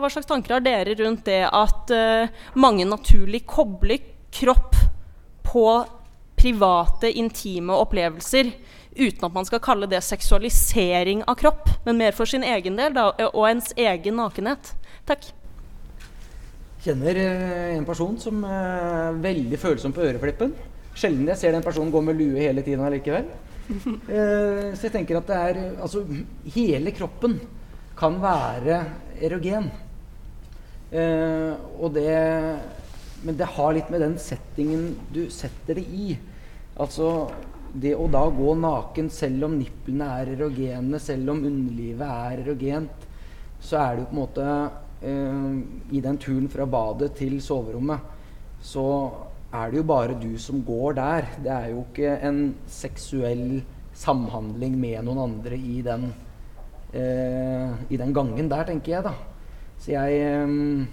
hva 0.00 0.10
slags 0.12 0.28
tanker 0.28 0.56
har 0.56 0.64
dere 0.64 0.96
rundt 1.00 1.26
det 1.28 1.42
at 1.48 1.92
uh, 1.92 2.44
mange 2.54 2.86
naturlig 2.88 3.42
kobler 3.48 4.00
kropp 4.32 4.78
på 5.44 5.66
private, 6.38 7.10
intime 7.18 7.74
opplevelser, 7.76 8.50
uten 8.96 9.26
at 9.28 9.34
man 9.34 9.46
skal 9.48 9.62
kalle 9.62 9.88
det 9.90 10.00
seksualisering 10.04 11.22
av 11.28 11.36
kropp, 11.40 11.68
men 11.84 12.00
mer 12.00 12.16
for 12.16 12.28
sin 12.28 12.44
egen 12.46 12.78
del 12.80 12.96
da, 12.96 13.10
og 13.30 13.44
ens 13.48 13.70
egen 13.78 14.18
nakenhet? 14.18 14.72
Takk. 15.08 15.28
Kjenner 16.82 17.18
eh, 17.20 17.76
en 17.76 17.86
person 17.86 18.16
som 18.18 18.42
er 18.42 19.20
veldig 19.22 19.58
følsom 19.60 19.94
på 19.94 20.02
øreflippen. 20.02 20.54
Sjelden 20.98 21.30
jeg 21.32 21.40
ser 21.40 21.54
den 21.56 21.64
personen 21.64 21.92
gå 21.92 22.02
med 22.04 22.18
lue 22.18 22.40
hele 22.40 22.64
tiden 22.66 22.84
allikevel. 22.86 23.30
Eh, 23.72 24.72
så 24.74 24.88
jeg 24.88 24.92
tenker 24.92 25.16
at 25.20 25.28
det 25.30 25.36
er 25.38 25.58
Altså, 25.80 26.02
hele 26.52 26.90
kroppen 26.92 27.36
kan 27.96 28.18
være 28.20 28.80
erogen. 29.22 29.70
Eh, 30.92 31.52
og 31.78 31.94
det 31.94 32.10
Men 33.22 33.38
det 33.38 33.46
har 33.54 33.72
litt 33.72 33.88
med 33.88 34.02
den 34.02 34.18
settingen 34.18 34.96
du 35.14 35.30
setter 35.30 35.78
det 35.78 35.86
i. 35.86 36.16
Altså 36.74 37.30
det 37.72 37.94
å 37.96 38.08
da 38.10 38.26
gå 38.28 38.54
naken 38.58 39.08
selv 39.12 39.46
om 39.46 39.54
nipplene 39.56 40.08
er 40.18 40.32
erogene, 40.34 40.98
selv 41.00 41.32
om 41.32 41.44
underlivet 41.48 42.02
er 42.04 42.42
erogent, 42.42 43.06
så 43.62 43.78
er 43.80 43.94
det 43.94 44.02
jo 44.02 44.08
på 44.10 44.16
en 44.16 44.20
måte 44.20 44.48
eh, 45.06 45.94
I 45.96 46.02
den 46.04 46.18
turen 46.20 46.50
fra 46.52 46.66
badet 46.68 47.12
til 47.16 47.38
soverommet, 47.40 48.02
så 48.62 48.84
er 49.52 49.70
det 49.70 49.80
jo 49.80 49.84
bare 49.88 50.16
du 50.20 50.32
som 50.40 50.62
går 50.64 50.96
der. 50.96 51.28
Det 51.44 51.52
er 51.52 51.68
jo 51.72 51.84
ikke 51.84 52.16
en 52.24 52.42
seksuell 52.66 53.62
samhandling 53.96 54.78
med 54.80 55.04
noen 55.04 55.20
andre 55.26 55.58
i 55.58 55.82
den, 55.84 56.08
eh, 56.94 57.74
i 57.92 58.00
den 58.00 58.14
gangen 58.16 58.48
der, 58.50 58.64
tenker 58.68 58.96
jeg, 58.96 59.04
da. 59.04 59.14
Så 59.82 59.92
jeg 59.92 60.20
eh, 60.24 60.86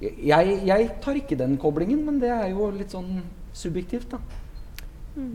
jeg, 0.00 0.60
jeg 0.64 0.90
tar 1.02 1.18
ikke 1.18 1.36
den 1.36 1.58
koblingen, 1.60 2.04
men 2.06 2.20
det 2.22 2.30
er 2.32 2.46
jo 2.54 2.70
litt 2.72 2.94
sånn 2.94 3.20
subjektivt, 3.52 4.14
da. 4.14 4.20
Mm. 5.16 5.34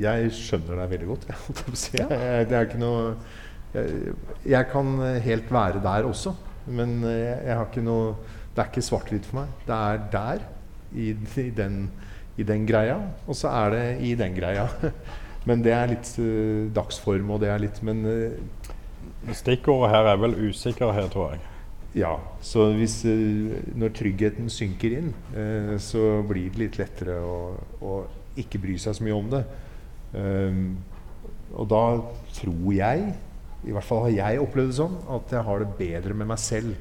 Jeg 0.00 0.30
skjønner 0.36 0.80
deg 0.80 0.94
veldig 0.94 1.10
godt. 1.10 1.26
jeg 1.30 1.42
holdt 1.42 1.62
på 1.64 1.74
å 1.74 1.80
si. 1.80 1.92
Jeg, 2.00 2.48
det 2.48 2.56
er 2.56 2.68
ikke 2.68 2.80
noe 2.80 3.02
jeg, 3.76 4.14
jeg 4.46 4.68
kan 4.72 4.92
helt 5.26 5.52
være 5.52 5.82
der 5.84 6.08
også, 6.08 6.32
men 6.72 6.98
eh, 7.04 7.20
jeg, 7.20 7.38
jeg 7.50 7.60
har 7.60 7.70
ikke 7.70 7.86
noe 7.86 8.16
Det 8.56 8.62
er 8.62 8.68
ikke 8.70 8.86
svart-hvitt 8.86 9.26
for 9.28 9.42
meg. 9.42 9.56
Det 9.68 9.76
er 9.76 9.98
der, 10.12 10.44
i, 10.96 11.12
i, 11.12 11.48
den, 11.54 11.84
i 12.36 12.46
den 12.46 12.66
greia, 12.68 12.98
og 13.26 13.38
så 13.38 13.52
er 13.52 13.74
det 13.74 13.84
i 14.08 14.14
den 14.18 14.36
greia. 14.36 14.66
Men 15.46 15.62
det 15.62 15.74
er 15.76 15.92
litt 15.92 16.08
uh, 16.18 16.66
dagsform, 16.74 17.30
og 17.30 17.42
det 17.44 17.52
er 17.52 17.62
litt 17.62 17.76
Men 17.86 18.02
uh, 18.02 18.72
Stikkordet 19.36 19.92
her 19.92 20.08
er 20.10 20.18
vel 20.18 20.34
usikkerhet, 20.48 21.12
tror 21.14 21.34
jeg. 21.34 21.44
ja, 22.02 22.12
så 22.42 22.68
hvis 22.74 22.98
uh, 23.06 23.54
Når 23.78 23.94
tryggheten 23.94 24.50
synker 24.50 24.98
inn, 24.98 25.14
så 25.82 26.20
blir 26.26 26.50
det 26.50 26.62
litt 26.64 26.80
lettere 26.80 27.20
å, 27.22 27.38
å 27.82 27.94
ikke 28.40 28.60
bry 28.60 28.76
seg 28.80 28.98
så 28.98 29.06
mye 29.06 29.16
om 29.16 29.30
det. 29.32 29.42
Um, 30.16 30.60
og 31.56 31.68
da 31.70 31.82
tror 32.36 32.72
jeg, 32.74 33.10
i 33.66 33.74
hvert 33.74 33.86
fall 33.86 34.06
har 34.06 34.14
jeg 34.14 34.42
opplevd 34.42 34.72
det 34.72 34.78
sånn, 34.78 34.96
at 35.16 35.34
jeg 35.34 35.46
har 35.48 35.62
det 35.62 35.74
bedre 35.78 36.16
med 36.16 36.30
meg 36.30 36.40
selv. 36.42 36.74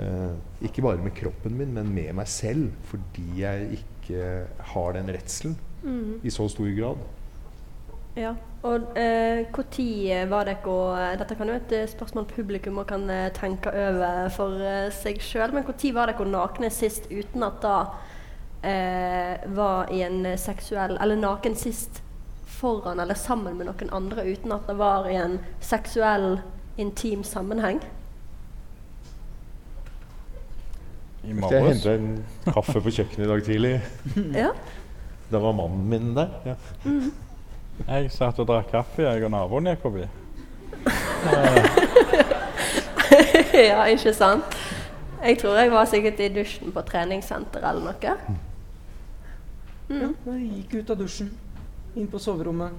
Eh, 0.00 0.34
ikke 0.64 0.82
bare 0.82 1.02
med 1.04 1.14
kroppen 1.16 1.56
min, 1.58 1.74
men 1.76 1.94
med 1.94 2.12
meg 2.16 2.28
selv. 2.28 2.70
Fordi 2.88 3.26
jeg 3.42 3.80
ikke 3.80 4.44
har 4.72 4.92
den 4.96 5.10
redselen 5.12 5.56
mm. 5.82 6.20
i 6.24 6.30
så 6.30 6.48
stor 6.48 6.70
grad. 6.78 7.02
Ja. 8.16 8.34
Og 8.62 8.98
eh, 8.98 9.46
tid 9.70 10.26
var 10.28 10.44
det 10.44 10.58
ikke 10.58 10.72
Dette 11.16 11.34
kan 11.34 11.48
jo 11.48 11.54
være 11.54 11.82
et 11.82 11.90
spørsmål 11.90 12.26
publikum 12.28 12.80
kan 12.84 13.10
eh, 13.10 13.30
tenke 13.32 13.70
over 13.72 14.28
for 14.34 14.60
eh, 14.60 14.90
seg 14.92 15.20
sjøl. 15.24 15.54
Men 15.54 15.64
når 15.64 15.94
var 15.94 16.10
dere 16.10 16.28
nakne 16.28 16.70
sist 16.70 17.08
uten 17.10 17.46
at 17.46 17.62
da 17.62 17.76
eh, 18.62 19.48
var 19.56 19.92
i 19.92 20.02
en 20.04 20.26
seksuell 20.36 20.98
Eller 21.00 21.16
naken 21.16 21.56
sist 21.56 22.02
foran 22.60 23.00
eller 23.00 23.14
sammen 23.14 23.56
med 23.56 23.70
noen 23.70 23.92
andre 23.94 24.26
uten 24.26 24.52
at 24.52 24.66
det 24.68 24.76
var 24.76 25.08
i 25.08 25.16
en 25.16 25.38
seksuell, 25.64 26.40
intim 26.76 27.24
sammenheng? 27.24 27.80
I 31.24 31.28
Jeg 31.28 31.36
morges. 31.36 31.84
henta 31.84 31.94
en 31.98 32.24
kaffe 32.54 32.80
på 32.80 32.90
kjøkkenet 32.96 33.26
i 33.26 33.30
dag 33.30 33.42
tidlig. 33.44 33.74
Ja. 34.42 34.50
Da 35.30 35.38
var 35.38 35.52
mannen 35.54 35.84
min 35.88 36.14
der. 36.16 36.28
Ja. 36.46 36.54
Mm. 36.84 37.12
Jeg 37.86 38.10
satt 38.12 38.38
og 38.42 38.46
drakk 38.48 38.70
kaffe, 38.72 39.02
jeg 39.06 39.24
og 39.24 39.30
naboen 39.30 39.66
gikk 39.70 39.82
forbi. 39.84 40.06
ja, 43.70 43.84
ikke 43.92 44.12
sant? 44.16 44.56
Jeg 45.20 45.36
tror 45.40 45.58
jeg 45.60 45.70
var 45.72 45.84
sikkert 45.88 46.20
i 46.24 46.28
dusjen 46.32 46.72
på 46.72 46.80
treningssenter 46.88 47.60
eller 47.68 47.82
noe. 47.90 48.14
Ja, 49.90 50.08
jeg 50.32 50.50
gikk 50.54 50.70
ut 50.80 50.90
av 50.94 50.98
dusjen, 51.02 51.30
inn 51.98 52.08
på 52.10 52.18
soverommet. 52.22 52.72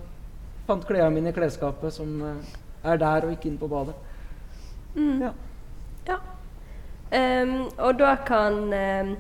Fant 0.68 0.86
klærne 0.88 1.14
mine 1.16 1.30
i 1.32 1.36
klesskapet, 1.36 1.92
som 1.94 2.10
eh, 2.26 2.36
er 2.88 2.98
der 3.02 3.20
og 3.28 3.32
ikke 3.36 3.48
inn 3.52 3.60
på 3.62 3.68
badet. 3.72 3.96
Mm. 4.96 5.22
Ja. 5.28 5.32
Ja. 6.08 6.18
Ehm, 7.12 7.68
og 7.76 7.97
da 7.99 8.14
kan 8.24 8.72
um, 8.72 9.16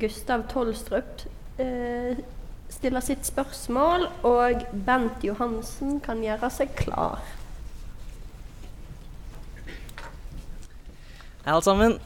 Gustav 0.00 0.46
Tolstrup 0.48 1.26
uh, 1.60 2.16
stille 2.72 3.02
sitt 3.04 3.26
spørsmål, 3.28 4.06
og 4.24 4.64
Bent 4.86 5.24
Johansen 5.26 5.98
kan 6.04 6.22
gjøre 6.24 6.48
seg 6.52 6.72
klar. 6.78 7.20
Hei, 11.44 11.52
alle 11.52 11.64
sammen. 11.66 11.98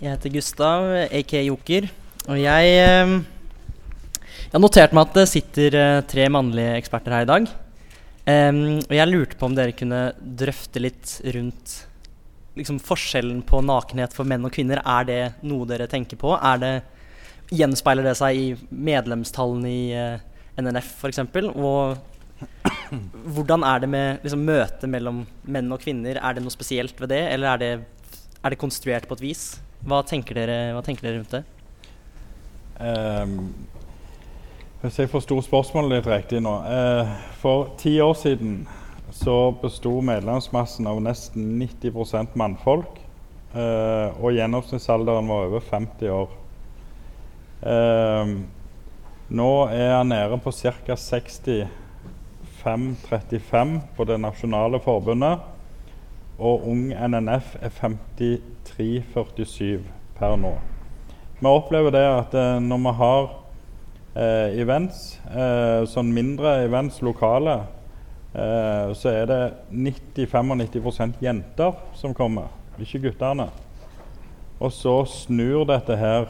Jeg 0.00 0.14
heter 0.14 0.32
Gustav, 0.32 0.88
aka 1.12 1.42
Joker. 1.44 1.90
Og 2.28 2.38
jeg 2.40 2.70
eh, 2.72 3.10
Jeg 4.48 4.54
har 4.54 4.62
notert 4.62 4.94
meg 4.96 5.06
at 5.06 5.18
det 5.18 5.24
sitter 5.28 5.76
eh, 5.76 6.00
tre 6.08 6.24
mannlige 6.32 6.78
eksperter 6.80 7.12
her 7.12 7.26
i 7.26 7.28
dag. 7.28 7.50
Og 8.28 8.92
jeg 8.92 9.08
lurte 9.08 9.36
på 9.40 9.48
om 9.48 9.54
dere 9.56 9.76
kunne 9.76 10.00
drøfte 10.20 10.80
litt 10.84 11.14
rundt 11.36 11.76
liksom, 12.58 12.80
forskjellen 12.82 13.42
på 13.46 13.62
nakenhet 13.64 14.14
for 14.16 14.28
menn 14.28 14.46
og 14.46 14.54
kvinner. 14.54 14.82
Er 14.84 15.08
det 15.08 15.20
noe 15.46 15.66
dere 15.68 15.88
tenker 15.90 16.20
på? 16.20 16.34
Er 16.36 16.62
det, 16.62 16.72
gjenspeiler 17.54 18.04
det 18.04 18.16
seg 18.18 18.36
i 18.36 18.48
medlemstallene 18.68 19.70
i 19.72 19.84
uh, 19.96 20.18
NNF 20.60 20.90
f.eks.? 20.98 21.22
Og 21.56 21.96
hvordan 23.34 23.64
er 23.66 23.84
det 23.84 23.90
med 23.92 24.26
liksom, 24.26 24.44
møtet 24.46 24.90
mellom 24.90 25.22
menn 25.48 25.72
og 25.72 25.82
kvinner? 25.82 26.20
Er 26.20 26.36
det 26.36 26.44
noe 26.44 26.54
spesielt 26.54 27.00
ved 27.00 27.12
det, 27.14 27.22
eller 27.32 27.54
er 27.54 27.62
det, 27.62 27.72
er 28.42 28.54
det 28.54 28.60
konstruert 28.60 29.08
på 29.08 29.18
et 29.18 29.24
vis? 29.24 29.48
Hva 29.88 30.02
tenker 30.06 30.36
dere, 30.38 30.58
hva 30.76 30.84
tenker 30.84 31.08
dere 31.08 31.20
rundt 31.22 31.38
det? 31.38 31.44
Um, 32.78 33.38
hvis 34.82 35.00
jeg 35.00 35.10
forsto 35.10 35.40
spørsmålet 35.42 35.96
litt 35.96 36.06
riktig 36.06 36.42
nå. 36.44 36.52
Eh, 36.70 37.14
for 37.40 37.72
ti 37.80 37.96
år 38.02 38.14
siden 38.18 38.60
så 39.18 39.50
besto 39.62 40.00
medlemsmassen 40.04 40.86
av 40.86 41.02
nesten 41.02 41.58
90 41.58 42.36
mannfolk. 42.38 43.00
Eh, 43.54 44.08
og 44.20 44.32
gjennomsnittsalderen 44.36 45.28
var 45.28 45.44
over 45.48 45.60
50 45.64 46.10
år. 46.14 46.28
Eh, 47.66 48.26
nå 49.28 49.68
er 49.74 49.96
han 49.96 50.08
nede 50.12 50.38
på 50.44 50.50
ca. 50.54 50.94
65-35 50.94 53.80
på 53.96 54.04
det 54.04 54.18
nasjonale 54.22 54.80
forbundet. 54.84 55.38
Og 56.38 56.68
Ung 56.70 56.94
NNF 56.94 57.56
er 57.58 57.70
53-47 57.74 59.82
per 60.18 60.36
nå. 60.38 60.52
Vi 61.40 61.46
opplever 61.46 61.90
det 61.94 62.06
at 62.06 62.34
eh, 62.34 62.60
når 62.62 62.78
vi 62.84 62.92
har 63.00 63.24
eh, 64.14 64.60
events, 64.62 65.20
eh, 65.30 65.84
sånn 65.90 66.12
mindre 66.14 66.64
events 66.66 67.02
lokale, 67.02 67.60
eh, 68.34 68.90
så 68.94 69.12
er 69.12 69.30
det 69.30 69.40
90-95 69.70 71.16
jenter 71.22 71.78
som 71.98 72.14
kommer, 72.14 72.50
ikke 72.80 73.08
guttene. 73.08 73.48
Og 74.58 74.72
så 74.74 75.00
snur 75.06 75.64
dette 75.68 75.96
her 75.98 76.28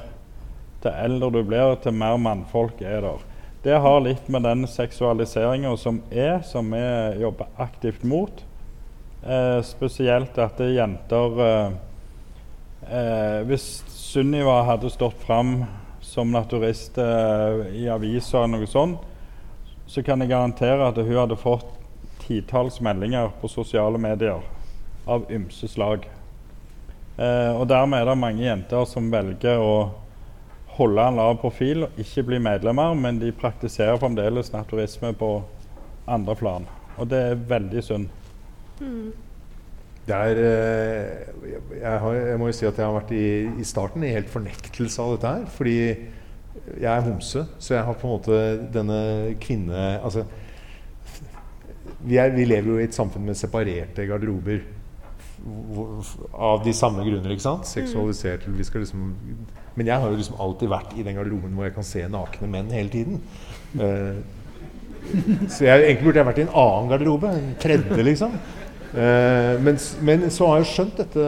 til 0.82 0.92
eldre 0.92 1.30
du 1.38 1.42
blir, 1.46 1.74
til 1.82 1.96
mer 1.96 2.18
mannfolk 2.20 2.82
er 2.84 3.03
der. 3.07 3.24
Det 3.64 3.80
har 3.82 4.01
litt 4.05 4.28
med 4.30 4.44
den 4.46 4.68
seksualiseringa 4.70 5.72
som 5.80 6.03
er, 6.11 6.38
som 6.46 6.70
vi 6.70 6.84
jobber 7.22 7.49
aktivt 7.59 8.05
mot. 8.07 8.44
Eh, 9.22 9.59
spesielt 9.66 10.38
at 10.38 10.61
er 10.62 10.76
jenter 10.76 11.40
eh, 11.42 11.72
eh, 12.86 13.40
Hvis 13.49 13.64
Sunniva 13.90 14.61
hadde 14.62 14.92
stått 14.94 15.18
fram 15.26 15.64
som 16.01 16.30
naturist 16.30 17.01
eh, 17.03 17.64
i 17.82 17.88
avisa 17.90 18.44
eller 18.44 18.62
noe 18.62 18.70
sånt, 18.70 19.03
så 19.90 20.05
kan 20.07 20.22
jeg 20.22 20.30
garantere 20.30 20.86
at 20.86 21.01
hun 21.03 21.16
hadde 21.16 21.40
fått 21.40 21.77
titalls 22.28 22.78
meldinger 22.84 23.32
på 23.40 23.50
sosiale 23.50 23.98
medier 23.98 24.44
av 25.08 25.26
ymse 25.32 25.68
slag. 25.72 26.04
Eh, 27.18 27.52
og 27.56 27.64
dermed 27.70 27.98
er 27.98 28.10
det 28.10 28.18
mange 28.20 28.44
jenter 28.44 28.84
som 28.86 29.08
velger 29.10 29.58
å 29.58 29.72
holde 30.78 31.06
en 31.10 31.16
lav 31.18 31.38
profil 31.42 31.86
og 31.88 31.96
ikke 31.98 32.26
bli 32.28 32.38
medlemmer, 32.42 32.94
men 32.94 33.18
de 33.18 33.32
praktiserer 33.34 33.98
fremdeles 33.98 34.52
naturisme 34.54 35.10
på 35.18 35.32
andre 36.08 36.36
plan. 36.38 36.68
Og 36.98 37.08
det 37.10 37.22
er 37.30 37.40
veldig 37.48 37.82
synd. 37.84 38.12
Mm. 38.78 39.10
er, 40.06 40.38
eh, 40.38 41.24
jeg, 41.80 41.98
har, 42.04 42.14
jeg 42.14 42.38
må 42.38 42.52
jo 42.52 42.58
si 42.60 42.68
at 42.68 42.78
jeg 42.78 42.86
har 42.86 42.94
vært 42.94 43.10
i, 43.16 43.26
i 43.58 43.66
starten 43.66 44.06
i 44.06 44.14
helt 44.14 44.30
fornektelse 44.30 45.02
av 45.02 45.16
dette 45.16 45.34
her. 45.34 45.48
Fordi 45.56 45.78
jeg 46.78 46.90
er 46.92 47.06
homse, 47.06 47.44
så 47.58 47.74
jeg 47.74 47.86
har 47.86 47.98
på 47.98 48.06
en 48.06 48.14
måte 48.14 48.42
denne 48.74 49.00
kvinne... 49.42 49.88
Altså, 49.98 50.26
vi, 52.05 52.18
er, 52.18 52.34
vi 52.34 52.46
lever 52.46 52.70
jo 52.72 52.78
i 52.78 52.86
et 52.86 52.96
samfunn 52.96 53.26
med 53.26 53.38
separerte 53.38 54.07
garderober. 54.09 54.62
Av 56.34 56.62
de 56.64 56.74
samme 56.74 57.05
grunner, 57.07 57.32
ikke 57.34 57.46
sant? 57.46 57.68
Seksualisert. 57.68 58.46
Vi 58.51 58.66
skal 58.66 58.82
liksom, 58.84 59.12
men 59.78 59.86
jeg 59.86 60.03
har 60.03 60.11
jo 60.11 60.18
liksom 60.18 60.38
alltid 60.42 60.72
vært 60.72 60.96
i 60.99 61.07
den 61.07 61.18
garderoben 61.18 61.55
hvor 61.55 61.68
jeg 61.68 61.76
kan 61.76 61.86
se 61.86 62.05
nakne 62.11 62.51
menn 62.51 62.70
hele 62.74 62.90
tiden. 62.92 63.20
Uh, 63.78 64.18
så 65.49 65.64
jeg, 65.64 65.84
egentlig 65.84 66.09
burde 66.09 66.20
jeg 66.20 66.28
vært 66.28 66.40
i 66.42 66.46
en 66.46 66.55
annen 66.64 66.92
garderobe. 66.92 67.32
En 67.38 67.51
tredje, 67.62 67.99
liksom. 68.11 68.36
Uh, 68.88 69.55
men, 69.62 69.78
men 70.07 70.28
så 70.34 70.51
har 70.51 70.62
jeg 70.62 70.72
skjønt 70.72 71.03
dette 71.03 71.26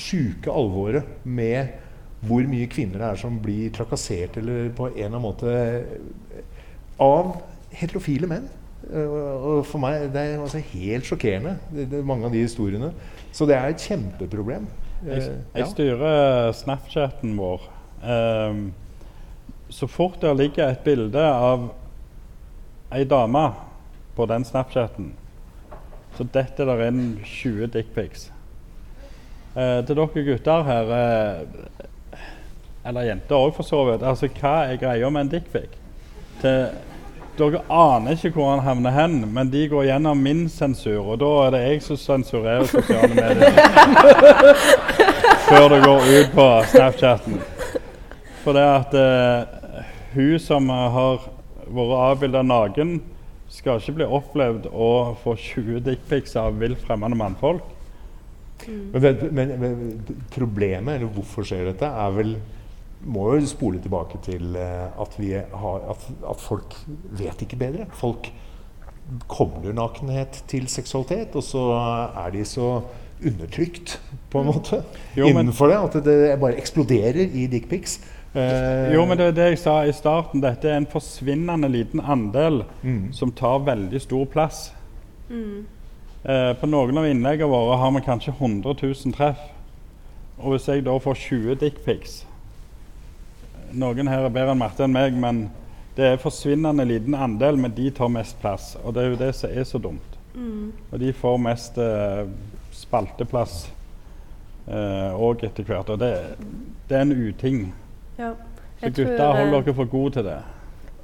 sjuke 0.00 0.52
alvoret 0.52 1.24
med 1.24 1.80
hvor 2.24 2.44
mye 2.48 2.68
kvinner 2.72 3.02
det 3.02 3.08
er 3.10 3.20
som 3.20 3.36
blir 3.42 3.72
trakassert 3.74 4.38
eller 4.40 4.70
på 4.76 4.88
en 4.88 4.94
eller 4.94 5.10
annen 5.10 5.24
måte 5.24 6.44
av 7.04 7.34
heterofile 7.74 8.28
menn. 8.30 8.46
Eh, 8.92 9.10
og 9.10 9.64
for 9.66 9.82
meg 9.82 10.08
det 10.14 10.22
er 10.22 10.40
altså 10.42 10.62
helt 10.72 11.08
sjokkerende, 11.08 11.56
det, 11.72 11.88
det, 11.92 12.04
mange 12.06 12.28
av 12.28 12.34
de 12.34 12.44
historiene. 12.44 12.92
Så 13.34 13.48
det 13.48 13.56
er 13.56 13.72
et 13.72 13.86
kjempeproblem. 13.88 14.66
Jeg, 15.04 15.22
Eh, 15.22 15.60
jeg 15.60 15.66
styrer 15.72 16.52
Snapchaten 16.56 17.36
vår. 17.38 17.70
Um, 18.04 18.72
så 19.68 19.86
fort 19.86 20.20
der 20.20 20.34
ligger 20.36 20.68
et 20.68 20.84
bilde 20.84 21.20
av 21.20 21.70
ei 22.92 23.04
dame 23.08 23.46
på 24.16 24.26
den 24.26 24.44
Snapchaten, 24.44 25.12
så 26.16 26.26
detter 26.34 26.68
der 26.68 26.86
inn 26.86 27.18
20 27.24 27.66
dickpics. 27.74 28.28
Eh, 29.54 29.80
til 29.86 29.96
dere 29.96 30.24
gutter 30.26 30.64
her 30.66 30.88
eh, 30.94 31.42
Eller 32.84 33.06
jenter 33.06 33.38
òg, 33.38 33.54
for 33.56 33.64
så 33.64 33.78
vidt. 33.88 34.02
Altså, 34.04 34.28
hva 34.28 34.66
er 34.68 34.76
greia 34.76 35.08
med 35.08 35.24
en 35.24 35.30
dickpic? 35.32 35.78
Dere 37.34 37.64
aner 37.66 38.14
ikke 38.14 38.36
hvor 38.36 38.52
han 38.52 38.62
havner 38.62 38.94
hen, 38.94 39.16
men 39.34 39.48
de 39.50 39.64
går 39.70 39.88
gjennom 39.88 40.20
min 40.22 40.44
sensur, 40.52 41.00
og 41.02 41.18
da 41.18 41.30
er 41.46 41.54
det 41.54 41.62
jeg 41.64 41.80
som 41.82 41.98
sensurerer 41.98 42.68
sosiale 42.70 43.10
medier. 43.10 43.56
Før 45.48 45.66
det 45.72 45.80
går 45.82 46.06
ut 46.12 46.30
på 46.36 46.46
Snapchatten. 46.70 47.40
For 48.44 48.54
det 48.54 48.62
at 48.68 48.94
eh, 49.00 49.82
hun 50.14 50.38
som 50.38 50.70
har 50.70 51.26
vært 51.74 51.98
avbilda 52.04 52.44
naken, 52.46 52.96
skal 53.50 53.82
ikke 53.82 53.98
bli 53.98 54.06
opplevd 54.18 54.70
å 54.70 54.90
få 55.22 55.34
20 55.38 55.82
dickpics 55.86 56.34
av 56.38 56.58
vilt 56.62 56.80
fremmede 56.86 57.18
mannfolk. 57.18 57.66
Men, 58.66 59.18
men, 59.34 59.52
men 59.60 60.18
problemet, 60.32 60.96
eller 60.96 61.10
hvorfor 61.12 61.46
skjer 61.46 61.66
dette, 61.72 61.88
er 61.88 62.14
vel 62.14 62.36
må 63.04 63.34
jo 63.34 63.46
spole 63.46 63.78
tilbake 63.82 64.18
til 64.24 64.56
eh, 64.56 64.86
at, 65.00 65.14
vi 65.18 65.32
har, 65.34 65.80
at, 65.90 66.06
at 66.30 66.40
folk 66.40 66.74
vet 67.18 67.42
ikke 67.44 67.56
bedre. 67.60 67.86
Folk 67.92 68.30
kobler 69.28 69.74
nakenhet 69.76 70.42
til 70.48 70.66
seksualitet, 70.72 71.34
og 71.36 71.44
så 71.44 71.64
er 72.24 72.30
de 72.32 72.44
så 72.48 72.68
undertrykt, 73.24 73.98
på 74.32 74.40
en 74.40 74.46
måte, 74.50 74.82
Jo, 75.16 75.26
men- 75.28 75.44
innenfor 75.46 75.68
det. 75.70 75.76
At 75.98 76.04
det 76.04 76.40
bare 76.40 76.56
eksploderer 76.60 77.20
i 77.34 77.46
dickpics. 77.46 77.98
Eh, 78.34 78.92
Jo, 78.94 79.04
men 79.06 79.16
det 79.18 79.26
er 79.28 79.32
det 79.36 79.48
jeg 79.50 79.58
sa 79.58 79.76
i 79.86 79.92
starten. 79.92 80.40
Dette 80.42 80.68
er 80.68 80.76
en 80.80 80.86
forsvinnende 80.90 81.68
liten 81.70 82.00
andel 82.00 82.64
Mm. 82.82 83.12
som 83.12 83.30
tar 83.32 83.58
veldig 83.60 84.00
stor 84.00 84.24
plass. 84.26 84.72
Mm. 85.30 85.64
Eh, 86.24 86.52
på 86.54 86.66
noen 86.66 86.98
av 86.98 87.04
innleggene 87.04 87.48
våre 87.48 87.76
har 87.78 87.90
vi 87.92 88.00
kanskje 88.00 88.34
100 88.38 88.74
000 88.82 89.12
treff. 89.14 89.38
Og 90.38 90.52
hvis 90.56 90.66
jeg 90.68 90.84
da 90.84 90.98
får 90.98 91.14
20 91.14 91.54
dickpics 91.60 92.24
Noen 93.74 94.10
her 94.10 94.26
er 94.26 94.32
bedre 94.32 94.54
enn 94.54 94.60
Marte 94.60 94.86
enn 94.86 94.94
meg, 94.94 95.16
men 95.18 95.46
det 95.96 96.08
er 96.08 96.22
forsvinnende 96.22 96.86
liten 96.86 97.14
andel, 97.14 97.58
men 97.60 97.74
de 97.74 97.90
tar 97.94 98.10
mest 98.12 98.38
plass. 98.42 98.74
Og 98.82 98.94
det 98.94 99.04
er 99.04 99.12
jo 99.12 99.20
det 99.20 99.30
som 99.38 99.50
er 99.50 99.68
så 99.68 99.80
dumt. 99.82 100.18
Mm. 100.34 100.72
Og 100.90 100.98
de 101.02 101.12
får 101.14 101.38
mest 101.42 101.78
eh, 101.82 102.24
spalteplass 102.74 103.64
òg 104.64 105.44
etter 105.44 105.66
hvert. 105.68 105.90
Og 105.92 106.00
det, 106.00 106.10
det 106.88 106.96
er 106.96 107.04
en 107.04 107.12
uting. 107.12 107.64
Ja. 108.16 108.32
Så 108.80 108.90
gutta, 108.90 109.30
hold 109.36 109.54
eh, 109.54 109.60
dere 109.60 109.74
for 109.76 109.90
gode 109.90 110.16
til 110.18 110.26
det. 110.26 110.38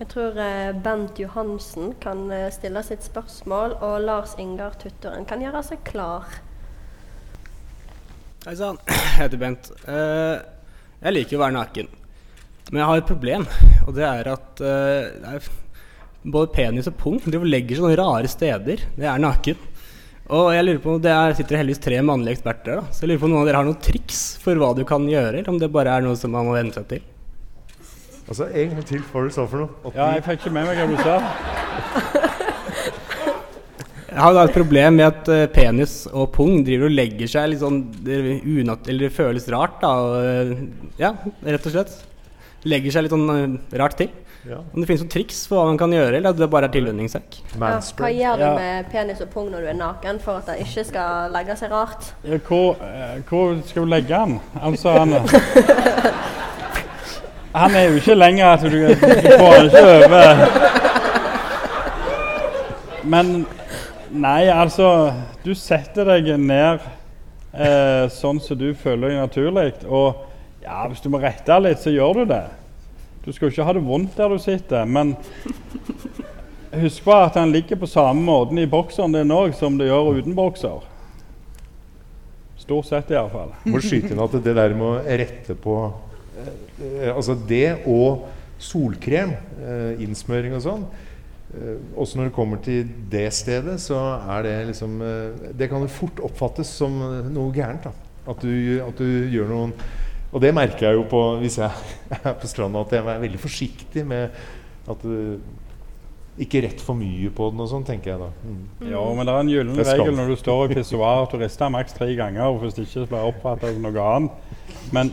Jeg 0.01 0.09
tror 0.09 0.39
eh, 0.41 0.71
Bent 0.85 1.19
Johansen 1.21 1.95
kan 2.01 2.25
eh, 2.33 2.49
stille 2.53 2.83
sitt 2.87 3.05
spørsmål, 3.05 3.77
og 3.85 4.01
Lars 4.07 4.33
Ingar 4.41 4.79
Tutteren 4.81 5.27
kan 5.29 5.43
gjøre 5.45 5.63
seg 5.67 5.83
klar. 5.85 6.25
Hei 8.47 8.57
sann, 8.57 8.81
jeg 8.89 9.19
heter 9.19 9.43
Bent. 9.43 9.71
Eh, 9.85 10.41
jeg 11.01 11.17
liker 11.17 11.37
å 11.37 11.43
være 11.45 11.57
naken. 11.59 11.93
Men 12.71 12.83
jeg 12.83 12.87
har 12.87 13.01
et 13.01 13.11
problem, 13.11 13.47
og 13.87 13.97
det 13.97 14.07
er 14.07 14.31
at 14.31 14.63
uh, 14.63 15.09
det 15.21 15.35
er 15.35 15.49
både 16.23 16.53
penis 16.55 16.87
og 16.91 16.97
pung 17.01 17.19
de 17.19 17.41
legger 17.43 17.77
seg 17.77 17.83
sånne 17.83 17.99
rare 17.99 18.31
steder. 18.31 18.85
Det 18.95 19.09
er 19.09 19.23
naken. 19.23 19.67
Og 20.31 20.53
jeg 20.55 20.63
lurer 20.63 20.83
på, 20.85 20.99
Det 21.03 21.11
er, 21.11 21.33
sitter 21.35 21.59
heldigvis 21.59 21.83
tre 21.83 21.99
mannlige 22.07 22.39
eksperter 22.39 22.79
da, 22.79 22.83
så 22.95 23.03
jeg 23.03 23.11
lurer 23.11 23.23
på 23.23 23.27
om 23.27 23.33
noen 23.35 23.43
av 23.43 23.49
dere 23.49 23.63
har 23.63 23.67
noen 23.67 23.81
triks 23.83 24.21
for 24.43 24.61
hva 24.61 24.71
du 24.79 24.85
kan 24.87 25.09
gjøre, 25.11 25.41
eller 25.41 25.51
om 25.51 25.59
det 25.59 25.73
bare 25.75 25.97
er 25.97 26.05
noe 26.07 26.19
som 26.19 26.31
man 26.31 26.47
må 26.47 26.55
venne 26.55 26.75
seg 26.77 26.87
til. 26.93 27.03
Altså, 28.31 28.47
En 28.47 28.77
gang 28.77 28.85
til, 28.87 29.03
hva 29.11 29.25
du 29.27 29.33
sa 29.35 29.47
for 29.51 29.65
noe? 29.65 29.73
Oppi. 29.83 29.97
Ja, 29.99 30.13
jeg 30.15 30.23
fikk 30.29 30.45
ikke 30.45 30.55
med 30.55 30.71
meg 30.71 30.79
hva 30.79 30.87
du 30.87 30.99
sa. 31.03 31.17
Jeg 34.11 34.19
har 34.19 34.33
da 34.35 34.43
et 34.43 34.57
problem 34.57 34.97
med 34.99 35.07
at 35.07 35.29
uh, 35.31 35.45
penis 35.55 35.93
og 36.11 36.33
pung 36.35 36.65
driver 36.67 36.89
og 36.89 36.97
legger 36.97 37.31
seg 37.31 37.53
litt 37.53 37.61
sånn 37.63 37.77
det, 38.03 38.17
er 38.19 38.41
unat 38.43 38.89
eller 38.91 39.07
det 39.07 39.15
føles 39.15 39.47
rart, 39.55 39.77
da. 39.79 39.91
Og, 40.03 40.17
eh, 40.27 40.65
ja, 40.99 41.13
rett 41.47 41.69
og 41.71 41.75
slett. 41.77 41.95
Legger 42.69 42.93
seg 42.93 43.07
litt 43.07 43.15
sånn 43.15 43.31
eh, 43.33 43.79
rart 43.81 43.97
til. 44.01 44.11
Ja. 44.49 44.57
Om 44.73 44.81
det 44.81 44.87
finnes 44.89 45.03
noen 45.05 45.13
triks 45.13 45.43
for 45.49 45.61
hva 45.61 45.67
man 45.69 45.79
kan 45.81 45.93
gjøre, 45.93 46.17
eller 46.17 46.33
at 46.33 46.39
det 46.41 46.49
bare 46.53 46.69
er 46.71 46.73
tilvenningssak. 46.73 47.39
Ja, 47.61 47.75
hva 47.99 48.09
gjør 48.09 48.41
du 48.41 48.47
med 48.57 48.89
penis 48.93 49.21
og 49.21 49.29
pung 49.35 49.51
når 49.53 49.61
du 49.67 49.69
er 49.73 49.77
naken, 49.77 50.21
for 50.25 50.41
at 50.41 50.49
det 50.49 50.65
ikke 50.65 50.85
skal 50.89 51.35
legge 51.35 51.57
seg 51.61 51.69
rart? 51.75 52.03
Ja, 52.25 52.39
hvor, 52.49 52.81
eh, 52.81 53.21
hvor 53.29 53.53
skal 53.69 53.85
du 53.85 53.89
legge 53.93 54.15
han? 54.17 54.39
Altså, 54.61 54.97
han 54.97 55.11
Han 57.51 57.75
er 57.75 57.89
jo 57.89 57.99
ikke 57.99 58.15
lenger 58.15 58.47
at 58.47 58.63
du, 58.63 58.69
du 58.71 58.95
får 59.41 59.55
han 59.57 59.65
ikke 59.67 59.81
over 59.91 60.25
Men 63.11 63.33
nei, 64.11 64.47
altså 64.55 65.13
Du 65.43 65.51
setter 65.59 66.05
deg 66.13 66.31
ned 66.39 66.79
eh, 67.51 68.07
sånn 68.15 68.39
som 68.45 68.59
du 68.61 68.71
føler 68.79 69.09
deg 69.11 69.19
naturlig. 69.19 69.73
Og 69.89 70.30
ja, 70.61 70.83
hvis 70.89 71.01
du 71.01 71.09
må 71.13 71.21
rette 71.23 71.57
litt, 71.63 71.81
så 71.81 71.93
gjør 71.93 72.21
du 72.21 72.33
det. 72.35 72.45
Du 73.25 73.33
skal 73.33 73.49
jo 73.49 73.55
ikke 73.55 73.67
ha 73.69 73.75
det 73.77 73.85
vondt 73.85 74.17
der 74.17 74.33
du 74.33 74.41
sitter, 74.41 74.87
men 74.89 75.15
husk 76.83 77.05
på 77.05 77.17
at 77.17 77.37
han 77.41 77.53
ligger 77.53 77.81
på 77.81 77.89
samme 77.91 78.23
måten 78.25 78.61
i 78.61 78.69
bokseren 78.71 79.17
din 79.17 79.35
òg 79.35 79.55
som 79.59 79.77
det 79.81 79.91
gjør 79.91 80.21
uten 80.21 80.37
bokser. 80.37 80.87
Stort 82.61 82.91
sett, 82.91 83.13
iallfall. 83.13 83.55
må 83.67 83.81
skyte 83.83 84.13
inn 84.13 84.21
at 84.23 84.37
det 84.37 84.55
der 84.55 84.77
med 84.77 84.87
å 84.87 85.17
rette 85.21 85.57
på 85.59 85.77
eh, 86.39 86.51
eh, 86.85 87.09
Altså 87.09 87.35
det 87.35 87.81
og 87.89 88.27
solkrem, 88.61 89.33
eh, 89.65 90.03
innsmøring 90.05 90.55
og 90.59 90.63
sånn 90.67 90.85
eh, 90.85 91.81
Også 91.97 92.21
når 92.21 92.29
det 92.29 92.35
kommer 92.37 92.61
til 92.63 92.93
det 93.11 93.25
stedet, 93.35 93.79
så 93.83 93.99
er 94.37 94.45
det 94.47 94.55
liksom 94.69 95.01
Det 95.57 95.71
kan 95.73 95.83
jo 95.83 95.91
fort 95.91 96.21
oppfattes 96.29 96.71
som 96.83 97.01
noe 97.33 97.49
gærent. 97.57 97.89
da 97.89 98.31
At 98.31 98.45
du, 98.45 98.55
at 98.85 99.01
du 99.01 99.09
gjør 99.33 99.51
noen 99.51 99.75
Og 100.31 100.43
det 100.43 100.53
merker 100.55 100.89
jeg 100.89 100.99
jo 100.99 101.07
på 101.11 101.23
hvis 101.41 101.59
jeg 101.59 101.71
er 102.21 102.37
på 102.39 102.51
stranda, 102.51 102.85
at 102.85 102.95
jeg 102.95 103.03
er 103.05 103.25
veldig 103.25 103.41
forsiktig 103.43 104.07
med 104.07 104.37
at 104.91 105.03
du 105.03 105.41
ikke 106.41 106.63
rett 106.65 106.81
for 106.81 106.97
mye 106.97 107.29
på 107.37 107.51
den 107.53 107.61
og 107.61 107.69
sånn, 107.69 107.85
tenker 107.85 108.15
jeg 108.15 108.21
da. 108.23 108.29
Mm. 108.47 108.93
Ja, 108.93 109.03
men 109.17 109.27
det 109.27 109.33
er 109.35 109.43
en 109.43 109.51
gyllen 109.51 109.81
regel 109.83 110.15
når 110.17 110.31
du 110.31 110.37
står 110.41 110.63
i 110.65 110.79
pissoar 110.79 111.25
og 111.27 111.35
rister 111.43 111.73
maks 111.73 111.97
tre 111.97 112.09
ganger. 112.17 112.47
og 112.47 112.63
Hvis 112.63 112.79
det 112.79 112.87
ikke 112.87 113.11
blir 113.11 113.29
oppfatta 113.33 113.73
som 113.75 113.85
noe 113.85 114.07
annet. 114.15 114.55
Men 114.95 115.13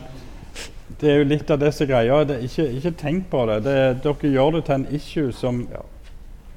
det 0.98 1.10
er 1.10 1.20
jo 1.20 1.28
litt 1.28 1.52
av 1.52 1.60
disse 1.60 1.82
som 1.82 1.90
greia. 1.90 2.22
Det, 2.24 2.38
er 2.38 2.48
ikke, 2.48 2.68
ikke 2.78 2.94
tenk 3.02 3.28
på 3.32 3.44
det. 3.50 3.58
det. 3.66 3.78
Dere 4.06 4.32
gjør 4.32 4.56
det 4.56 4.64
til 4.66 4.78
en 4.78 4.88
issue 4.96 5.34
som 5.36 5.60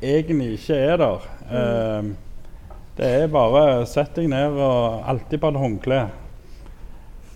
egentlig 0.01 0.53
ikke 0.55 0.80
er 0.80 1.01
der. 1.01 1.28
Eh, 1.51 2.12
det 2.97 3.12
er 3.18 3.34
bare 3.34 3.84
sett 3.89 4.16
deg 4.16 4.30
ned 4.32 4.55
og 4.55 5.03
alltid 5.09 5.41
på 5.41 5.51
et 5.51 5.62
håndkle. 5.66 6.01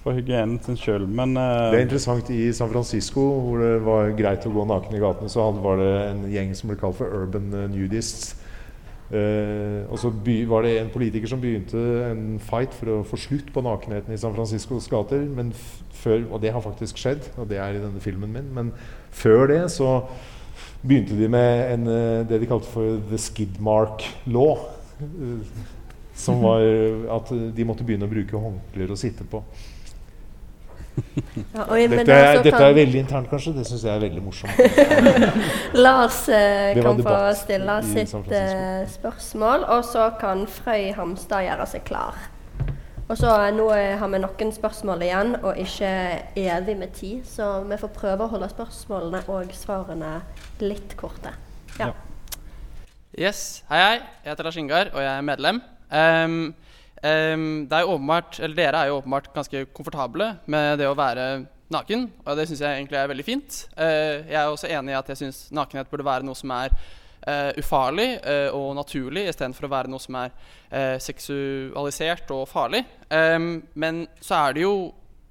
For 0.05 0.13
hygienen 0.13 0.59
sin 0.61 0.77
skyld. 0.77 1.07
Men 1.09 1.33
uh, 1.33 1.71
Det 1.73 1.79
er 1.79 1.87
interessant 1.87 2.27
i 2.29 2.51
San 2.53 2.69
Francisco, 2.69 3.23
hvor 3.41 3.61
det 3.63 3.71
var 3.81 4.11
greit 4.13 4.43
å 4.45 4.51
gå 4.53 4.65
naken 4.69 4.93
i 4.93 5.01
gatene, 5.01 5.31
så 5.33 5.47
var 5.63 5.81
det 5.81 5.93
en 6.11 6.19
gjeng 6.29 6.51
som 6.53 6.69
ble 6.69 6.77
kalt 6.77 6.99
for 6.99 7.09
urban 7.23 7.47
eh, 7.49 7.71
nudists. 7.73 8.35
Uh, 9.09 9.81
og 9.89 9.97
så 10.01 10.13
var 10.49 10.65
det 10.65 10.75
en 10.77 10.93
politiker 10.93 11.29
som 11.29 11.41
begynte 11.41 11.81
en 12.11 12.37
fight 12.37 12.77
for 12.77 12.93
å 12.93 12.99
få 13.09 13.17
slutt 13.23 13.49
på 13.53 13.65
nakenheten 13.65 14.13
i 14.13 14.21
San 14.21 14.37
Franciscos 14.37 14.91
gater. 14.93 15.25
Men 15.25 15.49
før, 16.03 16.21
og 16.29 16.45
det 16.45 16.53
har 16.53 16.61
faktisk 16.61 17.01
skjedd, 17.01 17.25
og 17.41 17.49
det 17.49 17.57
er 17.57 17.73
i 17.73 17.81
denne 17.81 18.05
filmen 18.05 18.37
min. 18.37 18.53
Men 18.53 18.73
før 19.09 19.47
det 19.55 19.61
så 19.73 20.03
begynte 20.85 21.17
de 21.17 21.33
med 21.33 21.71
en, 21.73 21.93
det 22.29 22.43
de 22.43 22.49
kalte 22.49 22.69
for 22.69 23.01
the 23.09 23.17
skidmark 23.17 24.05
law. 24.29 24.67
som 26.15 26.45
var 26.45 26.61
at 27.11 27.31
de 27.57 27.65
måtte 27.67 27.83
begynne 27.83 28.05
å 28.07 28.11
bruke 28.11 28.39
håndklær 28.39 28.93
å 28.93 28.99
sitte 28.99 29.25
på. 29.27 29.41
Ja, 30.95 31.65
men 31.67 31.91
dette, 31.91 32.13
er, 32.13 32.37
dette 32.39 32.51
kan- 32.55 32.63
er 32.69 32.73
veldig 32.77 32.99
internt, 33.01 33.27
kanskje. 33.31 33.51
Det 33.57 33.65
syns 33.67 33.83
jeg 33.83 33.95
er 33.95 33.99
veldig 34.05 34.21
morsomt. 34.23 34.55
Lars 35.85 36.21
eh, 36.29 36.77
kan 36.79 37.01
få 37.03 37.15
stille 37.39 37.75
sitt 37.89 38.13
eh, 38.31 38.85
spørsmål, 38.93 39.65
og 39.75 39.83
så 39.87 40.07
kan 40.21 40.45
Frøy 40.47 40.93
Hamstad 40.95 41.43
gjøre 41.49 41.67
seg 41.73 41.83
klar. 41.87 42.15
Og 43.05 43.17
så 43.19 43.29
eh, 43.43 43.51
Nå 43.53 43.67
eh, 43.75 43.93
har 44.01 44.09
vi 44.13 44.21
noen 44.23 44.53
spørsmål 44.55 45.03
igjen, 45.05 45.35
og 45.43 45.59
ikke 45.61 45.91
evig 46.41 46.77
med 46.79 46.95
tid, 46.97 47.21
så 47.29 47.51
vi 47.67 47.77
får 47.81 47.91
prøve 47.99 48.25
å 48.25 48.31
holde 48.31 48.49
spørsmålene 48.55 49.23
og 49.31 49.51
svarene 49.57 50.15
litt 50.63 50.95
korte. 50.99 51.35
Ja. 51.79 51.91
Yes, 53.15 53.63
hei 53.71 53.79
hei. 53.79 53.97
Jeg 54.25 54.31
heter 54.33 54.47
Lars 54.47 54.57
Ingar, 54.59 54.89
og 54.95 54.99
jeg 55.03 55.11
er 55.11 55.23
medlem. 55.23 55.61
Ehm, 55.95 56.39
det 57.05 57.77
er 57.77 57.89
åpenbart, 57.91 58.39
Dere 58.57 58.79
er 58.79 58.89
jo 58.89 58.95
åpenbart 58.97 59.27
ganske 59.35 59.59
komfortable 59.75 60.31
med 60.49 60.79
det 60.79 60.87
å 60.89 60.95
være 60.97 61.25
naken, 61.73 62.09
og 62.25 62.37
det 62.37 62.45
syns 62.49 62.61
jeg 62.61 62.77
egentlig 62.79 62.99
er 62.99 63.09
veldig 63.09 63.25
fint. 63.25 63.57
Uh, 63.77 64.21
jeg 64.27 64.37
er 64.37 64.51
også 64.51 64.69
enig 64.69 64.93
i 64.93 64.99
at 64.99 65.09
jeg 65.11 65.21
syns 65.23 65.45
nakenhet 65.55 65.89
burde 65.91 66.05
være 66.05 66.25
noe 66.27 66.37
som 66.37 66.53
er 66.53 66.75
uh, 66.75 67.51
ufarlig 67.59 68.09
uh, 68.21 68.49
og 68.55 68.75
naturlig, 68.77 69.25
istedenfor 69.31 69.67
å 69.67 69.73
være 69.73 69.91
noe 69.93 70.03
som 70.03 70.19
er 70.21 70.35
seksualisert 70.99 72.31
og 72.35 72.49
farlig. 72.51 72.81
Um, 73.07 73.61
men 73.79 74.03
så 74.19 74.41
er 74.41 74.55
det 74.55 74.65
jo 74.65 74.75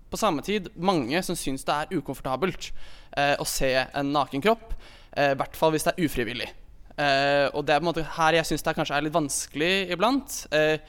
på 0.09 0.17
samme 0.17 0.45
tid 0.47 0.71
mange 0.81 1.21
som 1.27 1.37
syns 1.37 1.67
det 1.67 1.75
er 1.75 1.99
ukomfortabelt 1.99 2.71
å 3.15 3.45
se 3.47 3.69
en 3.77 4.09
naken 4.15 4.43
kropp, 4.43 4.73
i 5.15 5.35
hvert 5.39 5.59
fall 5.59 5.71
hvis 5.75 5.85
det 5.87 5.93
er 5.93 6.07
ufrivillig. 6.07 6.47
Og 7.55 7.61
det 7.67 7.75
er 7.75 7.83
på 7.83 7.85
en 7.85 7.89
måte 7.91 8.07
her 8.17 8.39
jeg 8.39 8.49
syns 8.49 8.65
det 8.67 8.75
kanskje 8.79 8.97
er 8.97 9.05
litt 9.07 9.15
vanskelig 9.15 9.73
iblant. 9.95 10.39
En 10.55 10.81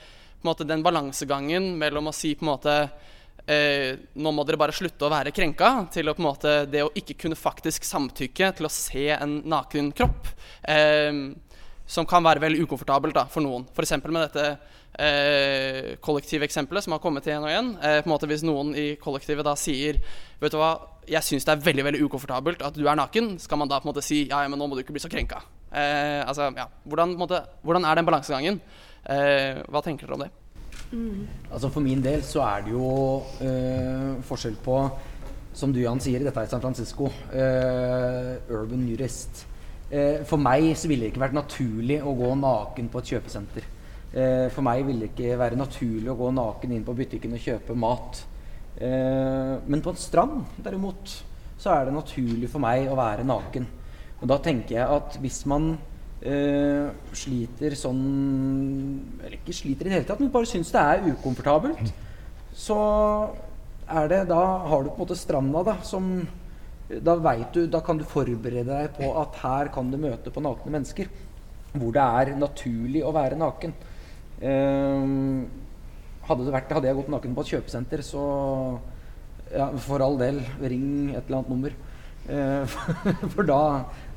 måte 0.47 0.67
Den 0.67 0.83
balansegangen 0.85 1.73
mellom 1.79 2.11
å 2.11 2.15
si 2.15 2.35
på 2.35 2.45
en 2.45 2.51
måte 2.51 2.75
eh, 3.45 3.95
nå 4.13 4.33
må 4.33 4.45
dere 4.45 4.59
bare 4.61 4.75
slutte 4.75 5.07
å 5.07 5.13
være 5.13 5.33
krenka, 5.35 5.87
til 5.93 6.09
å 6.09 6.15
på 6.17 6.23
en 6.23 6.29
måte 6.29 6.55
det 6.69 6.85
å 6.85 6.93
ikke 6.97 7.17
kunne 7.25 7.39
faktisk 7.39 7.87
samtykke 7.87 8.53
til 8.57 8.69
å 8.69 8.73
se 8.73 9.09
en 9.17 9.41
naken 9.49 9.91
kropp. 9.95 10.31
Eh, 10.63 11.11
som 11.85 12.07
kan 12.09 12.23
være 12.25 12.41
veldig 12.41 12.65
ukomfortabelt 12.65 13.15
da, 13.15 13.27
for 13.29 13.45
noen. 13.45 13.67
F.eks. 13.69 13.93
med 14.01 14.23
dette 14.23 14.45
eh, 14.97 15.91
kollektiveksempelet 16.01 16.85
som 16.85 16.95
har 16.95 17.01
kommet 17.03 17.27
igjen 17.27 17.45
og 17.45 17.51
igjen. 17.51 17.71
Eh, 17.77 17.99
på 18.01 18.09
en 18.09 18.13
måte 18.15 18.29
Hvis 18.29 18.45
noen 18.45 18.73
i 18.77 18.87
kollektivet 19.01 19.45
da 19.45 19.55
sier 19.59 19.99
Vet 20.41 20.53
du 20.53 20.57
hva, 20.59 20.73
jeg 21.05 21.21
syns 21.23 21.45
det 21.45 21.53
er 21.53 21.65
veldig 21.65 21.85
veldig 21.85 22.01
ukomfortabelt 22.07 22.63
at 22.65 22.75
du 22.75 22.87
er 22.89 22.97
naken, 22.97 23.35
skal 23.41 23.61
man 23.61 23.69
da 23.69 23.77
på 23.79 23.87
en 23.87 23.93
måte 23.93 24.03
si 24.05 24.23
ja, 24.25 24.41
ja 24.43 24.49
men 24.49 24.59
nå 24.59 24.67
må 24.67 24.75
du 24.75 24.81
ikke 24.81 24.95
bli 24.95 25.03
så 25.03 25.11
krenka. 25.11 25.43
Eh, 25.69 26.21
altså, 26.25 26.49
ja, 26.57 26.65
hvordan, 26.89 27.13
måte, 27.19 27.43
hvordan 27.65 27.85
er 27.85 27.99
den 27.99 28.07
balansegangen? 28.07 28.59
Eh, 29.05 29.61
hva 29.69 29.81
tenker 29.85 30.07
dere 30.07 30.17
om 30.17 30.23
det? 30.25 30.31
Altså 31.51 31.69
For 31.73 31.83
min 31.83 32.01
del 32.03 32.23
så 32.25 32.41
er 32.45 32.65
det 32.65 32.73
jo 32.73 32.87
eh, 33.43 34.15
forskjell 34.25 34.57
på, 34.65 34.79
som 35.55 35.73
du 35.73 35.79
Jan 35.81 36.01
sier, 36.03 36.23
dette 36.25 36.41
er 36.41 36.49
San 36.51 36.63
Francisco, 36.63 37.09
eh, 37.33 38.35
urban 38.51 38.83
nudist. 38.85 39.45
Eh, 39.91 40.23
for 40.27 40.41
meg 40.41 40.71
så 40.77 40.89
ville 40.89 41.05
det 41.05 41.13
ikke 41.13 41.23
vært 41.27 41.37
naturlig 41.37 42.01
å 42.01 42.15
gå 42.17 42.33
naken 42.41 42.89
på 42.91 43.01
et 43.01 43.13
kjøpesenter. 43.13 43.69
Eh, 44.15 44.47
for 44.53 44.65
meg 44.65 44.85
ville 44.87 45.05
det 45.05 45.13
ikke 45.13 45.37
være 45.39 45.59
naturlig 45.59 46.11
å 46.11 46.19
gå 46.19 46.31
naken 46.35 46.75
inn 46.75 46.85
på 46.87 46.95
butikken 46.97 47.35
og 47.37 47.45
kjøpe 47.45 47.77
mat. 47.77 48.21
Eh, 48.75 49.55
men 49.67 49.83
på 49.83 49.93
en 49.93 49.99
strand, 50.01 50.43
derimot, 50.63 51.17
så 51.61 51.75
er 51.75 51.85
det 51.87 51.95
naturlig 51.95 52.49
for 52.51 52.63
meg 52.63 52.89
å 52.91 52.97
være 52.99 53.27
naken. 53.27 53.67
Og 54.21 54.29
da 54.31 54.39
tenker 54.43 54.79
jeg 54.79 54.95
at 54.97 55.19
hvis 55.21 55.43
man 55.51 55.75
eh, 56.25 56.87
sliter 57.15 57.75
sånn 57.77 58.01
Eller 59.21 59.37
ikke 59.37 59.55
sliter 59.55 59.85
i 59.85 59.91
det 59.91 59.97
hele 59.99 60.07
tatt, 60.09 60.21
men 60.23 60.33
bare 60.33 60.49
syns 60.49 60.71
det 60.73 60.81
er 60.81 61.05
ukomfortabelt, 61.13 61.93
så 62.55 62.79
er 63.85 64.09
det 64.09 64.23
Da 64.31 64.41
har 64.65 64.83
du 64.83 64.89
på 64.89 64.97
en 64.97 65.03
måte 65.05 65.19
stranda, 65.19 65.61
da, 65.65 65.77
som 65.85 66.25
da, 66.89 67.15
vet 67.17 67.53
du, 67.53 67.65
da 67.67 67.81
kan 67.81 67.97
du 67.97 68.05
forberede 68.05 68.69
deg 68.69 68.91
på 68.97 69.09
at 69.17 69.37
her 69.41 69.71
kan 69.73 69.89
du 69.89 69.97
møte 69.97 70.29
på 70.33 70.43
nakne 70.43 70.73
mennesker. 70.77 71.09
Hvor 71.75 71.93
det 71.95 72.03
er 72.03 72.35
naturlig 72.37 73.01
å 73.03 73.13
være 73.15 73.39
naken. 73.39 73.73
Ehm, 74.45 75.47
hadde, 76.27 76.51
vært, 76.53 76.73
hadde 76.77 76.89
jeg 76.89 76.99
gått 76.99 77.09
naken 77.13 77.33
på 77.35 77.45
et 77.45 77.51
kjøpesenter, 77.55 78.03
så 78.05 78.21
ja, 79.49 79.69
for 79.81 80.03
all 80.05 80.17
del, 80.21 80.41
ring 80.61 81.15
et 81.15 81.25
eller 81.25 81.41
annet 81.41 81.51
nummer. 81.55 81.75
Eh, 82.25 82.77
for 83.33 83.49
da, 83.49 83.59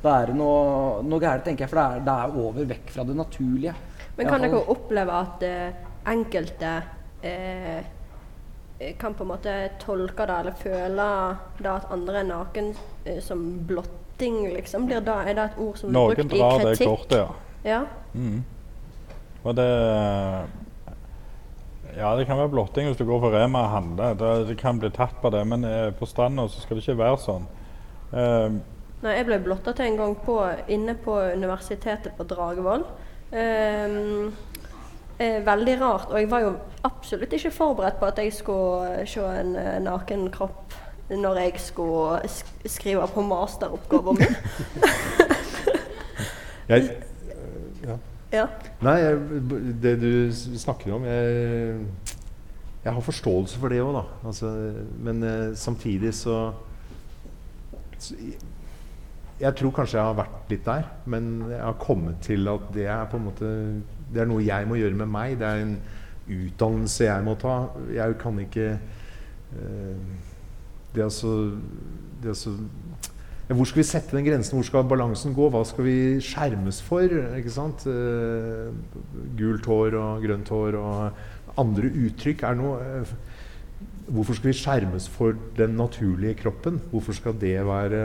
da 0.03 0.15
er 0.21 0.31
det 0.31 0.35
noe, 0.39 1.03
noe 1.03 1.19
gærent, 1.19 1.43
tenker 1.47 1.65
jeg. 1.65 1.71
For 1.71 1.79
det 1.79 1.85
er, 1.85 2.03
det 2.07 2.15
er 2.15 2.41
over 2.45 2.67
vekk 2.73 2.91
fra 2.95 3.05
det 3.07 3.15
naturlige. 3.19 3.75
Men 4.19 4.27
kan 4.27 4.43
dere 4.43 4.61
oppleve 4.71 5.15
at 5.15 5.43
eh, 5.47 5.79
enkelte 6.11 6.71
eh, 7.23 7.81
kan 8.99 9.13
på 9.13 9.25
en 9.25 9.31
måte 9.33 9.55
tolke 9.79 10.27
det 10.27 10.37
eller 10.43 10.55
føle 10.59 11.07
det 11.59 11.71
at 11.71 11.91
andre 11.91 12.21
er 12.21 12.29
naken 12.29 12.71
eh, 13.05 13.19
som 13.23 13.43
blotting, 13.67 14.41
liksom? 14.53 14.87
Blir 14.87 15.03
det, 15.03 15.15
er 15.15 15.35
det 15.35 15.45
et 15.49 15.59
ord 15.59 15.77
som 15.79 15.91
Noen 15.95 16.15
blir 16.15 16.23
brukt 16.23 16.35
i 16.35 16.41
drar 16.41 16.63
det 16.63 16.73
kritikk? 16.77 16.95
kortet, 16.95 17.19
ja. 17.19 17.29
Ja. 17.67 17.83
Mm. 18.13 18.43
Og 19.43 19.55
det 19.55 19.69
Ja, 21.97 22.15
det 22.15 22.27
kan 22.27 22.37
være 22.37 22.51
blotting 22.53 22.87
hvis 22.87 22.99
du 22.99 23.05
går 23.07 23.19
på 23.19 23.31
Rema 23.33 23.65
og 23.65 23.71
handler. 23.73 24.13
Det, 24.15 24.33
det 24.47 24.57
kan 24.59 24.79
bli 24.79 24.91
tatt 24.95 25.15
på 25.21 25.31
det, 25.33 25.41
men 25.47 25.63
eh, 25.67 25.89
på 25.91 26.07
stranda 26.07 26.47
så 26.47 26.61
skal 26.63 26.77
det 26.77 26.85
ikke 26.85 26.99
være 27.01 27.23
sånn. 27.23 27.47
Eh, 28.13 28.59
Nei, 28.99 29.15
jeg 29.15 29.27
ble 29.29 29.39
blotta 29.39 29.71
til 29.75 29.87
en 29.87 29.97
gang 29.99 30.15
på, 30.25 30.35
inne 30.67 30.95
på 30.99 31.15
universitetet 31.31 32.17
på 32.17 32.25
Dragevoll. 32.27 32.83
Um, 33.31 34.33
eh, 35.19 35.39
veldig 35.45 35.75
rart. 35.81 36.09
Og 36.11 36.19
jeg 36.19 36.31
var 36.31 36.43
jo 36.43 36.51
absolutt 36.83 37.33
ikke 37.33 37.51
forberedt 37.51 37.99
på 37.99 38.09
at 38.09 38.19
jeg 38.19 38.33
skulle 38.33 39.05
se 39.07 39.23
en 39.23 39.55
eh, 39.55 39.77
naken 39.85 40.27
kropp 40.35 40.75
når 41.09 41.39
jeg 41.41 41.61
skulle 41.63 42.19
sk 42.29 42.67
skrive 42.69 43.07
på 43.13 43.21
masteroppgaven 43.25 44.19
min. 44.19 44.35
Jeg, 46.69 46.89
ja. 47.87 47.95
Ja. 48.31 48.45
Nei, 48.85 48.93
jeg, 49.01 49.17
det 49.81 49.95
du 50.01 50.29
snakker 50.33 50.93
om 50.93 51.05
Jeg, 51.05 51.79
jeg 52.83 52.93
har 52.93 53.01
forståelse 53.01 53.57
for 53.57 53.73
det 53.73 53.79
òg, 53.81 53.95
da. 53.95 54.03
Altså, 54.29 54.51
men 55.01 55.23
eh, 55.23 55.55
samtidig 55.57 56.13
så, 56.13 56.51
så 57.97 58.13
Jeg 59.39 59.55
tror 59.55 59.71
kanskje 59.71 59.99
jeg 59.99 60.03
har 60.03 60.17
vært 60.17 60.51
litt 60.51 60.65
der, 60.65 60.87
men 61.07 61.27
jeg 61.47 61.61
har 61.63 61.77
kommet 61.79 62.19
til 62.25 62.47
at 62.51 62.65
det 62.75 62.89
er 62.91 63.05
på 63.07 63.19
en 63.19 63.27
måte 63.29 63.51
Det 64.09 64.23
er 64.23 64.27
noe 64.27 64.43
jeg 64.43 64.67
må 64.67 64.75
gjøre 64.75 64.97
med 64.99 65.11
meg. 65.13 65.37
Det 65.39 65.47
er 65.47 65.63
en 65.63 65.77
utdannelse 66.29 67.05
jeg 67.05 67.23
må 67.23 67.35
ta. 67.39 67.55
Jeg 67.93 68.17
kan 68.19 68.39
ikke 68.41 68.67
eh, 68.73 70.01
Det 70.95 71.05
er 71.05 71.13
så, 71.13 71.35
det 72.23 72.33
er 72.33 72.39
så 72.39 72.55
hvor 73.49 73.65
skal 73.65 73.79
vi 73.81 73.87
sette 73.87 74.13
den 74.13 74.27
grensen? 74.27 74.59
Hvor 74.59 74.65
skal 74.67 74.83
balansen 74.85 75.33
gå? 75.33 75.47
Hva 75.49 75.63
skal 75.65 75.87
vi 75.87 75.95
skjermes 76.21 76.83
for? 76.85 77.01
Ikke 77.33 77.49
sant? 77.49 77.81
Eh, 77.89 78.69
gult 79.39 79.65
hår 79.65 79.97
og 79.97 80.21
grønt 80.21 80.51
hår 80.53 80.77
og 80.77 81.57
andre 81.57 81.89
uttrykk 81.89 82.45
er 82.45 82.59
noe 82.59 82.77
eh, 82.85 83.15
Hvorfor 84.09 84.37
skal 84.37 84.51
vi 84.51 84.57
skjermes 84.57 85.07
for 85.09 85.33
den 85.57 85.75
naturlige 85.77 86.37
kroppen? 86.43 86.77
Hvorfor 86.91 87.13
skal 87.17 87.35
det 87.41 87.57
være 87.65 88.03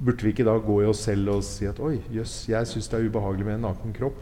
Burde 0.00 0.24
vi 0.24 0.32
ikke 0.32 0.44
da 0.48 0.54
gå 0.64 0.78
i 0.82 0.86
oss 0.88 1.02
selv 1.04 1.28
og 1.34 1.42
si 1.44 1.66
at 1.68 1.80
oi, 1.80 1.98
jøss, 2.14 2.46
jeg 2.48 2.66
syns 2.70 2.88
det 2.88 2.98
er 3.00 3.08
ubehagelig 3.10 3.44
med 3.46 3.54
en 3.58 3.66
naken 3.68 3.92
kropp? 3.98 4.20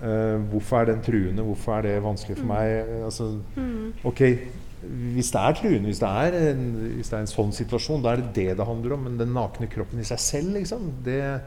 Uh, 0.00 0.38
hvorfor 0.52 0.80
er 0.80 0.90
den 0.92 1.00
truende? 1.02 1.42
Hvorfor 1.42 1.78
er 1.78 1.82
det 1.88 2.02
vanskelig 2.04 2.36
for 2.36 2.44
Mm. 2.44 2.52
meg? 2.54 3.04
Altså, 3.04 3.40
Mm. 3.56 3.92
ok, 4.04 4.20
hvis 5.14 5.30
det 5.32 5.40
er 5.40 5.52
truende, 5.58 5.86
hvis 5.90 5.98
det 5.98 6.08
er, 6.08 6.52
en, 6.52 6.62
hvis 6.96 7.08
det 7.10 7.16
er 7.16 7.20
en 7.20 7.26
sånn 7.26 7.52
situasjon, 7.52 8.02
da 8.02 8.12
er 8.12 8.16
det 8.16 8.32
det 8.34 8.56
det 8.56 8.66
handler 8.66 8.92
om. 8.94 9.04
Men 9.04 9.18
den 9.18 9.34
nakne 9.34 9.66
kroppen 9.68 9.98
i 10.00 10.04
seg 10.04 10.18
selv, 10.18 10.54
liksom, 10.54 10.92
det 11.04 11.40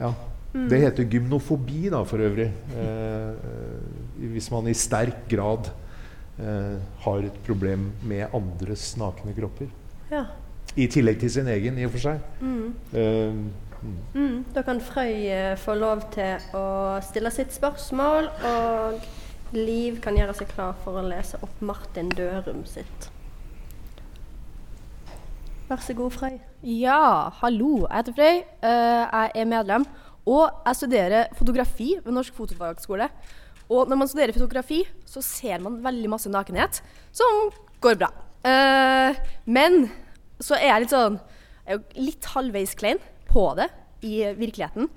ja, 0.00 0.12
Mm. 0.52 0.68
Det 0.68 0.80
heter 0.80 1.04
gymnofobi, 1.08 1.88
da, 1.90 2.02
for 2.02 2.18
øvrig. 2.18 2.50
Eh, 2.74 3.28
eh, 3.30 4.28
hvis 4.32 4.50
man 4.50 4.66
i 4.66 4.72
sterk 4.74 5.28
grad 5.28 5.68
eh, 6.40 6.76
har 7.04 7.18
et 7.22 7.36
problem 7.46 7.92
med 8.02 8.26
andres 8.34 8.96
nakne 8.98 9.32
kropper. 9.32 9.68
Ja. 10.10 10.24
I 10.76 10.86
tillegg 10.86 11.18
til 11.20 11.30
sin 11.30 11.48
egen, 11.50 11.78
i 11.78 11.86
og 11.88 11.94
for 11.96 12.04
seg. 12.04 12.20
Mm. 12.40 12.74
Uh, 12.92 13.34
mm. 13.82 13.96
Mm, 14.14 14.36
da 14.54 14.62
kan 14.62 14.80
Frøy 14.84 15.24
eh, 15.32 15.54
få 15.58 15.74
lov 15.74 16.04
til 16.14 16.52
å 16.54 16.66
stille 17.02 17.32
sitt 17.32 17.54
spørsmål, 17.56 18.28
og 18.50 19.00
Liv 19.56 19.96
kan 20.04 20.14
gjøre 20.14 20.34
seg 20.38 20.50
klar 20.52 20.76
for 20.84 21.00
å 21.00 21.02
lese 21.02 21.40
opp 21.42 21.62
Martin 21.64 22.10
Dørum 22.14 22.62
sitt. 22.70 23.08
Vær 25.66 25.82
så 25.82 25.94
god, 25.98 26.14
Frøy. 26.14 26.36
Ja, 26.66 27.30
hallo. 27.40 27.86
Jeg 27.88 27.96
heter 27.96 28.14
Frøy. 28.14 28.38
Eh, 28.68 29.02
jeg 29.10 29.32
er 29.42 29.48
medlem. 29.50 29.86
Og 30.30 30.46
jeg 30.66 30.78
studerer 30.78 31.32
fotografi 31.38 31.92
ved 32.04 32.14
Norsk 32.14 32.36
Fotofagskole. 32.36 33.08
Og 33.70 33.90
når 33.90 33.98
man 33.98 34.10
studerer 34.10 34.34
fotografi, 34.34 34.84
så 35.06 35.22
ser 35.22 35.62
man 35.62 35.78
veldig 35.82 36.10
masse 36.10 36.30
nakenhet, 36.30 36.78
som 37.14 37.50
går 37.82 37.98
bra. 37.98 38.10
Eh, 38.46 39.18
men 39.46 39.90
så 40.40 40.56
er 40.58 40.72
jeg 40.72 40.84
litt 40.84 40.94
sånn 40.94 41.20
Jeg 41.66 41.78
er 41.78 42.02
litt 42.02 42.28
halvveis 42.32 42.74
klein 42.78 43.00
på 43.30 43.44
det 43.58 43.68
i 44.02 44.24
virkeligheten. 44.34 44.88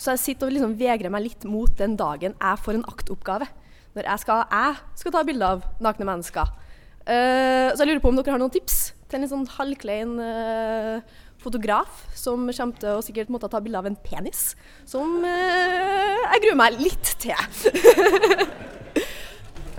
Så 0.00 0.14
jeg 0.14 0.22
sitter 0.22 0.48
og 0.48 0.54
liksom 0.54 0.76
vegrer 0.80 1.12
meg 1.12 1.26
litt 1.26 1.46
mot 1.48 1.72
den 1.76 1.96
dagen 2.00 2.36
jeg 2.36 2.62
får 2.64 2.78
en 2.78 2.86
aktoppgave. 2.88 3.48
Når 3.96 4.06
jeg 4.06 4.22
skal, 4.22 4.44
jeg 4.46 5.00
skal 5.00 5.14
ta 5.16 5.24
bilde 5.26 5.48
av 5.56 5.64
nakne 5.82 6.06
mennesker. 6.06 6.52
Uh, 7.00 7.72
så 7.74 7.82
jeg 7.82 7.90
lurer 7.90 8.04
på 8.04 8.12
om 8.12 8.20
dere 8.20 8.36
har 8.36 8.40
noen 8.42 8.54
tips 8.54 8.92
til 9.08 9.18
en 9.18 9.24
litt 9.24 9.32
sånn 9.32 9.48
halvklein 9.56 10.12
uh, 10.22 11.02
fotograf 11.40 12.04
som 12.14 12.44
kommer 12.46 12.78
til 12.78 12.98
å 13.00 13.02
sikkert 13.02 13.32
måtte 13.32 13.50
ta 13.50 13.58
bilde 13.64 13.80
av 13.80 13.88
en 13.90 13.98
penis. 14.04 14.52
Som 14.88 15.24
uh, 15.24 16.20
jeg 16.30 16.44
gruer 16.46 16.60
meg 16.60 16.78
litt 16.78 17.16
til. 17.24 17.34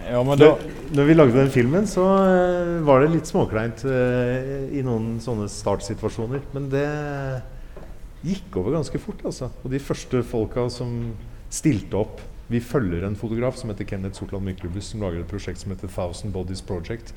ja, 0.10 0.22
men 0.24 0.40
da, 0.40 0.52
Når, 0.96 1.08
vi 1.08 1.16
lagde 1.16 1.38
den 1.38 1.52
filmen, 1.54 1.88
så 1.90 2.04
eh, 2.26 2.78
var 2.88 3.04
det 3.04 3.12
litt 3.14 3.30
småkleint 3.30 3.84
eh, 3.88 4.70
i 4.78 4.84
noen 4.86 5.18
sånne 5.24 5.48
startsituasjoner. 5.52 6.44
Men 6.56 6.70
det 6.72 6.88
gikk 8.26 8.58
over 8.62 8.78
ganske 8.78 9.02
fort, 9.02 9.22
altså. 9.26 9.52
Og 9.64 9.74
de 9.74 9.82
første 9.82 10.24
folka 10.28 10.68
som 10.74 11.14
stilte 11.52 11.98
opp 12.00 12.22
Vi 12.52 12.60
følger 12.60 13.06
en 13.08 13.16
fotograf 13.16 13.56
som 13.56 13.70
heter 13.72 13.88
Kenneth 13.88 14.20
Sortland 14.20 14.44
Myklebust, 14.44 14.92
som 14.92 15.06
lager 15.06 15.22
et 15.22 15.30
prosjekt 15.30 15.62
som 15.62 15.72
heter 15.72 15.88
Thousand 15.88 16.34
Bodies 16.36 16.60
Project. 16.60 17.14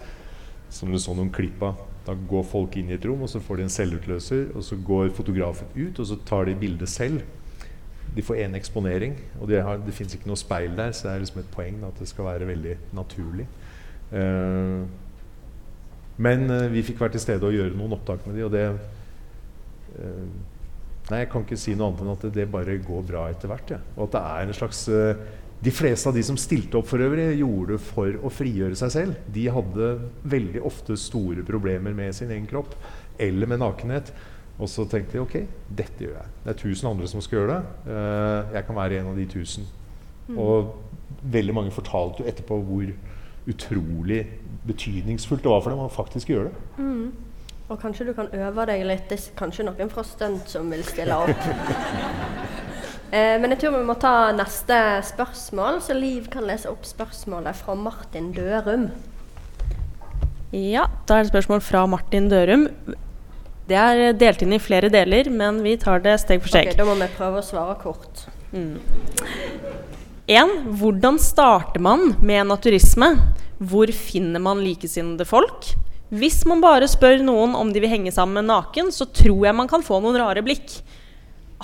Som 0.71 0.93
du 0.95 0.99
så 1.03 1.11
noen 1.17 1.33
klipp 1.35 1.63
av. 1.67 1.81
Da 2.07 2.15
går 2.15 2.45
folk 2.47 2.77
inn 2.79 2.93
i 2.93 2.95
et 2.95 3.07
rom, 3.09 3.25
og 3.27 3.33
så 3.33 3.41
får 3.43 3.59
de 3.59 3.65
en 3.67 3.75
selvutløser. 3.75 4.45
Og 4.55 4.63
så 4.63 4.79
går 4.79 5.11
fotografen 5.17 5.73
ut, 5.75 5.99
og 5.99 6.07
så 6.07 6.21
tar 6.29 6.47
de 6.47 6.55
bildet 6.61 6.93
selv. 6.93 7.25
De 8.15 8.23
får 8.23 8.45
én 8.45 8.55
eksponering, 8.55 9.17
og 9.41 9.49
de 9.51 9.59
har, 9.59 9.81
det 9.83 9.95
fins 9.95 10.15
ikke 10.15 10.31
noe 10.31 10.39
speil 10.39 10.77
der, 10.79 10.93
så 10.95 11.09
det 11.09 11.13
er 11.15 11.23
liksom 11.25 11.41
et 11.43 11.55
poeng 11.55 11.81
da, 11.83 11.91
at 11.91 12.03
det 12.03 12.09
skal 12.11 12.29
være 12.29 12.47
veldig 12.47 12.75
naturlig. 12.95 13.47
Eh, 14.15 14.83
men 16.23 16.51
eh, 16.55 16.67
vi 16.71 16.85
fikk 16.87 17.01
være 17.03 17.17
til 17.17 17.25
stede 17.25 17.49
og 17.49 17.57
gjøre 17.57 17.75
noen 17.75 17.97
opptak 17.97 18.27
med 18.29 18.39
de, 18.39 18.45
og 18.47 18.53
det 18.55 18.67
eh, 19.99 20.27
Nei, 21.05 21.19
jeg 21.21 21.29
kan 21.35 21.43
ikke 21.45 21.59
si 21.61 21.75
noe 21.77 21.91
annet 21.91 22.01
enn 22.01 22.13
at 22.15 22.23
det, 22.25 22.31
det 22.33 22.45
bare 22.49 22.79
går 22.81 23.03
bra 23.05 23.27
etter 23.29 23.51
hvert. 23.51 23.75
Ja. 23.75 23.77
Og 23.99 24.07
at 24.07 24.15
det 24.15 24.23
er 24.25 24.47
en 24.47 24.57
slags 24.57 24.79
De 25.61 25.73
fleste 25.77 26.09
av 26.09 26.17
de 26.17 26.23
som 26.25 26.39
stilte 26.41 26.79
opp 26.79 26.89
for 26.89 27.05
øvrig, 27.05 27.27
gjorde 27.43 27.75
det 27.75 27.81
for 27.85 28.17
å 28.25 28.31
frigjøre 28.33 28.79
seg 28.81 28.93
selv. 28.95 29.19
De 29.29 29.45
hadde 29.53 29.91
veldig 30.33 30.63
ofte 30.65 30.97
store 30.97 31.45
problemer 31.45 31.93
med 31.93 32.17
sin 32.17 32.33
egen 32.33 32.49
kropp 32.49 32.73
eller 33.21 33.53
med 33.53 33.61
nakenhet. 33.61 34.15
Og 34.59 34.71
så 34.71 34.85
tenkte 34.87 35.19
jeg 35.19 35.25
ok, 35.25 35.35
dette 35.69 36.07
gjør 36.07 36.15
jeg. 36.21 36.33
Det 36.45 36.53
er 36.53 36.59
tusen 36.61 36.89
andre 36.91 37.09
som 37.11 37.23
skal 37.25 37.41
gjøre 37.41 37.57
det. 37.57 37.91
Eh, 37.91 38.55
jeg 38.55 38.67
kan 38.69 38.79
være 38.79 39.01
en 39.01 39.11
av 39.11 39.19
de 39.19 39.27
tusen. 39.27 39.67
Mm. 40.29 40.39
Og 40.39 40.75
veldig 41.35 41.55
mange 41.55 41.75
fortalte 41.75 42.23
jo 42.23 42.29
etterpå 42.31 42.61
hvor 42.63 42.93
utrolig 43.51 44.23
betydningsfullt 44.65 45.43
det 45.45 45.51
var 45.51 45.65
for 45.65 45.75
dem 45.75 45.83
å 45.85 45.91
faktisk 45.93 46.31
gjøre 46.31 46.53
det. 46.53 46.63
Mm. 46.79 47.11
Og 47.69 47.81
kanskje 47.81 48.07
du 48.07 48.13
kan 48.17 48.29
øve 48.33 48.67
deg 48.69 48.85
litt. 48.87 49.09
Det 49.11 49.19
er 49.19 49.39
kanskje 49.39 49.67
noen 49.67 49.91
fra 49.93 50.05
stunt 50.07 50.51
som 50.53 50.71
vil 50.73 50.85
stille 50.87 51.17
opp. 51.17 51.49
eh, 53.17 53.35
men 53.41 53.55
jeg 53.55 53.65
tror 53.65 53.79
vi 53.79 53.87
må 53.89 53.97
ta 53.99 54.31
neste 54.37 54.79
spørsmål, 55.11 55.81
så 55.83 55.97
Liv 55.99 56.29
kan 56.33 56.47
lese 56.47 56.71
opp 56.71 56.87
spørsmålet 56.87 57.59
fra 57.59 57.75
Martin 57.75 58.31
Dørum. 58.37 58.91
Ja, 60.55 60.87
da 61.09 61.17
er 61.19 61.25
det 61.25 61.33
spørsmål 61.33 61.65
fra 61.67 61.83
Martin 61.91 62.29
Dørum. 62.31 62.69
Det 63.69 63.77
er 63.81 64.17
delt 64.21 64.43
inn 64.45 64.53
i 64.53 64.61
flere 64.61 64.91
deler, 64.93 65.31
men 65.33 65.63
vi 65.65 65.77
tar 65.81 66.03
det 66.05 66.19
steg 66.21 66.43
for 66.45 66.53
steg. 66.53 66.75
Ok, 66.75 66.77
Da 66.77 66.85
må 66.85 66.97
vi 67.01 67.09
prøve 67.17 67.41
å 67.41 67.47
svare 67.47 67.77
kort. 67.81 68.27
Mm. 68.53 68.77
En, 70.37 70.53
hvordan 70.81 71.17
starter 71.21 71.81
man 71.85 72.13
med 72.21 72.51
naturisme? 72.51 73.15
Hvor 73.65 73.89
finner 73.97 74.43
man 74.43 74.61
likesinnede 74.65 75.25
folk? 75.29 75.71
Hvis 76.15 76.43
man 76.47 76.61
bare 76.61 76.89
spør 76.91 77.23
noen 77.25 77.57
om 77.57 77.73
de 77.73 77.81
vil 77.81 77.91
henge 77.91 78.13
sammen 78.13 78.47
naken, 78.51 78.93
så 78.93 79.09
tror 79.09 79.49
jeg 79.49 79.57
man 79.57 79.71
kan 79.71 79.85
få 79.85 80.03
noen 80.05 80.21
rare 80.21 80.45
blikk. 80.45 80.77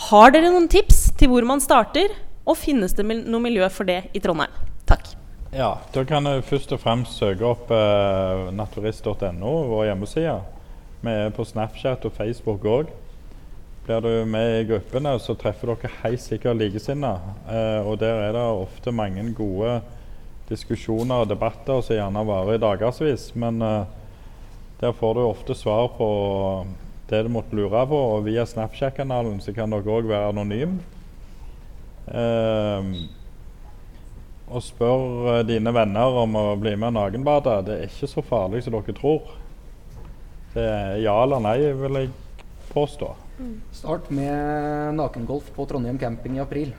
Har 0.08 0.32
dere 0.32 0.48
noen 0.48 0.70
tips 0.72 1.10
til 1.20 1.28
hvor 1.32 1.44
man 1.46 1.60
starter? 1.60 2.14
Og 2.48 2.56
finnes 2.56 2.96
det 2.96 3.04
noe 3.04 3.42
miljø 3.44 3.68
for 3.68 3.84
det 3.88 4.06
i 4.16 4.22
Trondheim? 4.24 4.54
Takk. 4.88 5.12
Ja, 5.52 5.74
da 5.92 6.06
kan 6.06 6.24
du 6.24 6.40
først 6.46 6.72
og 6.72 6.80
fremst 6.80 7.20
søke 7.20 7.44
opp 7.44 7.70
eh, 7.74 8.48
naturist.no, 8.56 9.52
vår 9.68 9.90
hjemmeside. 9.90 10.38
Vi 11.00 11.12
er 11.12 11.30
på 11.32 11.46
Snapchat 11.48 12.04
og 12.04 12.12
Facebook 12.12 12.64
òg. 12.68 12.90
Blir 13.86 14.02
du 14.04 14.10
med 14.28 14.58
i 14.58 14.66
gruppene, 14.68 15.14
så 15.16 15.32
treffer 15.32 15.72
dere 15.72 15.90
helt 16.02 16.20
sikkert 16.20 16.58
likesinnede. 16.60 17.32
Eh, 17.48 17.86
og 17.88 17.96
der 18.02 18.20
er 18.26 18.36
det 18.36 18.42
ofte 18.44 18.92
mange 18.92 19.24
gode 19.32 19.78
diskusjoner 20.50 21.22
og 21.22 21.30
debatter 21.30 21.80
som 21.80 21.96
gjerne 21.96 22.26
varer 22.28 22.58
i 22.58 22.60
dagevis. 22.60 23.30
Men 23.32 23.62
eh, 23.64 23.88
der 24.82 24.92
får 24.92 25.16
du 25.16 25.22
ofte 25.24 25.56
svar 25.56 25.88
på 25.96 26.10
det 27.08 27.24
du 27.24 27.32
måtte 27.32 27.56
lure 27.56 27.86
på. 27.88 28.04
Og 28.18 28.28
via 28.28 28.44
Snapchat-kanalen 28.44 29.40
så 29.40 29.56
kan 29.56 29.72
dere 29.72 29.96
òg 29.96 30.10
være 30.12 30.34
anonym. 30.34 30.76
Eh, 32.12 32.92
og 34.50 34.68
spør 34.68 35.36
eh, 35.38 35.44
dine 35.48 35.72
venner 35.72 36.22
om 36.26 36.36
å 36.36 36.48
bli 36.60 36.76
med 36.76 36.92
nakenbadet. 36.98 37.56
nakenbade. 37.56 37.60
Det 37.70 37.78
er 37.78 37.88
ikke 37.88 38.16
så 38.18 38.28
farlig 38.28 38.66
som 38.66 38.76
dere 38.76 39.00
tror. 39.00 39.39
Det 40.54 40.66
er 40.66 40.96
ja 41.04 41.14
eller 41.22 41.42
nei, 41.44 41.58
vil 41.78 41.98
jeg 42.00 42.12
påstå. 42.72 43.10
Start 43.72 44.10
med 44.14 44.94
nakengolf 44.98 45.50
på 45.56 45.66
Trondheim 45.70 45.98
camping 45.98 46.36
i 46.36 46.42
april. 46.42 46.72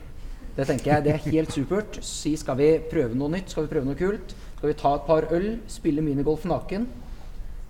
Det 0.56 0.68
tenker 0.68 0.92
jeg, 0.92 1.04
det 1.06 1.14
er 1.14 1.30
helt 1.32 1.54
supert. 1.56 2.00
Si 2.04 2.34
skal 2.38 2.58
vi 2.60 2.74
prøve 2.92 3.16
noe 3.18 3.32
nytt, 3.32 3.54
skal 3.54 3.66
vi 3.66 3.72
prøve 3.72 3.88
noe 3.88 3.98
kult? 4.00 4.36
Skal 4.58 4.70
vi 4.70 4.78
ta 4.78 4.92
et 4.98 5.08
par 5.08 5.30
øl, 5.34 5.48
spille 5.72 6.04
minigolf 6.06 6.44
naken? 6.50 6.90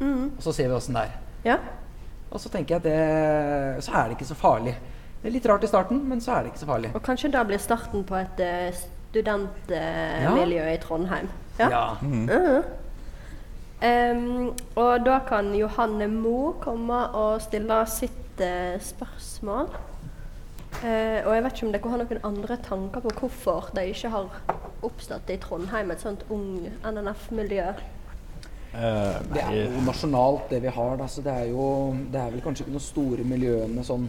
Mm. 0.01 0.31
Og 0.33 0.41
så 0.41 0.53
ser 0.57 0.71
vi 0.71 0.75
åssen 0.75 0.97
det 0.97 1.05
er. 1.05 1.19
Ja. 1.45 1.59
Og 2.31 2.41
så 2.41 2.49
tenker 2.49 2.75
jeg 2.75 2.81
at 2.81 2.87
det, 2.89 3.83
så 3.85 3.93
er 3.99 4.09
det 4.09 4.17
ikke 4.17 4.31
så 4.31 4.39
farlig. 4.39 4.73
Det 5.21 5.29
er 5.29 5.35
litt 5.35 5.45
rart 5.45 5.63
i 5.63 5.69
starten, 5.69 6.01
men 6.09 6.23
så 6.23 6.33
er 6.33 6.43
det 6.43 6.53
ikke 6.53 6.63
så 6.63 6.71
farlig. 6.71 6.91
Og 6.97 7.03
kanskje 7.05 7.29
da 7.31 7.45
blir 7.45 7.61
starten 7.61 8.03
på 8.07 8.17
et 8.17 8.41
uh, 8.41 8.81
studentmiljø 9.11 10.65
i 10.71 10.77
Trondheim. 10.81 11.29
Ja. 11.61 11.97
Mm. 12.01 12.25
Mhm. 12.25 12.79
Em, 13.81 14.51
og 14.77 15.05
da 15.05 15.19
kan 15.25 15.53
Johanne 15.57 16.05
Mo 16.11 16.53
komme 16.61 16.99
og 17.17 17.39
stille 17.41 17.79
sitt 17.89 18.41
uh, 18.43 18.75
spørsmål. 18.81 19.71
Uh, 20.81 21.19
og 21.25 21.31
jeg 21.35 21.43
vet 21.45 21.55
ikke 21.57 21.65
om 21.67 21.73
dere 21.73 21.89
har 21.93 22.01
noen 22.03 22.21
andre 22.29 22.57
tanker 22.65 23.01
på 23.05 23.13
hvorfor 23.19 23.71
de 23.75 23.87
ikke 23.89 24.11
har 24.13 24.29
oppstått 24.85 25.29
i 25.33 25.37
Trondheim, 25.41 25.91
et 25.93 26.01
sånt 26.05 26.23
ung 26.33 26.67
NNF-miljø. 26.85 27.71
Uh, 28.71 29.17
Det 29.33 29.41
er 29.43 29.57
jo 29.65 29.81
nasjonalt, 29.83 30.45
det 30.53 30.61
vi 30.63 30.71
har. 30.77 30.93
Da, 31.01 31.09
så 31.11 31.21
det 31.25 31.33
er 31.33 31.49
jo 31.51 31.65
Det 32.13 32.21
er 32.21 32.29
vel 32.37 32.41
kanskje 32.45 32.63
ikke 32.67 32.77
noen 32.77 32.85
store 32.85 33.25
miljøene 33.27 33.83
sånn 33.83 34.05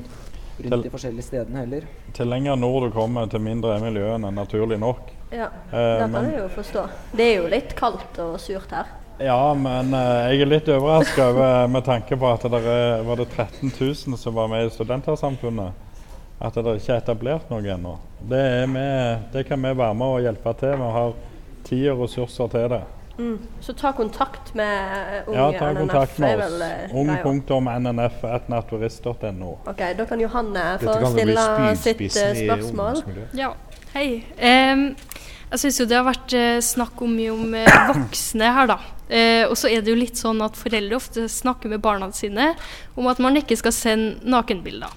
rundt 0.62 0.68
Til- 0.68 0.82
de 0.84 0.90
forskjellige 0.92 1.24
stedene 1.26 1.64
heller. 1.64 1.88
Til 2.14 2.28
lenger 2.28 2.56
nord 2.60 2.84
du 2.86 2.94
kommer, 2.94 3.26
til 3.26 3.40
mindre 3.40 3.72
er 3.74 3.80
miljøene, 3.82 4.30
naturlig 4.36 4.78
nok. 4.78 5.10
Ja, 5.32 5.48
Eh, 5.72 5.98
det 6.04 6.10
kan 6.12 6.28
jeg 6.28 6.38
jo 6.38 6.48
forstå. 6.60 6.82
Det 7.16 7.24
er 7.24 7.36
jo 7.40 7.48
litt 7.48 7.74
kaldt 7.74 8.18
og 8.20 8.36
surt 8.38 8.70
her. 8.70 8.86
Ja, 9.24 9.54
men 9.54 9.94
eh, 9.94 10.30
jeg 10.32 10.40
er 10.42 10.46
litt 10.50 10.68
overraska 10.72 11.28
over 11.30 11.68
med 11.70 11.84
tanke 11.86 12.16
på 12.18 12.26
at 12.32 12.42
det 12.50 12.60
er, 12.66 13.02
var 13.06 13.16
det 13.20 13.28
13 13.36 13.70
000 13.80 13.94
som 14.18 14.34
var 14.34 14.48
med 14.50 14.66
i 14.66 14.70
Studentersamfunnet. 14.74 15.72
At 16.42 16.54
det 16.58 16.72
ikke 16.80 16.92
er 16.96 17.00
etablert 17.04 17.50
noe 17.52 17.62
ennå. 17.70 17.92
Det, 18.26 18.42
det 19.32 19.44
kan 19.46 19.62
vi 19.62 19.70
være 19.78 19.94
med 19.94 20.06
og 20.16 20.20
hjelpe 20.24 20.52
til. 20.58 20.72
Vi 20.80 20.88
har 20.96 21.12
tid 21.68 21.84
og 21.92 22.00
ressurser 22.02 22.46
til 22.50 22.66
det. 22.72 22.80
Mm. 23.18 23.38
Så 23.60 23.72
ta 23.76 23.92
kontakt 23.92 24.54
med 24.58 24.72
eh, 24.96 25.28
Ung 25.28 25.34
Ja, 25.36 25.50
ta 25.58 25.68
NNF. 25.70 25.78
kontakt 25.84 26.18
med 26.18 26.30
er 26.32 26.38
oss. 26.46 26.60
eh. 26.64 26.96
Ung.nnf.naturist.no. 26.98 29.50
Ok, 29.66 29.82
Da 29.98 30.04
kan 30.08 30.20
Johanne 30.20 30.64
få 30.80 30.94
stille 31.12 31.76
sitt 31.76 32.00
eh, 32.00 32.34
spørsmål. 32.42 33.02
Ja, 33.38 33.52
hei. 33.94 34.24
Em, 34.38 34.86
jeg 35.52 35.60
syns 35.60 35.80
jo 35.82 35.86
det 35.88 35.98
har 35.98 36.08
vært 36.08 36.32
eh, 36.36 36.62
snakk 36.64 37.00
om 37.04 37.12
mye 37.12 37.32
om 37.34 37.54
eh, 37.58 37.78
voksne 37.90 38.52
her, 38.56 38.70
da. 38.72 38.78
Eh, 39.12 39.44
og 39.44 39.54
så 39.60 39.68
er 39.68 39.84
det 39.84 39.92
jo 39.92 39.98
litt 40.00 40.16
sånn 40.16 40.40
at 40.44 40.56
foreldre 40.56 40.96
ofte 40.96 41.28
snakker 41.28 41.68
med 41.72 41.82
barna 41.84 42.08
sine 42.16 42.54
om 42.96 43.08
at 43.12 43.20
man 43.20 43.36
ikke 43.36 43.58
skal 43.60 43.74
sende 43.76 44.32
nakenbilder. 44.32 44.94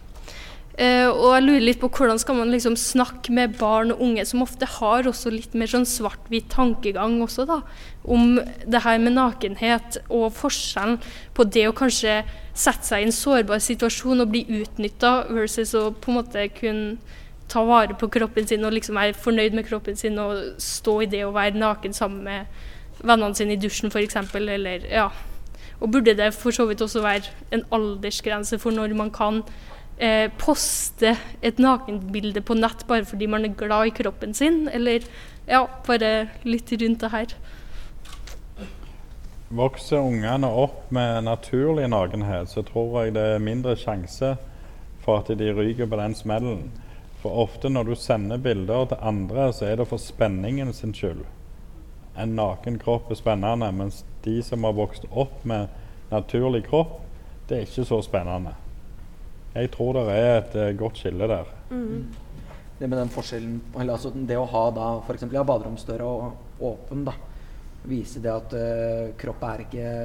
Eh, 0.76 1.08
og 1.08 1.38
jeg 1.38 1.43
lurer 1.45 1.64
litt 1.64 1.80
på 1.80 1.88
hvordan 1.88 2.20
skal 2.20 2.36
man 2.36 2.49
liksom 2.51 2.74
snakke 2.80 3.32
med 3.36 3.53
barn 3.60 3.93
og 3.93 4.01
unge 4.03 4.26
som 4.28 4.43
ofte 4.43 4.68
har 4.68 5.08
også 5.08 5.32
litt 5.32 5.53
mer 5.56 5.72
sånn 5.72 5.88
svart-hvit 5.88 6.49
tankegang 6.51 7.22
også, 7.24 7.45
da. 7.47 7.62
Om 8.03 8.41
det 8.68 8.84
her 8.84 8.99
med 9.03 9.16
nakenhet 9.16 10.01
og 10.10 10.34
forskjellen 10.36 10.99
på 11.36 11.47
det 11.47 11.68
å 11.70 11.76
kanskje 11.76 12.22
sette 12.56 12.88
seg 12.88 13.03
i 13.03 13.08
en 13.08 13.16
sårbar 13.16 13.64
situasjon 13.64 14.24
og 14.24 14.32
bli 14.32 14.43
utnytta 14.62 15.18
versus 15.32 15.72
å 15.80 15.89
på 15.95 16.12
en 16.12 16.20
måte 16.20 16.47
kunne 16.60 17.24
ta 17.50 17.62
vare 17.66 17.96
på 18.00 18.10
kroppen 18.10 18.48
sin 18.48 18.66
og 18.66 18.74
liksom 18.74 18.98
være 18.98 19.14
fornøyd 19.14 19.56
med 19.58 19.68
kroppen 19.68 19.96
sin 19.96 20.18
og 20.20 20.58
stå 20.62 21.00
i 21.06 21.10
det 21.12 21.24
å 21.26 21.34
være 21.36 21.60
naken 21.60 21.93
sammen 21.93 22.24
med 22.26 23.04
vennene 23.06 23.36
sine 23.38 23.56
i 23.56 23.62
dusjen 23.62 23.91
f.eks. 23.91 24.18
Eller 24.36 24.88
ja. 24.89 25.10
Og 25.80 25.91
burde 25.91 26.16
det 26.18 26.34
for 26.34 26.56
så 26.56 26.66
vidt 26.70 26.82
også 26.82 27.04
være 27.04 27.34
en 27.54 27.66
aldersgrense 27.76 28.60
for 28.60 28.72
når 28.72 28.96
man 28.98 29.12
kan 29.14 29.41
eh, 30.00 30.32
poste 30.39 31.16
et 31.43 31.60
nakenbilde 31.60 32.41
på 32.41 32.58
nett 32.58 32.86
bare 32.88 33.06
fordi 33.06 33.28
man 33.28 33.46
er 33.46 33.58
glad 33.58 33.91
i 33.91 33.96
kroppen 33.96 34.34
sin? 34.34 34.68
Eller 34.70 35.06
ja, 35.48 35.66
bare 35.88 36.30
litt 36.43 36.72
rundt 36.82 37.04
det 37.04 37.12
her. 37.12 37.36
Vokser 39.56 40.02
ungene 40.02 40.48
opp 40.50 40.89
med 40.91 41.28
naturlig 41.28 41.86
nakenhet, 41.91 42.50
så 42.50 42.64
tror 42.66 43.04
jeg 43.04 43.14
det 43.16 43.28
er 43.36 43.43
mindre 43.43 43.76
sjanse 43.78 44.34
for 45.06 45.22
at 45.22 45.30
de 45.38 45.52
ryker 45.54 45.86
på 45.86 46.00
den 46.00 46.16
smellen. 46.18 46.72
For 47.26 47.40
ofte 47.42 47.72
når 47.74 47.88
du 47.88 47.96
sender 47.98 48.38
bilder 48.38 48.84
til 48.92 49.00
andre, 49.02 49.48
så 49.50 49.66
er 49.66 49.80
det 49.80 49.88
for 49.90 49.98
spenningen 49.98 50.70
sin 50.78 50.92
skyld. 50.94 51.24
En 52.22 52.36
naken 52.38 52.76
kropp 52.78 53.08
er 53.10 53.18
spennende, 53.18 53.72
mens 53.74 54.04
de 54.22 54.36
som 54.46 54.62
har 54.68 54.76
vokst 54.78 55.08
opp 55.10 55.40
med 55.42 55.72
naturlig 56.12 56.68
kropp, 56.68 57.00
det 57.50 57.56
er 57.58 57.64
ikke 57.66 57.86
så 57.90 57.98
spennende. 58.06 58.52
Jeg 59.56 59.72
tror 59.74 59.98
det 59.98 60.04
er 60.14 60.30
et 60.36 60.58
eh, 60.62 60.76
godt 60.78 61.02
skille 61.02 61.26
der. 61.32 61.50
Det 62.78 62.90
med 62.92 63.00
den 63.00 63.10
forskjellen 63.16 63.56
eller 63.74 63.96
altså 63.96 64.12
Det 64.14 64.38
å 64.38 64.44
ha 64.52 64.62
da 64.76 64.90
f.eks. 65.00 65.26
Ja, 65.34 65.42
baderomsdøra 65.50 66.10
åpen, 66.70 67.08
da. 67.08 67.16
Vise 67.90 68.22
det 68.22 68.36
at 68.36 68.54
uh, 68.54 69.16
kropp 69.18 69.48
er 69.50 69.64
ikke, 69.66 69.96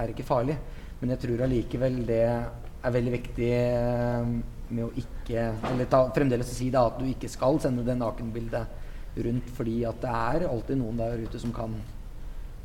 er 0.00 0.14
ikke 0.14 0.26
farlig. 0.30 0.56
Men 1.02 1.12
jeg 1.12 1.22
tror 1.26 1.44
allikevel 1.44 2.00
det 2.08 2.22
er 2.24 2.96
veldig 2.96 3.14
viktig 3.18 3.52
eh, 3.58 4.32
med 4.74 4.86
å 4.86 4.90
ikke 4.98 5.46
Eller 5.70 5.88
ta, 5.90 6.02
fremdeles 6.14 6.50
si 6.54 6.70
da 6.72 6.86
at 6.88 6.98
du 7.00 7.06
ikke 7.10 7.30
skal 7.30 7.60
sende 7.62 7.84
det 7.86 7.96
nakenbildet 7.98 9.16
rundt, 9.24 9.48
fordi 9.56 9.80
at 9.88 10.02
det 10.02 10.10
er 10.10 10.46
alltid 10.48 10.78
noen 10.78 11.00
der 11.00 11.24
ute 11.24 11.38
som 11.42 11.52
kan, 11.54 11.72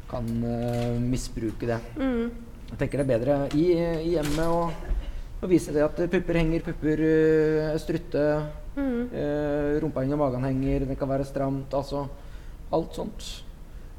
kan 0.09 0.27
uh, 0.45 0.99
misbruke 1.01 1.69
det. 1.69 1.79
Mm. 1.97 2.29
Jeg 2.71 2.77
tenker 2.81 3.01
det 3.01 3.05
er 3.05 3.13
bedre 3.13 3.39
i, 3.57 3.65
i 4.05 4.11
hjemmet 4.13 4.45
å, 4.45 4.69
å 5.41 5.49
vise 5.49 5.73
det 5.73 5.83
at 5.85 5.97
pupper 6.11 6.39
henger, 6.41 6.65
pupper 6.65 7.01
uh, 7.05 7.73
strutte, 7.81 8.27
Mm. 8.75 9.07
uh, 9.07 9.79
rumpa 9.79 10.01
henger, 10.03 10.17
magen 10.19 10.43
henger, 10.43 10.83
det 10.83 10.97
kan 10.99 11.07
være 11.07 11.23
stramt. 11.23 11.71
Altså 11.73 12.01
alt 12.75 12.97
sånt. 12.97 13.27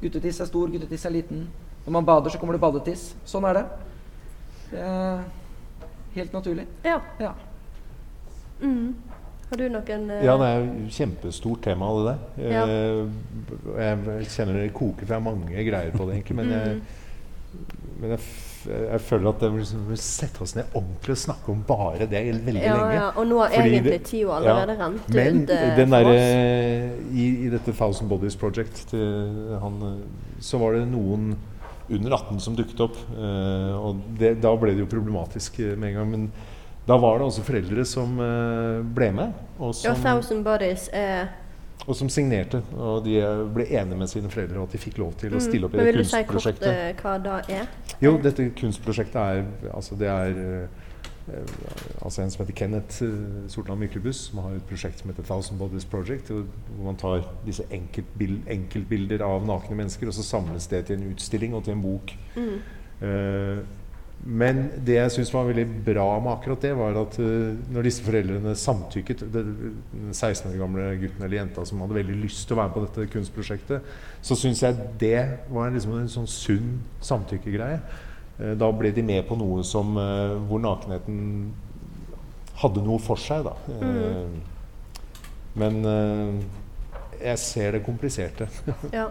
Guttetiss 0.03 0.43
er 0.45 0.51
stor, 0.51 0.69
guttetiss 0.69 1.07
er 1.09 1.15
liten. 1.15 1.47
Når 1.87 1.95
man 1.97 2.05
bader, 2.05 2.31
så 2.31 2.39
kommer 2.39 2.57
det 2.57 2.61
badetiss. 2.61 3.15
Sånn 3.25 3.47
er 3.49 3.57
det. 3.57 3.65
Det 4.73 4.83
er 4.85 5.23
helt 6.17 6.35
naturlig. 6.37 6.67
Ja. 6.85 6.99
Ja. 7.23 7.33
Mm. 8.61 8.95
Har 9.51 9.61
du 9.61 9.69
noen 9.71 10.09
uh... 10.11 10.25
Ja, 10.27 10.35
det 10.41 10.47
er 10.51 10.63
jo 10.65 10.87
kjempestort 10.91 11.61
tema, 11.63 11.89
det 11.95 12.07
der. 12.09 12.51
Ja. 12.51 12.63
Eh, 12.67 14.17
Jeg 14.19 14.31
kjenner 14.33 14.59
det 14.59 14.73
koker 14.75 15.07
fra 15.07 15.21
mange 15.23 15.53
greier 15.55 15.93
på 15.95 16.07
det, 16.09 16.17
egentlig. 16.17 16.37
Men 16.41 16.51
jeg, 16.51 16.81
men 18.01 18.11
jeg, 18.17 18.25
jeg 18.67 19.01
føler 19.07 19.31
at 19.31 19.45
vi 19.47 19.61
liksom, 19.61 19.85
vil 19.93 20.01
sette 20.03 20.43
oss 20.43 20.57
ned 20.59 20.75
ordentlig 20.75 21.15
og 21.15 21.21
snakke 21.23 21.53
om 21.55 21.61
bare 21.69 22.09
det 22.11 22.25
veldig 22.27 22.57
Ja, 22.65 22.75
lenge. 22.75 22.97
ja, 22.99 23.05
og 23.15 23.29
nå 23.31 23.39
har 23.45 23.55
Fordi 23.55 23.71
egentlig 23.77 23.93
det- 23.95 24.09
tida 24.11 24.35
allerede 24.41 24.77
rent 24.83 25.09
Men 25.15 25.43
ut, 25.45 25.51
eh, 25.55 25.77
den 25.79 25.95
for 25.95 26.11
derre 26.11 26.91
i, 27.15 27.29
I 27.47 27.53
dette 27.55 27.73
Thousand 27.79 28.11
Bodies 28.11 28.37
Project 28.37 28.83
til 28.91 29.57
han, 29.63 29.79
så 30.43 30.59
var 30.59 30.75
det 30.75 30.89
noen 30.91 31.37
under 31.89 32.11
18 32.19 32.41
som 32.43 32.57
dukket 32.59 32.81
opp. 32.83 32.97
og 33.15 34.03
det, 34.19 34.41
da 34.43 34.51
ble 34.59 34.75
det 34.75 34.83
jo 34.83 34.91
problematisk 34.91 35.61
med 35.79 35.93
en 35.93 35.95
gang. 36.01 36.11
Men 36.11 36.29
da 36.87 36.97
var 37.03 37.19
det 37.19 37.27
også 37.27 37.43
foreldre 37.43 37.85
som 37.85 38.19
eh, 38.23 38.83
ble 38.95 39.11
med. 39.13 39.33
Og 39.59 39.75
Ja, 39.85 39.95
som, 39.95 40.03
Thousand 40.05 40.45
Bodies 40.47 40.89
er 40.93 41.27
og 41.87 41.95
som 41.95 42.09
signerte. 42.11 42.63
Og 42.75 43.05
de 43.05 43.19
eh, 43.21 43.43
ble 43.55 43.67
enige 43.69 43.99
med 44.01 44.09
sine 44.11 44.31
foreldre 44.33 44.59
og 44.59 44.69
at 44.69 44.73
de 44.73 44.79
fikk 44.79 44.99
lov 44.99 45.13
til 45.21 45.35
å 45.35 45.39
Mm, 45.39 45.45
stille 45.45 45.67
opp 45.69 45.75
i 45.75 45.77
Men 45.77 45.95
kunstprosjektet. 45.95 46.67
vil 46.67 46.73
du 46.73 46.89
si 46.89 46.97
kort 46.97 46.97
eh, 46.97 47.03
hva 47.03 47.19
det 47.23 47.57
er? 47.61 47.67
Jo, 48.03 48.17
dette 48.23 48.47
kunstprosjektet 48.59 49.17
er 49.17 49.45
Altså, 49.75 49.95
det 50.01 50.09
er 50.09 50.41
eh, 50.41 50.69
altså 52.05 52.23
en 52.23 52.31
som 52.31 52.45
heter 52.45 52.55
Kenneth 52.55 53.03
uh, 53.03 53.49
Sortland 53.51 53.81
Myklebust, 53.83 54.29
som 54.31 54.39
har 54.45 54.53
et 54.55 54.63
prosjekt 54.69 55.01
som 55.03 55.11
heter 55.11 55.25
Thousand 55.27 55.59
Bodies 55.59 55.85
Project, 55.85 56.29
hvor 56.31 56.85
man 56.87 56.97
tar 56.97 57.25
disse 57.45 57.65
enkeltbil 57.75 58.37
enkeltbilder 58.47 59.25
av 59.27 59.43
nakne 59.47 59.75
mennesker, 59.77 60.07
og 60.07 60.15
så 60.15 60.23
samles 60.23 60.69
det 60.71 60.85
til 60.87 61.01
en 61.01 61.11
utstilling 61.11 61.55
og 61.59 61.65
til 61.67 61.75
en 61.75 61.83
bok. 61.83 62.15
Mm. 62.37 62.61
Men 64.25 64.65
det 64.83 64.97
jeg 64.97 65.13
syns 65.15 65.31
var 65.35 65.47
veldig 65.47 65.67
bra 65.87 66.07
med 66.19 66.33
akkurat 66.33 66.65
det, 66.65 66.73
var 66.75 66.97
at 66.99 67.19
eh, 67.23 67.53
når 67.71 67.87
disse 67.87 68.03
foreldrene 68.03 68.57
samtykket 68.59 69.23
Den 69.31 69.53
16 70.11 70.51
år 70.51 70.57
gamle 70.59 70.89
gutten 70.99 71.23
eller 71.23 71.39
jenta 71.39 71.67
som 71.69 71.85
hadde 71.85 71.99
veldig 71.99 72.17
lyst 72.25 72.47
til 72.49 72.57
å 72.57 72.61
være 72.63 72.73
med 72.73 72.75
på 72.75 72.85
dette 72.87 73.13
kunstprosjektet, 73.13 73.93
så 74.25 74.39
syns 74.39 74.65
jeg 74.65 74.89
det 74.99 75.23
var 75.53 75.71
liksom 75.71 75.95
en 76.01 76.11
sånn 76.11 76.29
sunn 76.31 76.75
samtykkegreie. 77.05 77.79
Eh, 78.41 78.57
Da 78.59 78.73
ble 78.75 78.91
de 78.97 79.07
med 79.07 79.23
på 79.29 79.39
noe 79.39 79.63
som 79.69 79.95
eh, 80.01 80.35
hvor 80.49 80.65
nakenheten 80.65 81.55
hadde 82.57 82.83
noe 82.83 82.99
for 83.05 83.21
seg, 83.21 83.45
da. 83.45 83.53
Mm. 83.69 84.37
Men 85.61 85.75
jeg 87.21 87.39
ser 87.41 87.77
det 87.77 87.85
kompliserte. 87.85 88.49
Ja. 88.97 89.11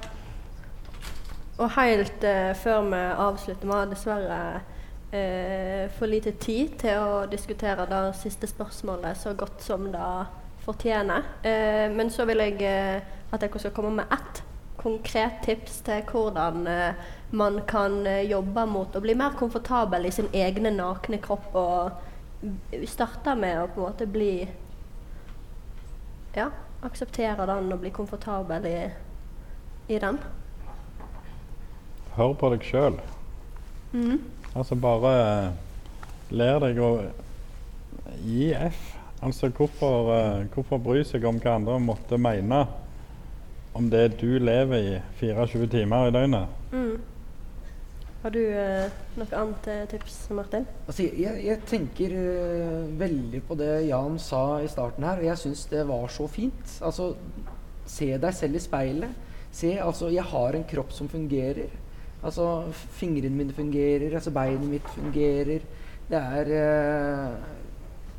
Og 1.55 1.69
helt 1.77 2.25
uh, 2.25 2.51
før 2.57 2.81
vi 2.89 2.97
avslutter, 2.99 3.67
vi 3.69 3.71
har 3.71 3.85
dessverre 3.87 4.39
eh, 5.15 5.85
for 5.95 6.11
lite 6.11 6.35
tid 6.41 6.75
til 6.81 6.99
å 6.99 7.21
diskutere 7.31 7.87
det 7.89 8.01
siste 8.19 8.49
spørsmålet 8.51 9.17
så 9.21 9.33
godt 9.37 9.63
som 9.63 9.87
det 9.93 10.09
fortjener. 10.65 11.23
Eh, 11.43 11.87
men 11.93 12.11
så 12.11 12.25
vil 12.27 12.43
jeg 12.43 12.59
eh, 12.67 13.15
at 13.31 13.41
dere 13.41 13.61
skal 13.61 13.73
komme 13.75 13.95
med 14.01 14.11
ett 14.13 14.43
konkret 14.85 15.41
tips 15.45 15.79
til 15.85 16.03
hvordan 16.11 16.67
eh, 16.69 17.05
man 17.33 17.61
kan 17.67 18.03
eh, 18.07 18.25
jobbe 18.29 18.65
mot 18.69 18.95
å 18.95 19.01
bli 19.01 19.15
mer 19.17 19.33
komfortabel 19.39 20.05
i 20.05 20.13
sin 20.13 20.29
egne 20.33 20.71
nakne 20.75 21.17
kropp. 21.23 21.55
Og 21.57 22.85
starte 22.91 23.33
med 23.39 23.63
å 23.63 23.67
på 23.71 23.81
en 23.81 23.87
måte 23.89 24.09
bli 24.09 24.35
Ja, 26.35 26.49
akseptere 26.83 27.45
den 27.47 27.71
og 27.71 27.79
bli 27.79 27.89
komfortabel 27.95 28.65
i, 28.67 28.79
i 29.87 29.99
den. 30.03 30.17
Hør 32.17 32.33
på 32.39 32.49
deg 32.51 32.65
sjøl. 32.67 32.99
Mhm. 33.93 34.19
Altså 34.55 34.77
bare 34.79 35.13
eh, 35.19 35.47
lær 36.39 36.61
deg 36.63 36.79
å 36.79 36.91
gi 38.23 38.53
F. 38.55 38.93
Altså 39.25 39.49
hvorfor, 39.51 40.13
eh, 40.15 40.45
hvorfor 40.53 40.79
bry 40.79 41.01
seg 41.07 41.27
om 41.27 41.41
hva 41.43 41.57
andre 41.59 41.75
måtte 41.83 42.19
mene 42.21 42.61
om 43.75 43.89
det 43.91 44.13
du 44.21 44.37
lever 44.39 44.79
i 44.79 44.95
24 45.19 45.67
timer 45.73 46.07
i 46.07 46.15
døgnet? 46.15 46.71
Mm. 46.71 46.95
Har 48.25 48.33
du 48.33 48.39
uh, 48.41 48.93
noe 49.19 49.37
annet 49.37 49.67
tips, 49.91 50.15
Martin? 50.33 50.63
Altså, 50.87 51.03
jeg, 51.03 51.43
jeg 51.45 51.59
tenker 51.69 52.15
uh, 52.15 52.87
veldig 52.97 53.41
på 53.45 53.57
det 53.59 53.83
Jan 53.85 54.15
sa 54.17 54.63
i 54.63 54.71
starten 54.71 55.05
her, 55.05 55.19
og 55.21 55.27
jeg 55.27 55.41
syns 55.43 55.67
det 55.69 55.83
var 55.85 56.07
så 56.09 56.25
fint. 56.31 56.71
Altså, 56.81 57.11
se 57.85 58.07
deg 58.17 58.33
selv 58.33 58.57
i 58.57 58.63
speilet. 58.63 59.19
Se, 59.53 59.75
altså, 59.77 60.09
jeg 60.09 60.25
har 60.31 60.57
en 60.57 60.65
kropp 60.71 60.95
som 60.95 61.11
fungerer. 61.11 61.69
Altså, 62.25 62.71
fingrene 62.97 63.37
mine 63.37 63.53
fungerer, 63.53 64.13
altså 64.17 64.33
beinet 64.33 64.69
mitt 64.69 64.87
fungerer. 64.95 65.65
Det 66.09 66.21
er 66.21 66.51
eh, 66.61 67.35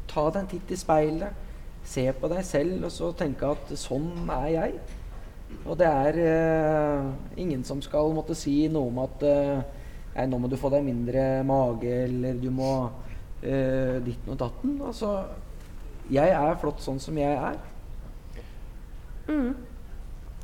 Ta 0.06 0.28
deg 0.30 0.44
en 0.44 0.50
titt 0.50 0.70
i 0.70 0.78
speilet. 0.78 1.42
Se 1.86 2.06
på 2.18 2.28
deg 2.30 2.44
selv, 2.46 2.86
og 2.86 2.92
så 2.94 3.10
tenke 3.18 3.50
at 3.50 3.72
sånn 3.78 4.30
er 4.30 4.46
jeg. 4.54 4.78
Og 5.66 5.74
det 5.78 5.88
er 5.90 6.20
eh, 6.22 7.10
ingen 7.42 7.62
som 7.66 7.82
skal 7.82 8.14
måtte 8.14 8.34
si 8.38 8.66
noe 8.70 8.90
om 8.90 9.02
at 9.02 9.26
eh, 9.26 10.24
nå 10.26 10.38
må 10.40 10.50
du 10.50 10.56
få 10.58 10.70
deg 10.72 10.86
mindre 10.86 11.42
mage, 11.46 11.92
eller 12.06 12.38
du 12.42 12.48
må 12.54 12.72
eh, 13.42 13.98
ditten 14.06 14.34
og 14.34 14.40
datten. 14.40 14.78
Altså, 14.86 15.12
jeg 16.10 16.30
er 16.30 16.58
flott 16.62 16.82
sånn 16.82 17.02
som 17.02 17.18
jeg 17.18 17.34
er. 17.34 17.58
Mm. 19.26 19.54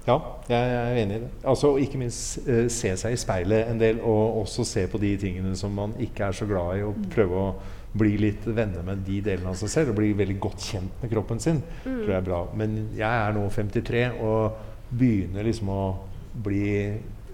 Ja, 0.06 0.16
jeg 0.50 0.70
er 0.74 0.96
enig 0.98 1.16
i 1.16 1.20
det. 1.22 1.28
Altså, 1.46 1.76
ikke 1.78 2.00
minst 2.00 2.48
eh, 2.48 2.66
se 2.72 2.90
seg 2.98 3.14
i 3.14 3.20
speilet 3.20 3.70
en 3.70 3.78
del, 3.78 4.00
og 4.02 4.40
også 4.40 4.66
se 4.66 4.86
på 4.90 4.98
de 5.02 5.12
tingene 5.20 5.54
som 5.58 5.74
man 5.78 5.94
ikke 6.02 6.26
er 6.26 6.36
så 6.36 6.48
glad 6.48 6.80
i, 6.80 6.82
og 6.86 7.06
prøve 7.12 7.38
å 7.38 7.52
bli 7.92 8.16
litt 8.18 8.46
venner 8.48 8.84
med 8.86 9.04
de 9.06 9.20
delene 9.24 9.52
av 9.52 9.58
seg 9.60 9.70
selv, 9.70 9.92
og 9.92 10.00
bli 10.00 10.12
veldig 10.18 10.38
godt 10.42 10.66
kjent 10.72 11.02
med 11.02 11.12
kroppen 11.12 11.42
sin. 11.42 11.60
Mm. 11.84 11.90
tror 11.90 12.10
jeg 12.10 12.18
er 12.18 12.28
bra. 12.30 12.40
Men 12.58 12.78
jeg 12.96 13.08
er 13.08 13.36
nå 13.36 13.44
53 13.52 14.04
og 14.24 14.62
begynner 14.92 15.46
liksom 15.46 15.70
å 15.72 15.82
bli 16.42 16.64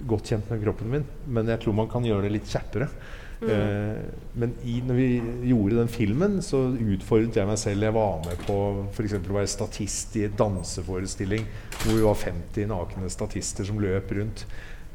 godt 0.09 0.33
kjent 0.33 0.51
med 0.53 0.63
kroppen 0.67 0.93
min. 0.93 1.07
Men 1.27 1.49
jeg 1.55 1.63
tror 1.63 1.79
man 1.79 1.91
kan 1.91 2.05
gjøre 2.07 2.27
det 2.27 2.35
litt 2.37 2.51
kjappere. 2.51 2.91
Mm. 3.39 3.51
Eh, 3.55 3.99
men 4.35 4.55
i, 4.67 4.81
når 4.83 4.97
vi 4.99 5.09
gjorde 5.51 5.79
den 5.79 5.91
filmen, 5.93 6.39
så 6.43 6.65
utfordret 6.75 7.39
jeg 7.39 7.47
meg 7.47 7.61
selv. 7.61 7.87
Jeg 7.87 7.95
var 7.95 8.19
med 8.27 8.43
på 8.49 8.59
f.eks. 8.91 9.15
å 9.19 9.37
være 9.37 9.51
statist 9.51 10.17
i 10.19 10.25
en 10.27 10.37
danseforestilling 10.39 11.47
hvor 11.85 11.95
vi 11.95 12.03
var 12.03 12.19
50 12.19 12.71
nakne 12.73 13.11
statister 13.13 13.69
som 13.69 13.79
løp 13.83 14.11
rundt. 14.19 14.45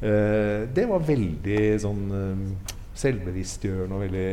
Eh, 0.03 0.67
det 0.75 0.87
var 0.89 1.05
veldig 1.07 1.61
sånn 1.79 2.03
eh, 2.19 2.73
selvbevisstgjørende 2.99 3.95
og 3.95 4.03
veldig 4.03 4.29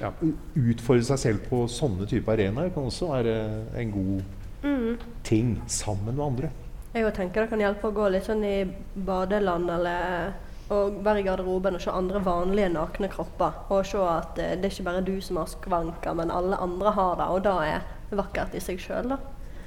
ja, 0.00 0.10
Utfordre 0.58 1.06
seg 1.06 1.20
selv 1.22 1.44
på 1.48 1.64
sånne 1.70 2.06
typer 2.10 2.34
arenaer 2.34 2.72
kan 2.74 2.88
også 2.90 3.12
være 3.14 3.36
en 3.80 3.94
god 3.94 4.40
Mm. 4.64 4.96
ting 5.22 5.62
sammen 5.68 6.16
med 6.16 6.24
andre. 6.24 6.48
Jeg 6.94 7.12
tenker 7.12 7.42
det 7.42 7.50
kan 7.50 7.60
hjelpe 7.60 7.90
å 7.90 7.92
gå 7.92 8.06
litt 8.08 8.24
sånn 8.24 8.44
i 8.48 8.64
badeland 8.96 9.68
eller 9.74 10.32
og 10.72 11.00
være 11.04 11.20
i 11.20 11.26
garderoben 11.26 11.76
og 11.76 11.82
se 11.84 11.92
andre 11.92 12.22
vanlige 12.24 12.70
nakne 12.72 13.10
kropper. 13.12 13.58
Og 13.74 13.84
se 13.88 14.00
at 14.00 14.38
eh, 14.40 14.56
det 14.56 14.70
er 14.70 14.74
ikke 14.76 14.88
bare 14.88 15.04
du 15.04 15.14
som 15.24 15.40
har 15.42 15.50
skvanker, 15.52 16.16
men 16.16 16.32
alle 16.32 16.56
andre 16.56 16.94
har 16.96 17.16
det. 17.20 17.30
Og 17.34 17.44
det 17.44 17.54
er 17.74 18.16
vakkert 18.16 18.54
i 18.56 18.62
seg 18.64 18.80
sjøl, 18.80 19.14
da. 19.14 19.20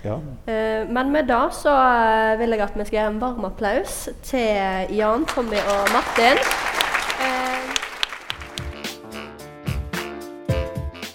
Ja. 0.06 0.18
Eh, 0.50 0.88
men 0.90 1.12
med 1.12 1.28
det 1.30 1.42
så 1.58 1.74
eh, 1.74 2.38
vil 2.40 2.54
jeg 2.56 2.66
at 2.66 2.78
vi 2.78 2.86
skal 2.88 3.00
gi 3.00 3.04
en 3.08 3.22
varm 3.22 3.46
applaus 3.50 4.08
til 4.26 4.94
Jan, 4.98 5.26
Tommy 5.34 5.60
og 5.62 5.94
Martin. 5.96 6.42
Eh, 7.22 7.76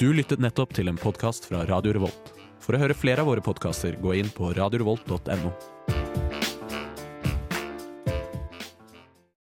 Du 0.03 0.09
lyttet 0.11 0.41
nettopp 0.43 0.73
til 0.75 0.91
en 0.91 0.97
podkast 0.99 1.45
fra 1.47 1.61
Radio 1.69 1.93
Revolt. 1.95 2.33
For 2.59 2.75
å 2.75 2.81
høre 2.83 2.95
flere 2.97 3.23
av 3.23 3.29
våre 3.31 3.43
podkaster, 3.45 3.95
gå 4.03 4.17
inn 4.19 4.33
på 4.35 4.49
radiorevolt.no. 4.57 5.53